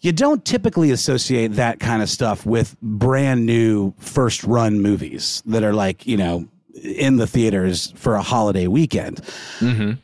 You 0.00 0.12
don't 0.12 0.44
typically 0.44 0.90
associate 0.90 1.54
that 1.54 1.80
kind 1.80 2.02
of 2.02 2.10
stuff 2.10 2.44
with 2.44 2.76
brand 2.82 3.46
new 3.46 3.94
first 3.98 4.44
run 4.44 4.80
movies 4.80 5.42
that 5.46 5.64
are 5.64 5.72
like, 5.72 6.06
you 6.06 6.18
know, 6.18 6.46
in 6.82 7.16
the 7.16 7.26
theaters 7.26 7.92
for 7.96 8.14
a 8.14 8.22
holiday 8.22 8.66
weekend. 8.66 9.20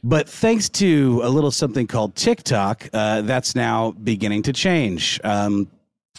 But 0.03 0.29
thanks 0.29 0.69
to 0.71 1.21
a 1.23 1.29
little 1.29 1.51
something 1.51 1.87
called 1.87 2.15
TikTok, 2.17 2.89
uh, 2.93 3.23
that's 3.23 3.55
now 3.55 3.93
beginning 3.93 4.43
to 4.45 4.53
change. 4.53 5.21
Um, 5.25 5.69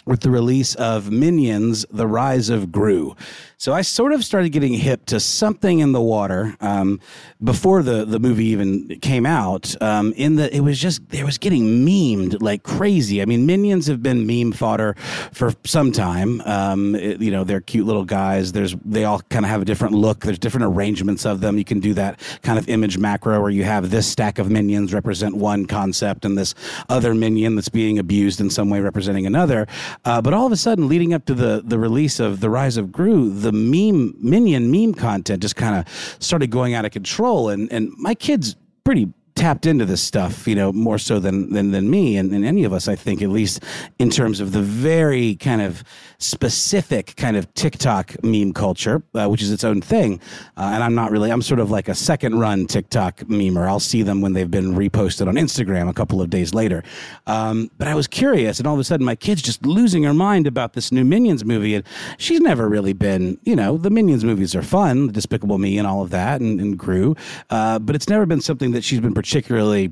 with 0.06 0.20
the 0.20 0.30
release 0.30 0.74
of 0.74 1.10
Minions: 1.10 1.86
The 1.90 2.06
Rise 2.06 2.50
of 2.50 2.70
Gru, 2.70 3.16
so 3.56 3.72
I 3.72 3.82
sort 3.82 4.12
of 4.12 4.24
started 4.24 4.50
getting 4.50 4.74
hip 4.74 5.06
to 5.06 5.20
something 5.20 5.78
in 5.80 5.92
the 5.92 6.00
water 6.00 6.56
um, 6.60 7.00
before 7.42 7.82
the 7.82 8.04
the 8.04 8.18
movie 8.18 8.46
even 8.46 8.98
came 9.00 9.26
out. 9.26 9.74
Um, 9.82 10.12
in 10.16 10.36
the 10.36 10.54
it 10.54 10.60
was 10.60 10.78
just 10.78 11.02
it 11.12 11.24
was 11.24 11.38
getting 11.38 11.84
memed 11.86 12.40
like 12.42 12.62
crazy. 12.62 13.22
I 13.22 13.24
mean, 13.24 13.46
Minions 13.46 13.86
have 13.86 14.02
been 14.02 14.26
meme 14.26 14.52
fodder 14.52 14.94
for 15.32 15.52
some 15.64 15.92
time. 15.92 16.40
Um, 16.42 16.94
it- 16.94 17.20
you 17.20 17.30
know, 17.30 17.44
they're 17.44 17.60
cute 17.60 17.86
little 17.86 18.04
guys. 18.04 18.52
There's 18.52 18.74
they 18.84 19.04
all 19.04 19.20
kind 19.30 19.44
of 19.44 19.50
have 19.50 19.62
a 19.62 19.64
different 19.64 19.94
look. 19.94 20.20
There's 20.20 20.38
different 20.38 20.66
arrangements 20.66 21.24
of 21.24 21.40
them. 21.40 21.56
You 21.56 21.64
can 21.64 21.80
do 21.80 21.94
that 21.94 22.20
kind 22.42 22.58
of 22.58 22.68
image 22.68 22.98
macro 22.98 23.40
where 23.40 23.50
you 23.50 23.64
have 23.64 23.90
this 23.90 24.06
stack 24.06 24.38
of 24.38 24.50
minions 24.50 24.92
represent 24.92 25.36
one 25.36 25.64
concept 25.66 26.24
and 26.24 26.36
this 26.36 26.54
other 26.88 27.14
minion 27.14 27.54
that's 27.54 27.68
being 27.68 27.98
abused 27.98 28.40
in 28.40 28.50
some 28.50 28.68
way 28.68 28.80
representing 28.80 29.26
another. 29.26 29.66
Uh, 30.04 30.20
but 30.20 30.34
all 30.34 30.44
of 30.46 30.52
a 30.52 30.56
sudden, 30.56 30.88
leading 30.88 31.14
up 31.14 31.24
to 31.26 31.34
the 31.34 31.62
the 31.64 31.78
release 31.78 32.20
of 32.20 32.40
the 32.40 32.50
Rise 32.50 32.76
of 32.76 32.92
Gru, 32.92 33.30
the 33.44 33.52
meme 33.52 34.14
minion 34.18 34.70
meme 34.70 34.94
content 34.94 35.42
just 35.42 35.56
kind 35.56 35.76
of 35.76 36.16
started 36.18 36.50
going 36.50 36.74
out 36.74 36.84
of 36.84 36.90
control, 36.90 37.48
and 37.48 37.70
and 37.72 37.90
my 37.96 38.14
kids 38.14 38.56
pretty 38.82 39.12
tapped 39.36 39.66
into 39.66 39.84
this 39.84 40.00
stuff, 40.02 40.46
you 40.46 40.54
know, 40.54 40.72
more 40.72 40.98
so 40.98 41.18
than 41.18 41.52
than 41.52 41.72
than 41.72 41.90
me 41.90 42.16
and, 42.16 42.32
and 42.32 42.44
any 42.44 42.64
of 42.64 42.72
us, 42.72 42.88
I 42.88 42.96
think, 42.96 43.22
at 43.22 43.28
least 43.28 43.62
in 43.98 44.10
terms 44.10 44.40
of 44.40 44.52
the 44.52 44.62
very 44.62 45.34
kind 45.36 45.60
of 45.60 45.82
specific 46.18 47.16
kind 47.16 47.36
of 47.36 47.52
TikTok 47.54 48.22
meme 48.22 48.52
culture, 48.52 49.02
uh, 49.14 49.28
which 49.28 49.42
is 49.42 49.50
its 49.50 49.64
own 49.64 49.80
thing. 49.80 50.20
Uh, 50.56 50.70
and 50.74 50.82
I'm 50.82 50.94
not 50.94 51.10
really, 51.10 51.30
I'm 51.30 51.42
sort 51.42 51.60
of 51.60 51.70
like 51.70 51.88
a 51.88 51.94
second 51.94 52.38
run 52.38 52.66
TikTok 52.66 53.18
memer. 53.20 53.68
I'll 53.68 53.80
see 53.80 54.02
them 54.02 54.20
when 54.20 54.32
they've 54.32 54.50
been 54.50 54.74
reposted 54.74 55.26
on 55.26 55.34
Instagram 55.34 55.88
a 55.88 55.92
couple 55.92 56.22
of 56.22 56.30
days 56.30 56.54
later. 56.54 56.82
Um, 57.26 57.70
but 57.78 57.88
I 57.88 57.94
was 57.94 58.06
curious, 58.06 58.58
and 58.58 58.66
all 58.66 58.74
of 58.74 58.80
a 58.80 58.84
sudden, 58.84 59.04
my 59.04 59.16
kid's 59.16 59.42
just 59.42 59.66
losing 59.66 60.04
her 60.04 60.14
mind 60.14 60.46
about 60.46 60.72
this 60.72 60.92
new 60.92 61.04
Minions 61.04 61.44
movie, 61.44 61.74
and 61.74 61.84
she's 62.18 62.40
never 62.40 62.68
really 62.68 62.92
been, 62.92 63.38
you 63.44 63.56
know, 63.56 63.76
the 63.76 63.90
Minions 63.90 64.24
movies 64.24 64.54
are 64.54 64.62
fun, 64.62 65.08
Despicable 65.08 65.58
Me, 65.58 65.76
and 65.78 65.86
all 65.86 66.02
of 66.02 66.10
that, 66.10 66.40
and, 66.40 66.60
and 66.60 66.78
Gru, 66.78 67.14
uh, 67.50 67.78
but 67.78 67.94
it's 67.94 68.08
never 68.08 68.26
been 68.26 68.40
something 68.40 68.70
that 68.72 68.84
she's 68.84 69.00
been 69.00 69.14
particularly 69.24 69.90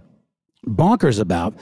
bonkers 0.67 1.19
about. 1.19 1.55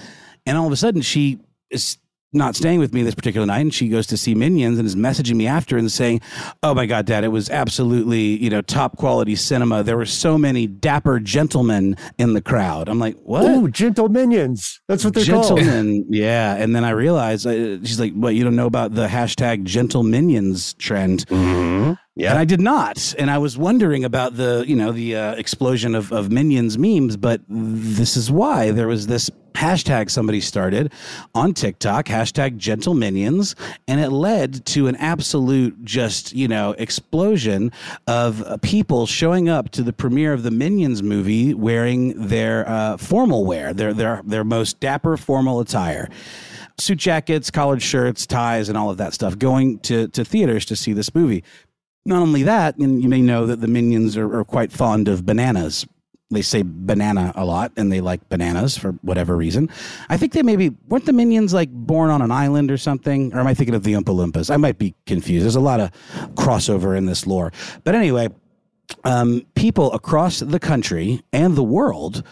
And 0.45 0.59
all 0.59 0.67
of 0.67 0.73
a 0.73 0.77
sudden, 0.77 1.03
she 1.03 1.39
is 1.71 1.99
not 2.33 2.55
staying 2.55 2.79
with 2.79 2.95
me 2.95 3.03
this 3.03 3.15
particular 3.15 3.47
night, 3.47 3.61
and 3.61 3.75
she 3.75 3.89
goes 3.89 4.07
to 4.09 4.17
see 4.17 4.35
Minions 4.35 4.79
and 4.79 4.87
is 4.87 4.97
messaging 4.97 5.35
me 5.35 5.47
after 5.47 5.77
and 5.77 5.91
saying, 5.91 6.21
"Oh 6.63 6.75
my 6.75 6.87
God, 6.87 7.07
Dad, 7.07 7.25
it 7.25 7.29
was 7.29 7.51
absolutely 7.51 8.43
you 8.43 8.51
know 8.51 8.63
top 8.63 8.97
quality 8.97 9.35
cinema. 9.35 9.83
There 9.83 9.97
were 9.97 10.07
so 10.07 10.39
many 10.39 10.67
dapper 10.67 11.19
gentlemen 11.19 11.97
in 12.19 12.35
the 12.35 12.41
crowd." 12.41 12.89
I'm 12.89 12.99
like, 12.99 13.17
"What?" 13.23 13.45
Oh, 13.45 13.69
gentle 13.69 14.09
minions. 14.09 14.81
That's 14.89 15.05
what 15.05 15.15
they're 15.15 15.25
called. 15.25 15.59
Gentlemen, 15.59 16.07
yeah. 16.11 16.55
And 16.55 16.75
then 16.75 16.85
I 16.85 16.91
realized 16.91 17.47
uh, 17.47 17.83
she's 17.85 18.01
like, 18.01 18.13
"What? 18.13 18.35
You 18.35 18.45
don't 18.45 18.57
know 18.57 18.67
about 18.67 18.95
the 18.95 19.09
hashtag 19.09 19.65
Gentle 19.65 20.03
Minions 20.03 20.75
trend?" 20.75 21.27
Mm-hmm. 21.27 21.95
And 22.29 22.39
I 22.39 22.45
did 22.45 22.61
not. 22.61 23.15
And 23.19 23.31
I 23.31 23.39
was 23.39 23.57
wondering 23.57 24.05
about 24.05 24.37
the, 24.37 24.65
you 24.67 24.77
know, 24.77 24.93
the 24.93 25.17
uh, 25.17 25.35
explosion 25.35 25.95
of, 25.95 26.13
of 26.13 26.31
Minions 26.31 26.77
memes, 26.77 27.17
but 27.17 27.41
this 27.49 28.17
is 28.17 28.31
why 28.31 28.71
there 28.73 28.89
was 28.89 29.07
this 29.07 29.31
hashtag 29.55 30.11
somebody 30.11 30.41
started 30.41 30.93
on 31.35 31.55
TikTok, 31.55 32.07
hashtag 32.07 32.57
gentle 32.57 32.95
minions, 32.95 33.57
and 33.89 34.01
it 34.01 34.11
led 34.11 34.65
to 34.67 34.87
an 34.87 34.97
absolute 34.97 35.85
just, 35.85 36.33
you 36.33 36.49
know, 36.49 36.73
explosion 36.79 37.73
of 38.07 38.61
people 38.63 39.07
showing 39.07 39.49
up 39.49 39.71
to 39.71 39.83
the 39.83 39.93
premiere 39.93 40.33
of 40.33 40.43
the 40.43 40.51
Minions 40.51 41.03
movie 41.03 41.55
wearing 41.55 42.27
their 42.27 42.69
uh, 42.69 42.97
formal 42.97 43.45
wear, 43.45 43.73
their, 43.73 43.93
their, 43.93 44.23
their 44.25 44.45
most 44.45 44.81
dapper 44.81 45.17
formal 45.17 45.61
attire 45.61 46.09
suit 46.81 46.99
jackets, 46.99 47.51
collared 47.51 47.83
shirts, 47.83 48.27
ties, 48.27 48.69
and 48.69 48.77
all 48.77 48.91
of 48.91 48.97
that 48.97 49.13
stuff, 49.13 49.39
going 49.39 49.79
to, 49.81 50.09
to 50.09 50.25
theaters 50.25 50.65
to 50.67 50.77
see 50.77 50.93
this 50.93 51.15
movie. 51.15 51.45
Not 52.07 52.23
only 52.23 52.43
that, 52.45 52.77
and 52.79 53.03
you 53.03 53.09
may 53.09 53.21
know 53.21 53.47
that 53.47 53.61
the 53.61 53.69
minions 53.69 54.17
are, 54.17 54.39
are 54.39 54.45
quite 54.45 54.73
fond 54.73 55.07
of 55.07 55.27
bananas. 55.27 55.87
They 56.33 56.43
say 56.43 56.63
banana 56.65 57.33
a 57.35 57.45
lot, 57.45 57.73
and 57.77 57.91
they 57.91 58.01
like 58.01 58.29
bananas 58.29 58.79
for 58.79 58.93
whatever 59.03 59.37
reason. 59.37 59.69
I 60.09 60.17
think 60.17 60.33
they 60.33 60.45
maybe 60.45 60.71
weren't 60.89 61.07
the 61.07 61.13
minions 61.13 61.53
like 61.53 61.71
born 61.73 62.11
on 62.11 62.23
an 62.23 62.31
island 62.31 62.71
or 62.71 62.77
something, 62.77 63.35
or 63.35 63.41
am 63.41 63.49
I 63.49 63.55
thinking 63.55 63.75
of 63.75 63.83
the 63.83 63.95
Oompa 63.95 64.15
Loompas? 64.15 64.49
I 64.49 64.57
might 64.57 64.79
be 64.79 64.95
confused. 65.07 65.45
There's 65.45 65.57
a 65.57 65.61
lot 65.61 65.81
of 65.81 65.91
crossover 66.35 66.97
in 66.97 67.07
this 67.07 67.27
lore, 67.27 67.53
but 67.83 67.97
anyway, 67.97 68.29
um, 69.05 69.45
people 69.55 69.93
across 69.93 70.39
the 70.41 70.61
country 70.61 71.23
and 71.33 71.57
the 71.57 71.65
world 71.65 72.23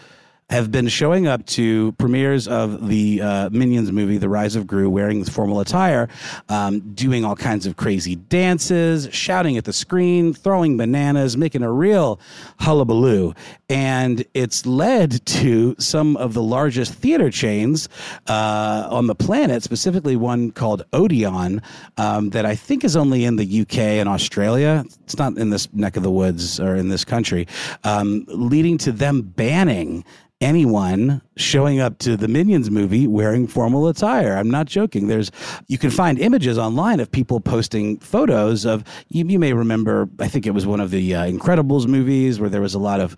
have 0.49 0.71
been 0.71 0.87
showing 0.87 1.27
up 1.27 1.45
to 1.45 1.91
premieres 1.93 2.47
of 2.47 2.87
the 2.87 3.21
uh, 3.21 3.49
Minions 3.51 3.91
movie, 3.91 4.17
The 4.17 4.29
Rise 4.29 4.55
of 4.55 4.65
Gru, 4.65 4.89
wearing 4.89 5.19
this 5.19 5.29
formal 5.29 5.59
attire, 5.59 6.09
um, 6.49 6.79
doing 6.95 7.23
all 7.23 7.35
kinds 7.35 7.67
of 7.67 7.77
crazy 7.77 8.15
dances, 8.15 9.07
shouting 9.11 9.57
at 9.57 9.65
the 9.65 9.73
screen, 9.73 10.33
throwing 10.33 10.75
bananas, 10.75 11.37
making 11.37 11.61
a 11.61 11.71
real 11.71 12.19
hullabaloo. 12.59 13.33
And 13.69 14.25
it's 14.33 14.65
led 14.65 15.23
to 15.27 15.75
some 15.77 16.17
of 16.17 16.33
the 16.33 16.41
largest 16.41 16.95
theater 16.95 17.29
chains 17.29 17.87
uh, 18.27 18.87
on 18.89 19.05
the 19.05 19.15
planet, 19.15 19.61
specifically 19.61 20.15
one 20.15 20.51
called 20.51 20.83
Odeon, 20.93 21.61
um, 21.97 22.31
that 22.31 22.47
I 22.47 22.55
think 22.55 22.83
is 22.83 22.95
only 22.95 23.23
in 23.23 23.35
the 23.35 23.61
UK 23.61 23.77
and 23.77 24.09
Australia. 24.09 24.83
It's 25.03 25.17
not 25.17 25.37
in 25.37 25.51
this 25.51 25.71
neck 25.73 25.95
of 25.95 26.01
the 26.01 26.11
woods 26.11 26.59
or 26.59 26.75
in 26.75 26.89
this 26.89 27.05
country, 27.05 27.47
um, 27.83 28.25
leading 28.27 28.79
to 28.79 28.91
them 28.91 29.21
banning 29.21 30.03
anyone 30.41 31.21
showing 31.35 31.79
up 31.79 31.97
to 31.99 32.15
the 32.15 32.27
Minions 32.27 32.71
movie 32.71 33.07
wearing 33.07 33.45
formal 33.45 33.87
attire. 33.87 34.35
I'm 34.35 34.49
not 34.49 34.67
joking. 34.67 35.07
There's 35.07 35.31
you 35.67 35.77
can 35.77 35.89
find 35.89 36.17
images 36.17 36.57
online 36.57 36.99
of 37.01 37.11
people 37.11 37.41
posting 37.41 37.97
photos 37.99 38.65
of 38.65 38.83
you, 39.09 39.25
you 39.25 39.37
may 39.39 39.51
remember 39.53 40.07
I 40.19 40.27
think 40.29 40.45
it 40.47 40.51
was 40.51 40.65
one 40.65 40.79
of 40.79 40.91
the 40.91 41.15
uh, 41.15 41.25
Incredibles 41.25 41.87
movies 41.87 42.39
where 42.39 42.49
there 42.49 42.61
was 42.61 42.73
a 42.73 42.79
lot 42.79 43.01
of 43.01 43.15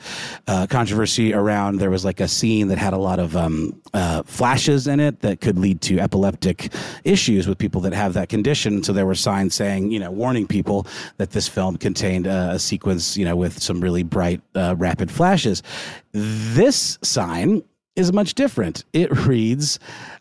uh, 0.47 0.65
controversy 0.67 1.33
around 1.33 1.77
there 1.77 1.91
was 1.91 2.03
like 2.03 2.19
a 2.19 2.27
scene 2.27 2.69
that 2.69 2.79
had 2.79 2.93
a 2.93 2.97
lot 2.97 3.19
of 3.19 3.35
um, 3.35 3.79
uh, 3.93 4.23
flashes 4.23 4.87
in 4.87 4.99
it 4.99 5.21
that 5.21 5.41
could 5.41 5.59
lead 5.59 5.81
to 5.81 5.99
epileptic 5.99 6.73
issues 7.03 7.47
with 7.47 7.57
people 7.57 7.81
that 7.81 7.93
have 7.93 8.13
that 8.13 8.29
condition 8.29 8.83
so 8.83 8.93
there 8.93 9.05
were 9.05 9.15
signs 9.15 9.53
saying 9.53 9.91
you 9.91 9.99
know 9.99 10.09
warning 10.09 10.47
people 10.47 10.87
that 11.17 11.31
this 11.31 11.47
film 11.47 11.77
contained 11.77 12.25
a, 12.25 12.51
a 12.51 12.59
sequence 12.59 13.15
you 13.15 13.25
know 13.25 13.35
with 13.35 13.61
some 13.61 13.79
really 13.79 14.03
bright 14.03 14.41
uh, 14.55 14.75
rapid 14.77 15.11
flashes 15.11 15.61
this 16.13 16.97
sign 17.01 17.63
is 17.95 18.13
much 18.13 18.33
different. 18.35 18.85
It 18.93 19.11
reads 19.25 19.79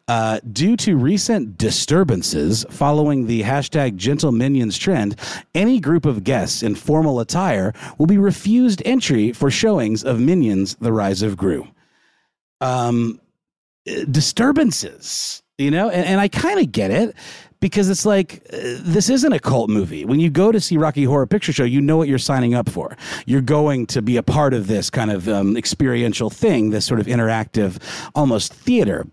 uh, 0.08 0.40
Due 0.52 0.76
to 0.78 0.96
recent 0.96 1.56
disturbances 1.56 2.66
following 2.70 3.26
the 3.26 3.42
hashtag 3.42 3.96
Gentle 3.96 4.32
Minions 4.32 4.76
trend, 4.76 5.16
any 5.54 5.78
group 5.78 6.04
of 6.04 6.24
guests 6.24 6.62
in 6.62 6.74
formal 6.74 7.20
attire 7.20 7.72
will 7.98 8.06
be 8.06 8.18
refused 8.18 8.82
entry 8.84 9.32
for 9.32 9.50
showings 9.50 10.02
of 10.02 10.20
Minions 10.20 10.74
The 10.76 10.92
Rise 10.92 11.22
of 11.22 11.36
Gru. 11.36 11.66
Um, 12.60 13.20
disturbances, 14.10 15.42
you 15.58 15.70
know, 15.70 15.88
and, 15.88 16.04
and 16.04 16.20
I 16.20 16.28
kind 16.28 16.60
of 16.60 16.72
get 16.72 16.90
it 16.90 17.14
because 17.60 17.88
it's 17.90 18.06
like 18.06 18.42
uh, 18.52 18.56
this 18.80 19.08
isn't 19.08 19.32
a 19.32 19.38
cult 19.38 19.70
movie. 19.70 20.04
When 20.04 20.20
you 20.20 20.30
go 20.30 20.50
to 20.50 20.60
see 20.60 20.76
Rocky 20.76 21.04
Horror 21.04 21.26
Picture 21.26 21.52
Show, 21.52 21.64
you 21.64 21.80
know 21.80 21.96
what 21.96 22.08
you're 22.08 22.18
signing 22.18 22.54
up 22.54 22.68
for. 22.68 22.96
You're 23.26 23.40
going 23.42 23.86
to 23.88 24.02
be 24.02 24.16
a 24.16 24.22
part 24.22 24.54
of 24.54 24.66
this 24.66 24.90
kind 24.90 25.10
of 25.10 25.28
um, 25.28 25.56
experiential 25.56 26.30
thing, 26.30 26.70
this 26.70 26.86
sort 26.86 27.00
of 27.00 27.06
interactive, 27.06 27.78
almost 28.14 28.52
theater 28.52 29.06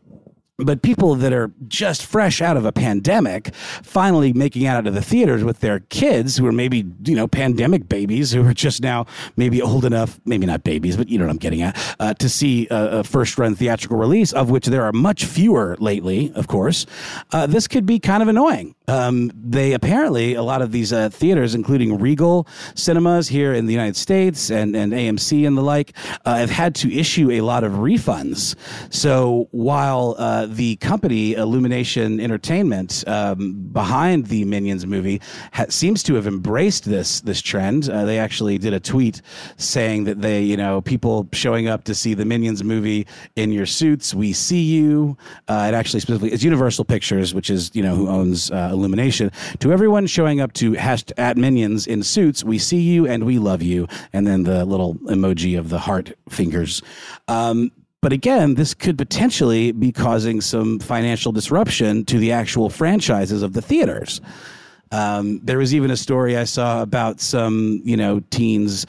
but 0.57 0.81
people 0.81 1.13
that 1.15 1.33
are 1.33 1.51
just 1.67 2.03
fresh 2.03 2.41
out 2.41 2.57
of 2.57 2.65
a 2.65 2.71
pandemic 2.71 3.53
finally 3.83 4.33
making 4.33 4.65
out 4.65 4.87
of 4.87 4.93
the 4.95 5.01
theaters 5.01 5.43
with 5.43 5.59
their 5.59 5.81
kids 5.81 6.37
who 6.37 6.47
are 6.47 6.51
maybe 6.51 6.83
you 7.03 7.15
know 7.15 7.27
pandemic 7.27 7.87
babies 7.87 8.31
who 8.31 8.45
are 8.45 8.53
just 8.53 8.81
now 8.81 9.05
maybe 9.35 9.61
old 9.61 9.85
enough 9.85 10.19
maybe 10.25 10.47
not 10.47 10.63
babies 10.63 10.97
but 10.97 11.09
you 11.09 11.17
know 11.19 11.25
what 11.25 11.31
i'm 11.31 11.37
getting 11.37 11.61
at 11.61 11.95
uh, 11.99 12.13
to 12.15 12.27
see 12.27 12.67
a, 12.71 12.99
a, 12.99 13.03
first 13.03 13.37
run 13.37 13.55
theatrical 13.55 13.97
release 13.97 14.33
of 14.33 14.49
which 14.49 14.65
there 14.65 14.83
are 14.83 14.91
much 14.91 15.25
fewer 15.25 15.77
lately 15.79 16.31
of 16.33 16.47
course 16.47 16.87
uh, 17.31 17.45
this 17.45 17.67
could 17.67 17.85
be 17.85 17.99
kind 17.99 18.23
of 18.23 18.29
annoying. 18.29 18.75
Um, 18.87 19.31
they 19.35 19.73
apparently 19.73 20.33
a 20.33 20.43
lot 20.43 20.61
of 20.61 20.71
these 20.71 20.93
uh, 20.93 21.09
theaters 21.09 21.53
including 21.53 21.99
regal 21.99 22.47
cinemas 22.73 23.27
here 23.27 23.53
in 23.53 23.65
the 23.65 23.73
united 23.73 23.97
states 23.97 24.49
and, 24.49 24.75
and 24.77 24.93
amc 24.93 25.45
and 25.45 25.57
the 25.57 25.61
like 25.61 25.93
uh, 26.25 26.37
have 26.37 26.49
had 26.49 26.73
to 26.75 26.93
issue 26.93 27.31
a 27.31 27.41
lot 27.41 27.63
of 27.63 27.73
refunds. 27.73 28.55
So 28.89 29.49
while 29.51 30.15
uh, 30.17 30.46
the 30.55 30.75
company 30.77 31.33
Illumination 31.33 32.19
Entertainment 32.19 33.03
um, 33.07 33.53
behind 33.71 34.27
the 34.27 34.45
Minions 34.45 34.85
movie 34.85 35.21
ha- 35.53 35.65
seems 35.69 36.03
to 36.03 36.15
have 36.15 36.27
embraced 36.27 36.85
this 36.85 37.21
this 37.21 37.41
trend. 37.41 37.89
Uh, 37.89 38.05
they 38.05 38.19
actually 38.19 38.57
did 38.57 38.73
a 38.73 38.79
tweet 38.79 39.21
saying 39.57 40.05
that 40.05 40.21
they, 40.21 40.41
you 40.41 40.57
know, 40.57 40.81
people 40.81 41.27
showing 41.33 41.67
up 41.67 41.83
to 41.85 41.95
see 41.95 42.13
the 42.13 42.25
Minions 42.25 42.63
movie 42.63 43.07
in 43.35 43.51
your 43.51 43.65
suits, 43.65 44.13
we 44.13 44.33
see 44.33 44.61
you. 44.61 45.17
Uh, 45.47 45.67
it 45.69 45.75
actually 45.75 45.99
specifically 45.99 46.31
it's 46.31 46.43
Universal 46.43 46.85
Pictures, 46.85 47.33
which 47.33 47.49
is 47.49 47.71
you 47.73 47.83
know 47.83 47.95
who 47.95 48.07
owns 48.07 48.51
uh, 48.51 48.69
Illumination. 48.71 49.31
To 49.59 49.71
everyone 49.71 50.07
showing 50.07 50.41
up 50.41 50.53
to 50.53 50.73
hashtag 50.73 51.13
at 51.17 51.37
Minions 51.37 51.87
in 51.87 52.03
suits, 52.03 52.43
we 52.43 52.57
see 52.57 52.79
you 52.79 53.07
and 53.07 53.25
we 53.25 53.39
love 53.39 53.61
you, 53.61 53.87
and 54.13 54.25
then 54.25 54.43
the 54.43 54.65
little 54.65 54.95
emoji 54.95 55.57
of 55.57 55.69
the 55.69 55.79
heart 55.79 56.13
fingers. 56.29 56.81
Um, 57.27 57.71
but 58.07 58.13
again, 58.13 58.53
this 58.53 58.73
could 58.73 58.97
potentially 58.97 59.73
be 59.73 59.91
causing 59.91 60.39
some 60.39 60.79
financial 60.79 61.33
disruption 61.33 62.05
to 62.05 62.17
the 62.17 62.31
actual 62.31 62.69
franchises 62.69 63.43
of 63.43 63.51
the 63.51 63.61
theaters. 63.61 64.21
Um, 64.93 65.41
there 65.43 65.57
was 65.57 65.75
even 65.75 65.91
a 65.91 65.97
story 65.97 66.37
I 66.37 66.45
saw 66.45 66.81
about 66.81 67.19
some, 67.19 67.81
you 67.83 67.97
know, 67.97 68.21
teens 68.29 68.85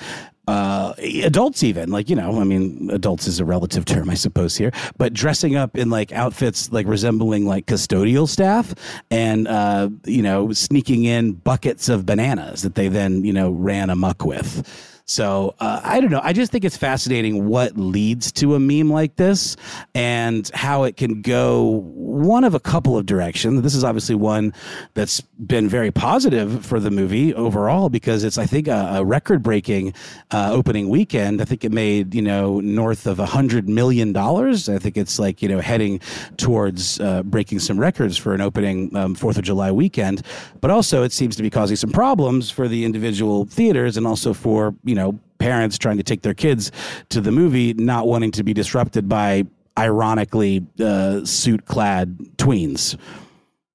uh, 0.46 0.94
adults 1.24 1.64
even 1.64 1.90
like 1.90 2.08
you 2.08 2.16
know 2.16 2.40
i 2.40 2.44
mean 2.44 2.88
adults 2.90 3.26
is 3.26 3.38
a 3.38 3.44
relative 3.44 3.84
term 3.84 4.08
i 4.08 4.14
suppose 4.14 4.56
here 4.56 4.72
but 4.96 5.12
dressing 5.12 5.56
up 5.56 5.76
in 5.76 5.90
like 5.90 6.10
outfits 6.12 6.72
like 6.72 6.86
resembling 6.86 7.44
like 7.44 7.66
custodial 7.66 8.26
staff 8.26 8.74
and 9.10 9.46
uh, 9.46 9.90
you 10.04 10.22
know 10.22 10.50
sneaking 10.50 11.04
in 11.04 11.32
buckets 11.32 11.90
of 11.90 12.06
bananas 12.06 12.62
that 12.62 12.76
they 12.76 12.88
then 12.88 13.22
you 13.26 13.32
know 13.32 13.50
ran 13.50 13.90
amuck 13.90 14.24
with 14.24 14.97
so 15.08 15.54
uh, 15.58 15.80
I 15.82 16.00
don't 16.00 16.10
know. 16.10 16.20
I 16.22 16.34
just 16.34 16.52
think 16.52 16.64
it's 16.64 16.76
fascinating 16.76 17.48
what 17.48 17.78
leads 17.78 18.30
to 18.32 18.54
a 18.54 18.60
meme 18.60 18.90
like 18.90 19.16
this 19.16 19.56
and 19.94 20.50
how 20.52 20.84
it 20.84 20.98
can 20.98 21.22
go 21.22 21.82
one 21.86 22.44
of 22.44 22.52
a 22.52 22.60
couple 22.60 22.98
of 22.98 23.06
directions. 23.06 23.62
This 23.62 23.74
is 23.74 23.84
obviously 23.84 24.14
one 24.14 24.52
that's 24.92 25.20
been 25.20 25.66
very 25.66 25.90
positive 25.90 26.64
for 26.66 26.78
the 26.78 26.90
movie 26.90 27.34
overall 27.34 27.88
because 27.88 28.22
it's, 28.22 28.36
I 28.36 28.44
think, 28.44 28.68
a, 28.68 28.96
a 28.96 29.04
record 29.04 29.42
breaking 29.42 29.94
uh, 30.30 30.50
opening 30.52 30.90
weekend. 30.90 31.40
I 31.40 31.46
think 31.46 31.64
it 31.64 31.72
made, 31.72 32.14
you 32.14 32.22
know, 32.22 32.60
north 32.60 33.06
of 33.06 33.18
a 33.18 33.26
hundred 33.26 33.66
million 33.66 34.12
dollars. 34.12 34.68
I 34.68 34.76
think 34.76 34.98
it's 34.98 35.18
like, 35.18 35.40
you 35.40 35.48
know, 35.48 35.60
heading 35.60 36.00
towards 36.36 37.00
uh, 37.00 37.22
breaking 37.22 37.60
some 37.60 37.80
records 37.80 38.18
for 38.18 38.34
an 38.34 38.42
opening 38.42 38.94
um, 38.94 39.14
Fourth 39.14 39.38
of 39.38 39.44
July 39.44 39.72
weekend. 39.72 40.20
But 40.60 40.70
also, 40.70 41.02
it 41.02 41.12
seems 41.12 41.34
to 41.36 41.42
be 41.42 41.48
causing 41.48 41.76
some 41.76 41.92
problems 41.92 42.50
for 42.50 42.68
the 42.68 42.84
individual 42.84 43.46
theaters 43.46 43.96
and 43.96 44.06
also 44.06 44.34
for, 44.34 44.74
you 44.84 44.94
know, 44.94 44.97
know, 44.98 45.18
parents 45.38 45.78
trying 45.78 45.96
to 45.96 46.02
take 46.02 46.22
their 46.22 46.34
kids 46.34 46.70
to 47.08 47.20
the 47.20 47.32
movie, 47.32 47.72
not 47.74 48.06
wanting 48.06 48.32
to 48.32 48.42
be 48.42 48.52
disrupted 48.52 49.08
by 49.08 49.44
ironically 49.78 50.66
uh, 50.80 51.24
suit 51.24 51.64
clad 51.64 52.18
tweens. 52.36 52.98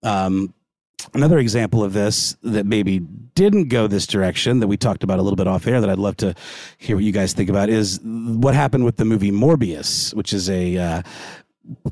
Um, 0.03 0.53
another 1.13 1.39
example 1.39 1.84
of 1.84 1.93
this 1.93 2.36
that 2.43 2.65
maybe 2.65 2.99
didn't 2.99 3.69
go 3.69 3.88
this 3.88 4.05
direction 4.05 4.59
that 4.59 4.67
we 4.67 4.78
talked 4.78 5.03
about 5.03 5.19
a 5.19 5.21
little 5.21 5.38
bit 5.38 5.47
off 5.47 5.65
air 5.65 5.82
that 5.82 5.89
I'd 5.89 5.97
love 5.97 6.17
to 6.17 6.36
hear 6.78 6.95
what 6.95 7.05
you 7.05 7.11
guys 7.11 7.34
think 7.34 7.49
about 7.49 7.69
is 7.69 7.99
what 8.03 8.53
happened 8.53 8.86
with 8.86 8.97
the 8.97 9.05
movie 9.05 9.32
Morbius, 9.32 10.13
which 10.13 10.34
is 10.34 10.49
a 10.49 10.78
uh, 10.78 11.01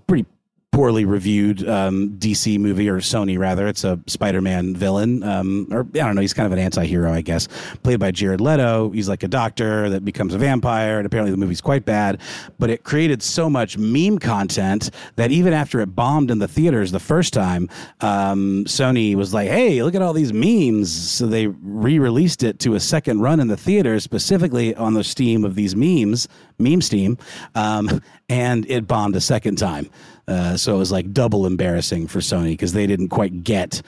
pretty 0.07 0.25
poorly 0.72 1.03
reviewed 1.03 1.67
um, 1.67 2.11
DC 2.17 2.57
movie 2.57 2.88
or 2.88 2.99
Sony 2.99 3.38
rather. 3.38 3.67
It's 3.67 3.84
a 3.84 3.99
Spider-Man 4.07 4.74
villain, 4.74 5.22
um, 5.22 5.67
or 5.69 5.82
I 5.82 5.97
don't 5.97 6.15
know. 6.15 6.22
He's 6.22 6.34
kind 6.34 6.45
of 6.45 6.53
an 6.53 6.59
anti-hero, 6.59 7.11
I 7.11 7.19
guess, 7.19 7.49
played 7.84 7.99
by 7.99 8.11
Jared 8.11 8.39
Leto. 8.39 8.89
He's 8.91 9.09
like 9.09 9.24
a 9.24 9.28
doctor 9.28 9.89
that 9.89 10.05
becomes 10.05 10.34
a 10.34 10.38
vampire, 10.38 10.97
and 10.97 11.05
apparently 11.05 11.32
the 11.32 11.38
movie's 11.38 11.59
quite 11.59 11.84
bad. 11.84 12.22
But 12.57 12.69
it 12.69 12.86
created 12.86 13.22
so 13.22 13.49
much 13.49 13.78
meme 13.78 14.17
content 14.17 14.91
that 15.17 15.30
even 15.32 15.51
after 15.51 15.82
it 15.82 15.88
bombed 15.88 16.32
in 16.32 16.39
the 16.39 16.47
theaters 16.47 16.93
the 16.93 16.99
first 16.99 17.34
time, 17.34 17.67
um, 17.99 18.63
Sony 18.65 19.13
was 19.15 19.34
like, 19.34 19.49
"Hey, 19.49 19.84
look 19.84 19.93
at 19.93 20.01
all 20.01 20.13
these 20.13 20.32
memes!" 20.32 20.89
So 20.89 21.28
they 21.28 21.47
re-released 21.47 22.43
it 22.43 22.59
to 22.59 22.76
a 22.76 22.80
second 22.80 23.19
run 23.19 23.41
in 23.41 23.49
the 23.49 23.57
theaters, 23.57 24.05
specifically 24.05 24.74
on 24.76 24.93
the 24.93 25.03
steam 25.03 25.43
of 25.43 25.55
these 25.55 25.76
memes, 25.76 26.30
meme 26.57 26.82
steam, 26.82 27.17
um, 27.55 28.01
and 28.30 28.65
it 28.69 28.88
bombed 28.88 29.17
a 29.17 29.22
second 29.22 29.57
time. 29.57 29.89
Uh, 30.28 30.55
so 30.57 30.76
it 30.76 30.78
was 30.78 30.91
like 30.91 31.11
double 31.13 31.45
embarrassing 31.45 32.07
for 32.07 32.19
Sony 32.19 32.51
because 32.51 32.74
they 32.74 32.88
didn't 32.88 33.09
quite 33.09 33.43
get 33.43 33.82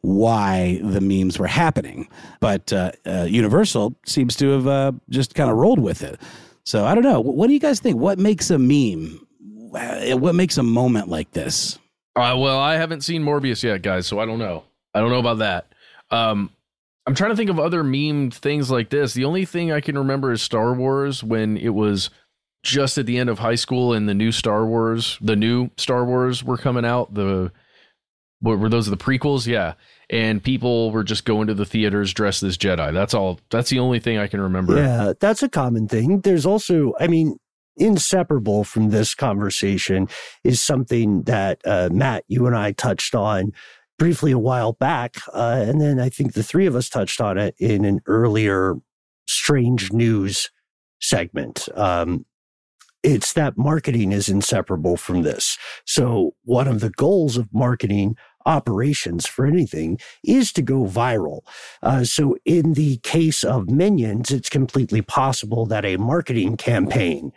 why 0.00 0.80
the 0.82 1.00
memes 1.00 1.38
were 1.38 1.46
happening. 1.46 2.08
But 2.40 2.72
uh, 2.72 2.92
uh, 3.06 3.26
Universal 3.28 3.96
seems 4.06 4.36
to 4.36 4.50
have 4.50 4.66
uh, 4.66 4.92
just 5.10 5.34
kind 5.34 5.50
of 5.50 5.56
rolled 5.56 5.80
with 5.80 6.02
it. 6.02 6.20
So 6.64 6.84
I 6.84 6.94
don't 6.94 7.04
know. 7.04 7.20
What 7.20 7.46
do 7.46 7.52
you 7.52 7.60
guys 7.60 7.80
think? 7.80 7.96
What 7.96 8.18
makes 8.18 8.50
a 8.50 8.58
meme? 8.58 9.26
What 9.40 10.34
makes 10.34 10.58
a 10.58 10.62
moment 10.62 11.08
like 11.08 11.32
this? 11.32 11.78
Uh, 12.16 12.36
well, 12.38 12.58
I 12.58 12.76
haven't 12.76 13.02
seen 13.02 13.22
Morbius 13.22 13.62
yet, 13.62 13.82
guys, 13.82 14.06
so 14.06 14.18
I 14.18 14.26
don't 14.26 14.38
know. 14.38 14.64
I 14.94 15.00
don't 15.00 15.10
know 15.10 15.18
about 15.18 15.38
that. 15.38 15.72
Um, 16.10 16.50
I'm 17.06 17.14
trying 17.14 17.30
to 17.30 17.36
think 17.36 17.50
of 17.50 17.58
other 17.58 17.82
meme 17.84 18.30
things 18.30 18.70
like 18.70 18.90
this. 18.90 19.14
The 19.14 19.24
only 19.24 19.44
thing 19.44 19.72
I 19.72 19.80
can 19.80 19.96
remember 19.96 20.32
is 20.32 20.42
Star 20.42 20.74
Wars 20.74 21.22
when 21.22 21.56
it 21.56 21.70
was 21.70 22.10
just 22.62 22.98
at 22.98 23.06
the 23.06 23.18
end 23.18 23.30
of 23.30 23.38
high 23.38 23.54
school 23.54 23.92
and 23.92 24.08
the 24.08 24.14
new 24.14 24.32
Star 24.32 24.66
Wars, 24.66 25.18
the 25.20 25.36
new 25.36 25.70
Star 25.76 26.04
Wars 26.04 26.42
were 26.42 26.56
coming 26.56 26.84
out. 26.84 27.14
The 27.14 27.52
what 28.40 28.58
were 28.58 28.68
those 28.68 28.86
the 28.86 28.96
prequels? 28.96 29.46
Yeah. 29.46 29.74
And 30.10 30.42
people 30.42 30.90
were 30.90 31.04
just 31.04 31.24
going 31.24 31.48
to 31.48 31.54
the 31.54 31.66
theaters 31.66 32.12
dressed 32.14 32.42
as 32.42 32.56
Jedi. 32.56 32.92
That's 32.92 33.14
all. 33.14 33.40
That's 33.50 33.70
the 33.70 33.78
only 33.78 33.98
thing 33.98 34.18
I 34.18 34.26
can 34.26 34.40
remember. 34.40 34.76
Yeah, 34.76 35.12
that's 35.18 35.42
a 35.42 35.48
common 35.48 35.88
thing. 35.88 36.20
There's 36.20 36.46
also, 36.46 36.94
I 37.00 37.08
mean, 37.08 37.36
inseparable 37.76 38.64
from 38.64 38.90
this 38.90 39.14
conversation 39.14 40.08
is 40.44 40.62
something 40.62 41.22
that 41.24 41.60
uh, 41.64 41.88
Matt, 41.92 42.24
you 42.28 42.46
and 42.46 42.56
I 42.56 42.72
touched 42.72 43.14
on 43.14 43.52
briefly 43.98 44.32
a 44.32 44.38
while 44.38 44.72
back. 44.72 45.16
Uh, 45.32 45.64
and 45.66 45.80
then 45.80 46.00
I 46.00 46.08
think 46.08 46.32
the 46.32 46.42
three 46.42 46.66
of 46.66 46.76
us 46.76 46.88
touched 46.88 47.20
on 47.20 47.36
it 47.36 47.54
in 47.58 47.84
an 47.84 48.00
earlier 48.06 48.76
strange 49.28 49.92
news 49.92 50.50
segment. 51.00 51.68
Um, 51.74 52.24
it's 53.02 53.32
that 53.34 53.56
marketing 53.56 54.12
is 54.12 54.28
inseparable 54.28 54.96
from 54.96 55.22
this. 55.22 55.56
So 55.86 56.34
one 56.44 56.68
of 56.68 56.80
the 56.80 56.90
goals 56.90 57.36
of 57.36 57.48
marketing 57.52 58.16
operations 58.46 59.26
for 59.26 59.46
anything 59.46 59.98
is 60.24 60.52
to 60.52 60.62
go 60.62 60.84
viral. 60.84 61.40
Uh, 61.82 62.04
so 62.04 62.36
in 62.44 62.72
the 62.74 62.96
case 62.98 63.44
of 63.44 63.68
Minions, 63.68 64.30
it's 64.30 64.48
completely 64.48 65.02
possible 65.02 65.66
that 65.66 65.84
a 65.84 65.96
marketing 65.96 66.56
campaign 66.56 67.30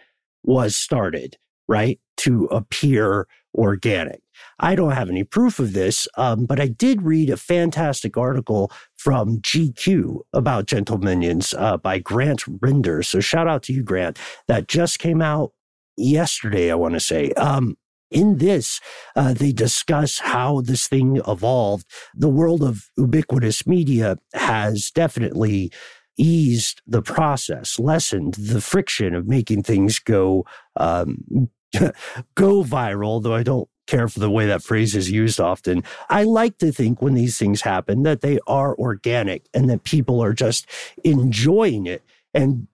was 0.43 0.75
started, 0.75 1.37
right, 1.67 1.99
to 2.17 2.45
appear 2.45 3.27
organic. 3.53 4.21
I 4.59 4.75
don't 4.75 4.91
have 4.91 5.09
any 5.09 5.23
proof 5.23 5.59
of 5.59 5.73
this, 5.73 6.07
um, 6.17 6.45
but 6.45 6.59
I 6.59 6.67
did 6.67 7.01
read 7.01 7.29
a 7.29 7.37
fantastic 7.37 8.17
article 8.17 8.71
from 8.97 9.39
GQ 9.39 10.19
about 10.33 10.67
Gentle 10.67 10.97
Minions 10.97 11.53
uh, 11.57 11.77
by 11.77 11.99
Grant 11.99 12.43
Rindner. 12.61 13.03
So 13.03 13.19
shout 13.19 13.47
out 13.47 13.63
to 13.63 13.73
you, 13.73 13.83
Grant. 13.83 14.19
That 14.47 14.67
just 14.67 14.99
came 14.99 15.21
out 15.21 15.53
yesterday, 15.97 16.71
I 16.71 16.75
want 16.75 16.93
to 16.93 16.99
say. 16.99 17.31
Um, 17.31 17.77
in 18.11 18.37
this, 18.37 18.81
uh, 19.15 19.33
they 19.33 19.53
discuss 19.53 20.19
how 20.19 20.61
this 20.61 20.87
thing 20.87 21.21
evolved. 21.27 21.87
The 22.13 22.29
world 22.29 22.61
of 22.61 22.89
ubiquitous 22.97 23.65
media 23.65 24.17
has 24.33 24.91
definitely 24.91 25.71
eased 26.17 26.81
the 26.85 27.01
process, 27.01 27.79
lessened 27.79 28.33
the 28.35 28.61
friction 28.61 29.15
of 29.15 29.27
making 29.27 29.63
things 29.63 29.97
go 29.99 30.45
um, 30.75 31.49
go 32.35 32.63
viral, 32.63 33.23
though 33.23 33.33
I 33.33 33.43
don't 33.43 33.69
care 33.91 34.07
for 34.07 34.19
the 34.19 34.31
way 34.31 34.45
that 34.45 34.63
phrase 34.63 34.95
is 34.95 35.11
used 35.11 35.39
often. 35.39 35.83
I 36.09 36.23
like 36.23 36.57
to 36.59 36.71
think 36.71 37.01
when 37.01 37.13
these 37.13 37.37
things 37.37 37.61
happen 37.61 38.03
that 38.03 38.21
they 38.21 38.39
are 38.47 38.73
organic 38.75 39.43
and 39.53 39.69
that 39.69 39.83
people 39.83 40.23
are 40.23 40.33
just 40.33 40.65
enjoying 41.03 41.85
it 41.85 42.01
and 42.33 42.67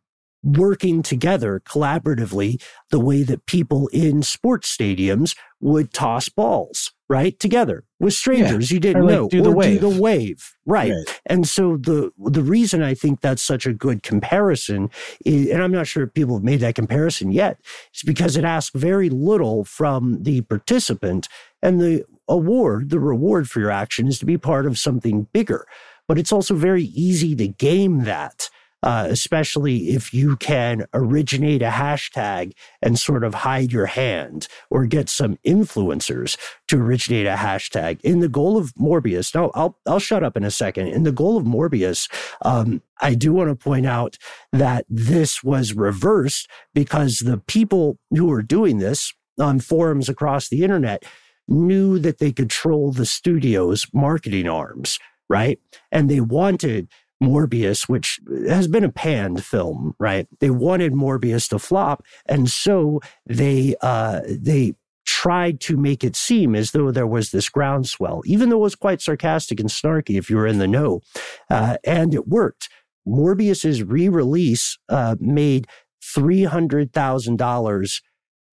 working 0.43 1.01
together 1.01 1.61
collaboratively 1.65 2.61
the 2.91 2.99
way 2.99 3.23
that 3.23 3.45
people 3.45 3.87
in 3.87 4.21
sports 4.21 4.75
stadiums 4.75 5.35
would 5.59 5.91
toss 5.91 6.29
balls 6.29 6.91
right 7.09 7.39
together 7.39 7.83
with 7.99 8.13
strangers 8.13 8.69
yeah. 8.69 8.75
you 8.75 8.79
didn't 8.79 9.05
like 9.05 9.15
know 9.15 9.27
do 9.27 9.41
the 9.41 9.49
or 9.49 9.55
wave. 9.55 9.79
do 9.79 9.89
the 9.89 10.01
wave 10.01 10.53
right. 10.65 10.91
Right. 10.91 11.21
and 11.25 11.47
so 11.47 11.77
the 11.77 12.11
the 12.17 12.43
reason 12.43 12.83
i 12.83 12.93
think 12.93 13.21
that's 13.21 13.41
such 13.41 13.65
a 13.65 13.73
good 13.73 14.03
comparison 14.03 14.89
is, 15.25 15.49
and 15.49 15.63
i'm 15.63 15.71
not 15.71 15.87
sure 15.87 16.03
if 16.03 16.13
people 16.13 16.35
have 16.35 16.43
made 16.43 16.59
that 16.59 16.75
comparison 16.75 17.31
yet 17.31 17.59
is 17.93 18.03
because 18.03 18.37
it 18.37 18.45
asks 18.45 18.79
very 18.79 19.09
little 19.09 19.63
from 19.63 20.21
the 20.21 20.41
participant 20.41 21.27
and 21.63 21.81
the 21.81 22.05
award 22.29 22.89
the 22.89 22.99
reward 22.99 23.49
for 23.49 23.59
your 23.59 23.71
action 23.71 24.07
is 24.07 24.19
to 24.19 24.25
be 24.25 24.37
part 24.37 24.65
of 24.65 24.77
something 24.77 25.27
bigger 25.33 25.65
but 26.07 26.19
it's 26.19 26.31
also 26.31 26.55
very 26.55 26.83
easy 26.83 27.35
to 27.35 27.47
game 27.47 28.03
that 28.03 28.49
uh, 28.87 29.05
especially 29.09 29.89
if 29.89 30.13
you 30.13 30.37
can 30.37 30.85
originate 30.93 31.61
a 31.61 31.67
hashtag 31.67 32.53
and 32.81 32.97
sort 32.97 33.25
of 33.25 33.33
hide 33.33 33.69
your 33.69 33.87
hand 33.87 34.47
or 34.69 34.85
get 34.85 35.09
some 35.09 35.37
influencers 35.45 36.37
to 36.69 36.79
originate 36.79 37.27
a 37.27 37.35
hashtag. 37.35 37.99
In 37.99 38.21
the 38.21 38.29
goal 38.29 38.57
of 38.57 38.73
Morbius, 38.75 39.35
now 39.35 39.51
I'll, 39.55 39.77
I'll 39.85 39.99
shut 39.99 40.23
up 40.23 40.37
in 40.37 40.45
a 40.45 40.49
second. 40.49 40.87
In 40.87 41.03
the 41.03 41.11
goal 41.11 41.35
of 41.35 41.43
Morbius, 41.43 42.09
um, 42.43 42.81
I 43.01 43.13
do 43.13 43.33
want 43.33 43.49
to 43.49 43.61
point 43.61 43.85
out 43.85 44.17
that 44.53 44.85
this 44.87 45.43
was 45.43 45.73
reversed 45.73 46.49
because 46.73 47.17
the 47.19 47.39
people 47.39 47.99
who 48.11 48.27
were 48.27 48.41
doing 48.41 48.77
this 48.77 49.13
on 49.37 49.59
forums 49.59 50.07
across 50.07 50.47
the 50.47 50.63
internet 50.63 51.03
knew 51.49 51.99
that 51.99 52.19
they 52.19 52.31
control 52.31 52.93
the 52.93 53.05
studio's 53.05 53.85
marketing 53.93 54.47
arms, 54.47 54.97
right? 55.27 55.59
And 55.91 56.09
they 56.09 56.21
wanted 56.21 56.87
Morbius, 57.21 57.89
which 57.89 58.19
has 58.47 58.67
been 58.67 58.83
a 58.83 58.91
panned 58.91 59.43
film, 59.43 59.95
right? 59.99 60.27
They 60.39 60.49
wanted 60.49 60.93
Morbius 60.93 61.49
to 61.49 61.59
flop, 61.59 62.03
and 62.25 62.49
so 62.49 63.01
they 63.25 63.75
uh, 63.81 64.21
they 64.27 64.75
tried 65.05 65.59
to 65.61 65.77
make 65.77 66.03
it 66.03 66.15
seem 66.15 66.53
as 66.53 66.71
though 66.71 66.91
there 66.91 67.07
was 67.07 67.31
this 67.31 67.49
groundswell, 67.49 68.21
even 68.25 68.49
though 68.49 68.57
it 68.57 68.61
was 68.61 68.75
quite 68.75 69.01
sarcastic 69.01 69.59
and 69.59 69.69
snarky 69.69 70.17
if 70.17 70.29
you 70.29 70.35
were 70.35 70.45
in 70.45 70.59
the 70.59 70.67
know, 70.67 71.01
uh, 71.49 71.77
and 71.83 72.13
it 72.13 72.27
worked. 72.27 72.69
Morbius's 73.07 73.83
re-release 73.83 74.77
uh, 74.89 75.15
made 75.19 75.67
three 76.03 76.43
hundred 76.43 76.93
thousand 76.93 77.37
dollars 77.37 78.01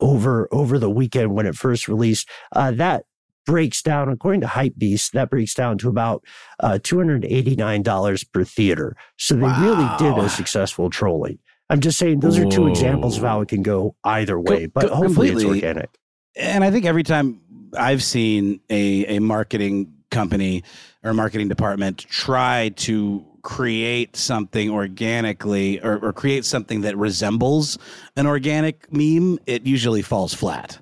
over 0.01 0.49
over 0.53 0.79
the 0.79 0.91
weekend 0.91 1.35
when 1.35 1.47
it 1.47 1.57
first 1.57 1.89
released. 1.89 2.29
Uh, 2.53 2.71
that 2.71 3.05
breaks 3.45 3.83
down, 3.83 4.09
according 4.09 4.41
to 4.43 4.47
Hypebeast, 4.47 5.13
that 5.13 5.31
breaks 5.31 5.55
down 5.55 5.79
to 5.79 5.89
about 5.89 6.25
uh, 6.61 6.79
$289 6.83 8.33
per 8.33 8.45
theater. 8.45 8.97
So 9.19 9.35
they 9.35 9.43
wow. 9.43 9.63
really 9.63 10.15
did 10.15 10.25
a 10.25 10.29
successful 10.29 10.91
trolling. 10.91 11.39
I'm 11.71 11.81
just 11.81 11.99
saying 11.99 12.21
those 12.21 12.39
are 12.39 12.45
two 12.45 12.67
examples 12.67 13.17
of 13.17 13.25
how 13.25 13.41
it 13.41 13.49
can 13.49 13.63
go 13.63 13.97
either 14.05 14.39
way, 14.39 14.67
but 14.67 14.89
Co- 14.89 14.95
hopefully 14.95 15.31
it's 15.31 15.45
organic. 15.45 15.91
And 16.37 16.63
I 16.63 16.71
think 16.71 16.85
every 16.85 17.03
time 17.03 17.41
I've 17.77 18.03
seen 18.03 18.61
a, 18.69 19.17
a 19.17 19.19
marketing 19.21 19.93
company 20.11 20.63
or 21.03 21.15
marketing 21.15 21.49
department 21.49 21.99
try 21.99 22.71
to 22.77 23.25
create 23.43 24.17
something 24.17 24.71
organically 24.71 25.81
or, 25.81 25.99
or 25.99 26.13
create 26.13 26.45
something 26.45 26.81
that 26.83 26.97
resembles 26.97 27.79
an 28.17 28.27
organic 28.27 28.91
meme, 28.93 29.39
it 29.47 29.67
usually 29.67 30.03
falls 30.03 30.35
flat. 30.35 30.79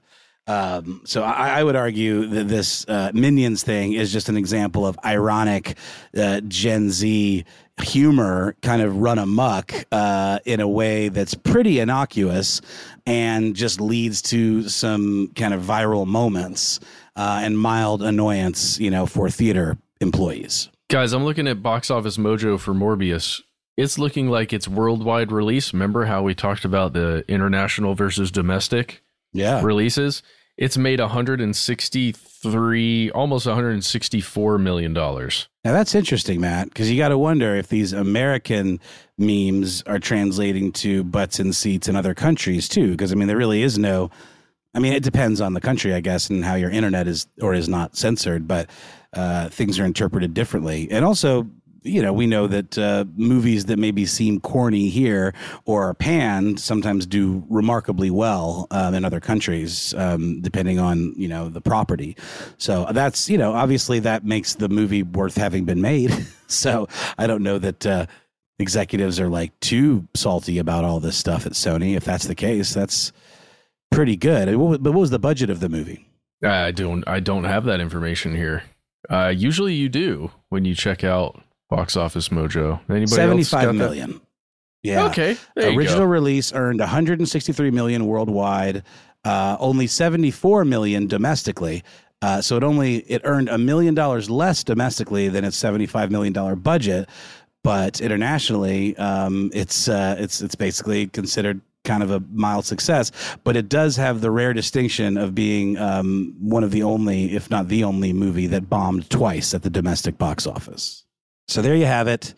Um, 0.47 1.03
so 1.05 1.23
I, 1.23 1.61
I, 1.61 1.63
would 1.63 1.77
argue 1.77 2.27
that 2.27 2.49
this 2.49 2.85
uh, 2.89 3.13
Minions 3.15 3.63
thing 3.63 3.93
is 3.93 4.13
just 4.13 4.29
an 4.29 4.37
example 4.37 4.85
of 4.85 4.99
ironic 5.05 5.77
uh, 6.17 6.41
Gen 6.41 6.91
Z 6.91 7.45
humor 7.81 8.57
kind 8.61 8.83
of 8.83 8.97
run 8.97 9.19
amok 9.19 9.73
uh, 9.93 10.41
in 10.45 10.61
a 10.61 10.69
way 10.69 11.09
that's 11.09 11.35
pretty 11.35 11.79
innocuous 11.79 12.61
and 13.07 13.55
just 13.55 13.81
leads 13.81 14.21
to 14.23 14.69
some 14.69 15.31
kind 15.37 15.55
of 15.55 15.63
viral 15.63 16.07
moments 16.07 16.81
uh, 17.17 17.41
and 17.43 17.59
mild 17.59 18.03
annoyance, 18.03 18.79
you 18.81 18.91
know, 18.91 19.07
for 19.07 19.31
theater 19.31 19.79
employees. 20.01 20.69
Guys, 20.91 21.13
I'm 21.13 21.25
looking 21.25 21.47
at 21.47 21.63
Box 21.63 21.91
Office 21.91 22.17
Mojo 22.17 22.59
for 22.59 22.75
Morbius. 22.75 23.43
It's 23.77 23.99
looking 23.99 24.29
like 24.29 24.53
it's 24.53 24.69
worldwide 24.69 25.33
release. 25.33 25.73
Remember 25.73 26.05
how 26.05 26.23
we 26.23 26.35
talked 26.35 26.65
about 26.65 26.93
the 26.93 27.25
international 27.29 27.95
versus 27.95 28.31
domestic? 28.31 29.03
Yeah. 29.33 29.63
releases, 29.63 30.23
it's 30.57 30.77
made 30.77 31.01
163, 31.01 33.11
almost 33.11 33.47
164 33.47 34.59
million 34.59 34.93
dollars. 34.93 35.49
Now 35.65 35.73
that's 35.73 35.95
interesting, 35.95 36.41
Matt, 36.41 36.69
because 36.69 36.91
you 36.91 36.99
got 36.99 37.09
to 37.09 37.19
wonder 37.19 37.57
if 37.57 37.69
these 37.69 37.93
American 37.93 38.81
memes 39.17 39.83
are 39.83 39.99
translating 39.99 40.73
to 40.73 41.05
butts 41.05 41.39
and 41.39 41.55
seats 41.55 41.89
in 41.89 41.97
other 41.97 42.15
countries 42.15 42.69
too. 42.69 42.91
Because 42.91 43.13
I 43.13 43.15
mean, 43.15 43.29
there 43.29 43.37
really 43.37 43.63
is 43.63 43.79
no. 43.79 44.11
I 44.75 44.79
mean, 44.79 44.95
it 44.95 45.03
depends 45.03 45.43
on 45.43 45.53
the 45.53 45.61
country, 45.61 45.93
I 45.93 46.01
guess, 46.01 46.31
and 46.31 46.45
how 46.45 46.55
your 46.55 46.71
internet 46.71 47.07
is 47.07 47.27
or 47.43 47.53
is 47.53 47.69
not 47.69 47.95
censored, 47.95 48.49
but 48.49 48.71
uh, 49.13 49.51
things 49.51 49.79
are 49.79 49.85
interpreted 49.85 50.33
differently. 50.33 50.89
And 50.91 51.05
also, 51.05 51.47
you 51.83 52.03
know, 52.03 52.13
we 52.13 52.27
know 52.27 52.47
that 52.47 52.79
uh, 52.79 53.05
movies 53.17 53.67
that 53.67 53.79
maybe 53.79 54.07
seem 54.07 54.41
corny 54.41 54.89
here 54.89 55.35
or 55.65 55.89
are 55.89 55.95
panned 55.95 56.61
sometimes 56.61 57.07
do 57.07 57.45
remarkably 57.49 58.11
well 58.11 58.67
um, 58.71 58.95
in 58.95 59.05
other 59.05 59.21
countries, 59.21 59.95
um, 59.95 60.41
depending 60.41 60.79
on 60.79 61.15
you 61.17 61.29
know 61.29 61.49
the 61.49 61.61
property. 61.61 62.17
So 62.59 62.87
that's 62.93 63.29
you 63.29 63.39
know 63.39 63.53
obviously 63.53 63.99
that 64.01 64.25
makes 64.25 64.55
the 64.55 64.69
movie 64.69 65.03
worth 65.03 65.37
having 65.37 65.65
been 65.65 65.81
made. 65.81 66.13
so 66.47 66.89
I 67.19 67.27
don't 67.27 67.43
know 67.43 67.59
that 67.59 67.87
uh, 67.87 68.07
executives 68.59 69.19
are 69.19 69.29
like 69.29 69.59
too 69.61 70.07
salty 70.15 70.59
about 70.59 70.85
all 70.85 71.01
this 71.01 71.17
stuff 71.17 71.47
at 71.47 71.53
Sony. 71.53 71.97
If 71.97 72.05
that's 72.05 72.27
the 72.27 72.35
case, 72.35 72.73
that's 72.73 73.13
pretty 73.91 74.17
good. 74.17 74.47
But 74.47 74.93
what 74.93 74.95
was 74.95 75.11
the 75.11 75.19
budget 75.19 75.51
of 75.51 75.61
the 75.61 75.69
movie? 75.69 76.09
I 76.43 76.73
don't. 76.73 77.07
I 77.07 77.21
don't 77.21 77.45
have 77.45 77.65
that 77.65 77.81
information 77.81 78.35
here. 78.35 78.65
Uh, 79.11 79.33
usually, 79.35 79.75
you 79.75 79.89
do 79.89 80.31
when 80.49 80.65
you 80.65 80.75
check 80.75 81.05
out 81.05 81.43
Box 81.77 81.97
Office 81.97 82.29
Mojo. 82.29 82.81
Anybody 82.89 83.07
Seventy-five 83.07 83.75
million. 83.75 84.13
That? 84.13 84.21
Yeah. 84.83 85.05
Okay. 85.07 85.37
Original 85.57 86.07
release 86.07 86.53
earned 86.53 86.81
163 86.81 87.71
million 87.71 88.07
worldwide, 88.07 88.83
uh, 89.25 89.57
only 89.61 89.87
74 89.87 90.65
million 90.65 91.07
domestically. 91.07 91.85
Uh, 92.21 92.41
so 92.41 92.57
it 92.57 92.65
only 92.65 92.99
it 92.99 93.23
earned 93.25 93.49
a 93.49 93.59
million 93.59 93.95
dollars 93.95 94.29
less 94.29 94.63
domestically 94.63 95.29
than 95.29 95.45
its 95.45 95.57
75 95.57 96.11
million 96.11 96.33
dollar 96.33 96.57
budget, 96.57 97.09
but 97.65 98.01
internationally, 98.01 98.97
um, 98.97 99.51
it's 99.55 99.89
uh, 99.89 100.17
it's 100.19 100.41
it's 100.41 100.55
basically 100.55 101.07
considered 101.09 101.61
kind 101.85 102.03
of 102.03 102.11
a 102.11 102.21
mild 102.31 102.65
success, 102.65 103.11
but 103.43 103.57
it 103.57 103.69
does 103.69 103.97
have 103.97 104.21
the 104.21 104.31
rare 104.31 104.53
distinction 104.53 105.17
of 105.17 105.35
being 105.35 105.77
um, 105.79 106.35
one 106.39 106.63
of 106.63 106.71
the 106.71 106.83
only, 106.83 107.35
if 107.35 107.51
not 107.51 107.67
the 107.67 107.83
only, 107.83 108.13
movie 108.13 108.47
that 108.47 108.69
bombed 108.69 109.11
twice 109.11 109.53
at 109.53 109.63
the 109.63 109.71
domestic 109.71 110.17
box 110.17 110.47
office. 110.47 111.02
So 111.53 111.61
there 111.61 111.77
you 111.77 111.85
have 111.85 112.09
it. 112.09 112.33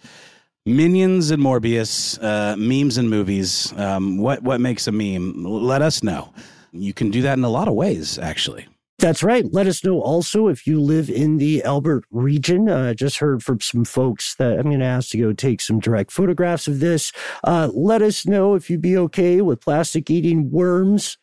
Minions 0.66 1.30
and 1.30 1.40
Morbius, 1.40 2.20
uh, 2.20 2.56
memes 2.56 2.98
and 2.98 3.08
movies. 3.08 3.72
Um, 3.76 4.18
what 4.18 4.42
what 4.42 4.60
makes 4.60 4.88
a 4.88 4.92
meme? 4.92 5.44
Let 5.44 5.82
us 5.82 6.02
know. 6.02 6.34
You 6.72 6.92
can 6.92 7.12
do 7.12 7.22
that 7.22 7.38
in 7.38 7.44
a 7.44 7.48
lot 7.48 7.68
of 7.68 7.74
ways, 7.74 8.18
actually. 8.18 8.66
That's 8.98 9.22
right. 9.22 9.44
Let 9.52 9.68
us 9.68 9.84
know 9.84 10.00
also 10.00 10.48
if 10.48 10.66
you 10.66 10.80
live 10.80 11.08
in 11.08 11.36
the 11.36 11.62
Albert 11.62 12.06
region. 12.10 12.68
I 12.68 12.90
uh, 12.90 12.94
just 12.94 13.18
heard 13.18 13.44
from 13.44 13.60
some 13.60 13.84
folks 13.84 14.34
that 14.36 14.58
I'm 14.58 14.64
going 14.64 14.80
to 14.80 14.84
ask 14.84 15.10
to 15.10 15.18
go 15.18 15.32
take 15.32 15.60
some 15.60 15.78
direct 15.78 16.10
photographs 16.10 16.66
of 16.66 16.80
this. 16.80 17.12
Uh, 17.44 17.70
let 17.72 18.02
us 18.02 18.26
know 18.26 18.54
if 18.54 18.68
you'd 18.68 18.82
be 18.82 18.96
okay 18.96 19.40
with 19.42 19.60
plastic 19.60 20.10
eating 20.10 20.50
worms 20.50 21.18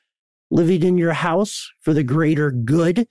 living 0.50 0.84
in 0.84 0.98
your 0.98 1.14
house 1.14 1.70
for 1.82 1.94
the 1.94 2.04
greater 2.04 2.52
good. 2.52 3.06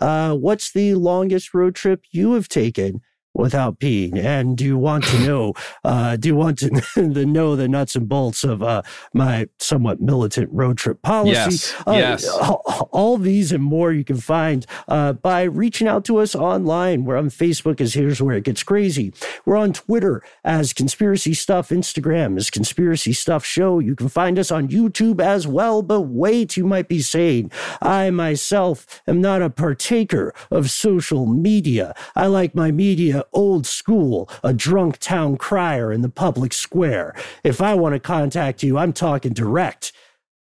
Uh, 0.00 0.34
what's 0.34 0.72
the 0.72 0.94
longest 0.94 1.54
road 1.54 1.76
trip 1.76 2.02
you 2.10 2.32
have 2.32 2.48
taken? 2.48 3.00
Without 3.34 3.78
peeing? 3.78 4.16
And 4.16 4.56
do 4.56 4.64
you 4.64 4.78
want 4.78 5.04
to 5.04 5.18
know, 5.20 5.54
uh, 5.84 6.16
do 6.16 6.28
you 6.28 6.36
want 6.36 6.58
to 6.58 6.68
the 6.96 7.26
know 7.26 7.56
the 7.56 7.68
nuts 7.68 7.94
and 7.94 8.08
bolts 8.08 8.44
of 8.44 8.62
uh, 8.62 8.82
my 9.12 9.48
somewhat 9.58 10.00
militant 10.00 10.50
road 10.52 10.78
trip 10.78 11.02
policy? 11.02 11.32
Yes. 11.32 11.74
Uh, 11.86 11.92
yes. 11.92 12.28
All, 12.28 12.88
all, 12.92 13.18
these 13.18 13.52
and 13.52 13.62
more 13.62 13.92
you 13.92 14.04
can 14.04 14.16
find 14.16 14.66
uh, 14.88 15.12
by 15.12 15.42
reaching 15.42 15.86
out 15.86 16.04
to 16.06 16.18
us 16.18 16.34
online. 16.34 17.04
We're 17.04 17.16
on 17.16 17.30
Facebook 17.30 17.80
as 17.80 17.94
Here's 17.94 18.20
Where 18.20 18.36
It 18.36 18.44
Gets 18.44 18.62
Crazy. 18.62 19.12
We're 19.44 19.56
on 19.56 19.72
Twitter 19.72 20.22
as 20.42 20.72
Conspiracy 20.72 21.34
Stuff. 21.34 21.68
Instagram 21.68 22.36
as 22.36 22.50
Conspiracy 22.50 23.12
Stuff 23.12 23.44
Show. 23.44 23.78
You 23.78 23.94
can 23.96 24.08
find 24.08 24.38
us 24.38 24.50
on 24.50 24.68
YouTube 24.68 25.20
as 25.20 25.46
well. 25.46 25.82
But 25.82 26.02
wait, 26.02 26.56
you 26.56 26.66
might 26.66 26.88
be 26.88 27.00
saying, 27.00 27.50
I 27.82 28.10
myself 28.10 29.02
am 29.06 29.20
not 29.20 29.42
a 29.42 29.50
partaker 29.50 30.34
of 30.50 30.70
social 30.70 31.26
media. 31.26 31.94
I 32.14 32.26
like 32.26 32.54
my 32.54 32.70
media 32.70 33.23
old 33.32 33.66
school, 33.66 34.28
a 34.42 34.52
drunk 34.52 34.98
town 34.98 35.36
crier 35.36 35.92
in 35.92 36.02
the 36.02 36.08
public 36.08 36.52
square. 36.52 37.14
If 37.42 37.60
I 37.60 37.74
want 37.74 37.94
to 37.94 38.00
contact 38.00 38.62
you, 38.62 38.78
I'm 38.78 38.92
talking 38.92 39.32
direct. 39.32 39.92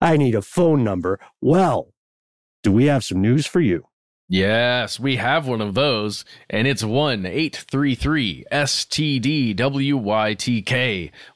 I 0.01 0.17
need 0.17 0.35
a 0.35 0.43
phone 0.43 0.85
number. 0.85 1.19
Well, 1.41 1.93
do 2.63 2.73
we 2.73 2.87
have 2.87 3.05
some 3.05 3.21
news 3.21 3.47
for 3.47 3.61
you? 3.61 3.87
Yes, 4.31 5.01
we 5.01 5.17
have 5.17 5.49
one 5.49 5.63
of 5.63 5.73
those, 5.73 6.27
and 6.51 6.69
it's 6.69 6.85
1 6.85 7.25
833 7.25 8.45
STDWYTK. 8.53 9.61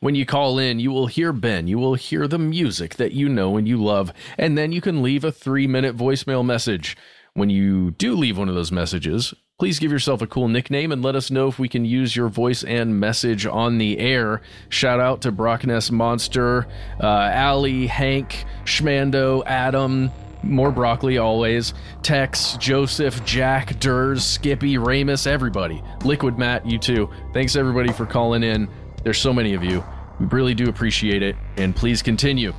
When 0.01 0.15
you 0.15 0.27
call 0.27 0.59
in, 0.59 0.79
you 0.79 0.91
will 0.91 1.07
hear 1.07 1.33
Ben, 1.33 1.67
you 1.67 1.79
will 1.79 1.95
hear 1.95 2.29
the 2.29 2.39
music 2.39 2.97
that 2.97 3.13
you 3.13 3.31
know 3.31 3.57
and 3.57 3.67
you 3.67 3.83
love, 3.83 4.13
and 4.37 4.59
then 4.59 4.73
you 4.73 4.83
can 4.83 5.03
leave 5.03 5.25
a 5.25 5.33
three 5.33 5.67
minute 5.67 5.97
voicemail 5.97 6.45
message. 6.45 6.95
When 7.33 7.49
you 7.49 7.93
do 7.93 8.15
leave 8.15 8.37
one 8.37 8.51
of 8.51 8.55
those 8.55 8.71
messages, 8.71 9.33
please 9.63 9.79
give 9.79 9.93
yourself 9.93 10.21
a 10.21 10.27
cool 10.27 10.49
nickname 10.49 10.91
and 10.91 11.03
let 11.03 11.15
us 11.15 11.31
know 11.31 11.47
if 11.47 11.57
we 11.57 11.69
can 11.69 11.85
use 11.85 12.17
your 12.17 12.27
voice 12.27 12.65
and 12.65 12.99
message 12.99 13.47
on 13.47 13.79
the 13.79 13.97
air. 14.01 14.43
Shout 14.71 14.99
out 14.99 15.21
to 15.21 15.31
Brockness 15.31 15.89
Monster, 15.89 16.67
uh, 17.01 17.31
Allie, 17.33 17.87
Hank, 17.87 18.45
Schmando, 18.65 19.45
Adam, 19.47 20.11
more 20.43 20.73
broccoli 20.73 21.19
always. 21.19 21.75
Tex, 22.03 22.57
Joseph, 22.57 23.25
Jack, 23.25 23.75
Durs, 23.75 24.23
Skippy, 24.23 24.79
Ramus, 24.79 25.29
everybody. 25.29 25.81
Liquid 26.05 26.39
Matt, 26.39 26.67
you 26.67 26.77
too. 26.77 27.09
Thanks 27.33 27.55
everybody 27.55 27.93
for 27.93 28.05
calling 28.05 28.43
in. 28.43 28.69
There's 29.05 29.19
so 29.19 29.33
many 29.33 29.55
of 29.55 29.63
you. 29.63 29.85
We 30.19 30.27
really 30.27 30.55
do 30.55 30.69
appreciate 30.69 31.23
it. 31.23 31.37
And 31.57 31.77
please 31.77 32.03
continue. 32.03 32.53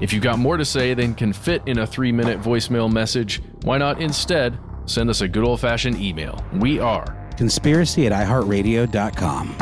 If 0.00 0.12
you've 0.12 0.24
got 0.24 0.40
more 0.40 0.56
to 0.56 0.64
say 0.64 0.92
than 0.94 1.14
can 1.14 1.32
fit 1.32 1.62
in 1.66 1.78
a 1.78 1.86
three 1.86 2.10
minute 2.10 2.40
voicemail 2.40 2.92
message, 2.92 3.40
why 3.62 3.78
not 3.78 4.00
instead 4.00 4.58
send 4.88 5.10
us 5.10 5.20
a 5.20 5.28
good 5.28 5.44
old 5.44 5.60
fashioned 5.60 6.00
email? 6.00 6.44
We 6.52 6.80
are 6.80 7.04
conspiracy 7.36 8.06
at 8.06 8.12
iHeartRadio.com. 8.12 9.56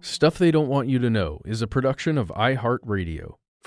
Stuff 0.00 0.36
They 0.36 0.50
Don't 0.50 0.66
Want 0.66 0.88
You 0.88 0.98
to 0.98 1.10
Know 1.10 1.40
is 1.44 1.62
a 1.62 1.68
production 1.68 2.18
of 2.18 2.28
iHeartRadio. 2.30 3.34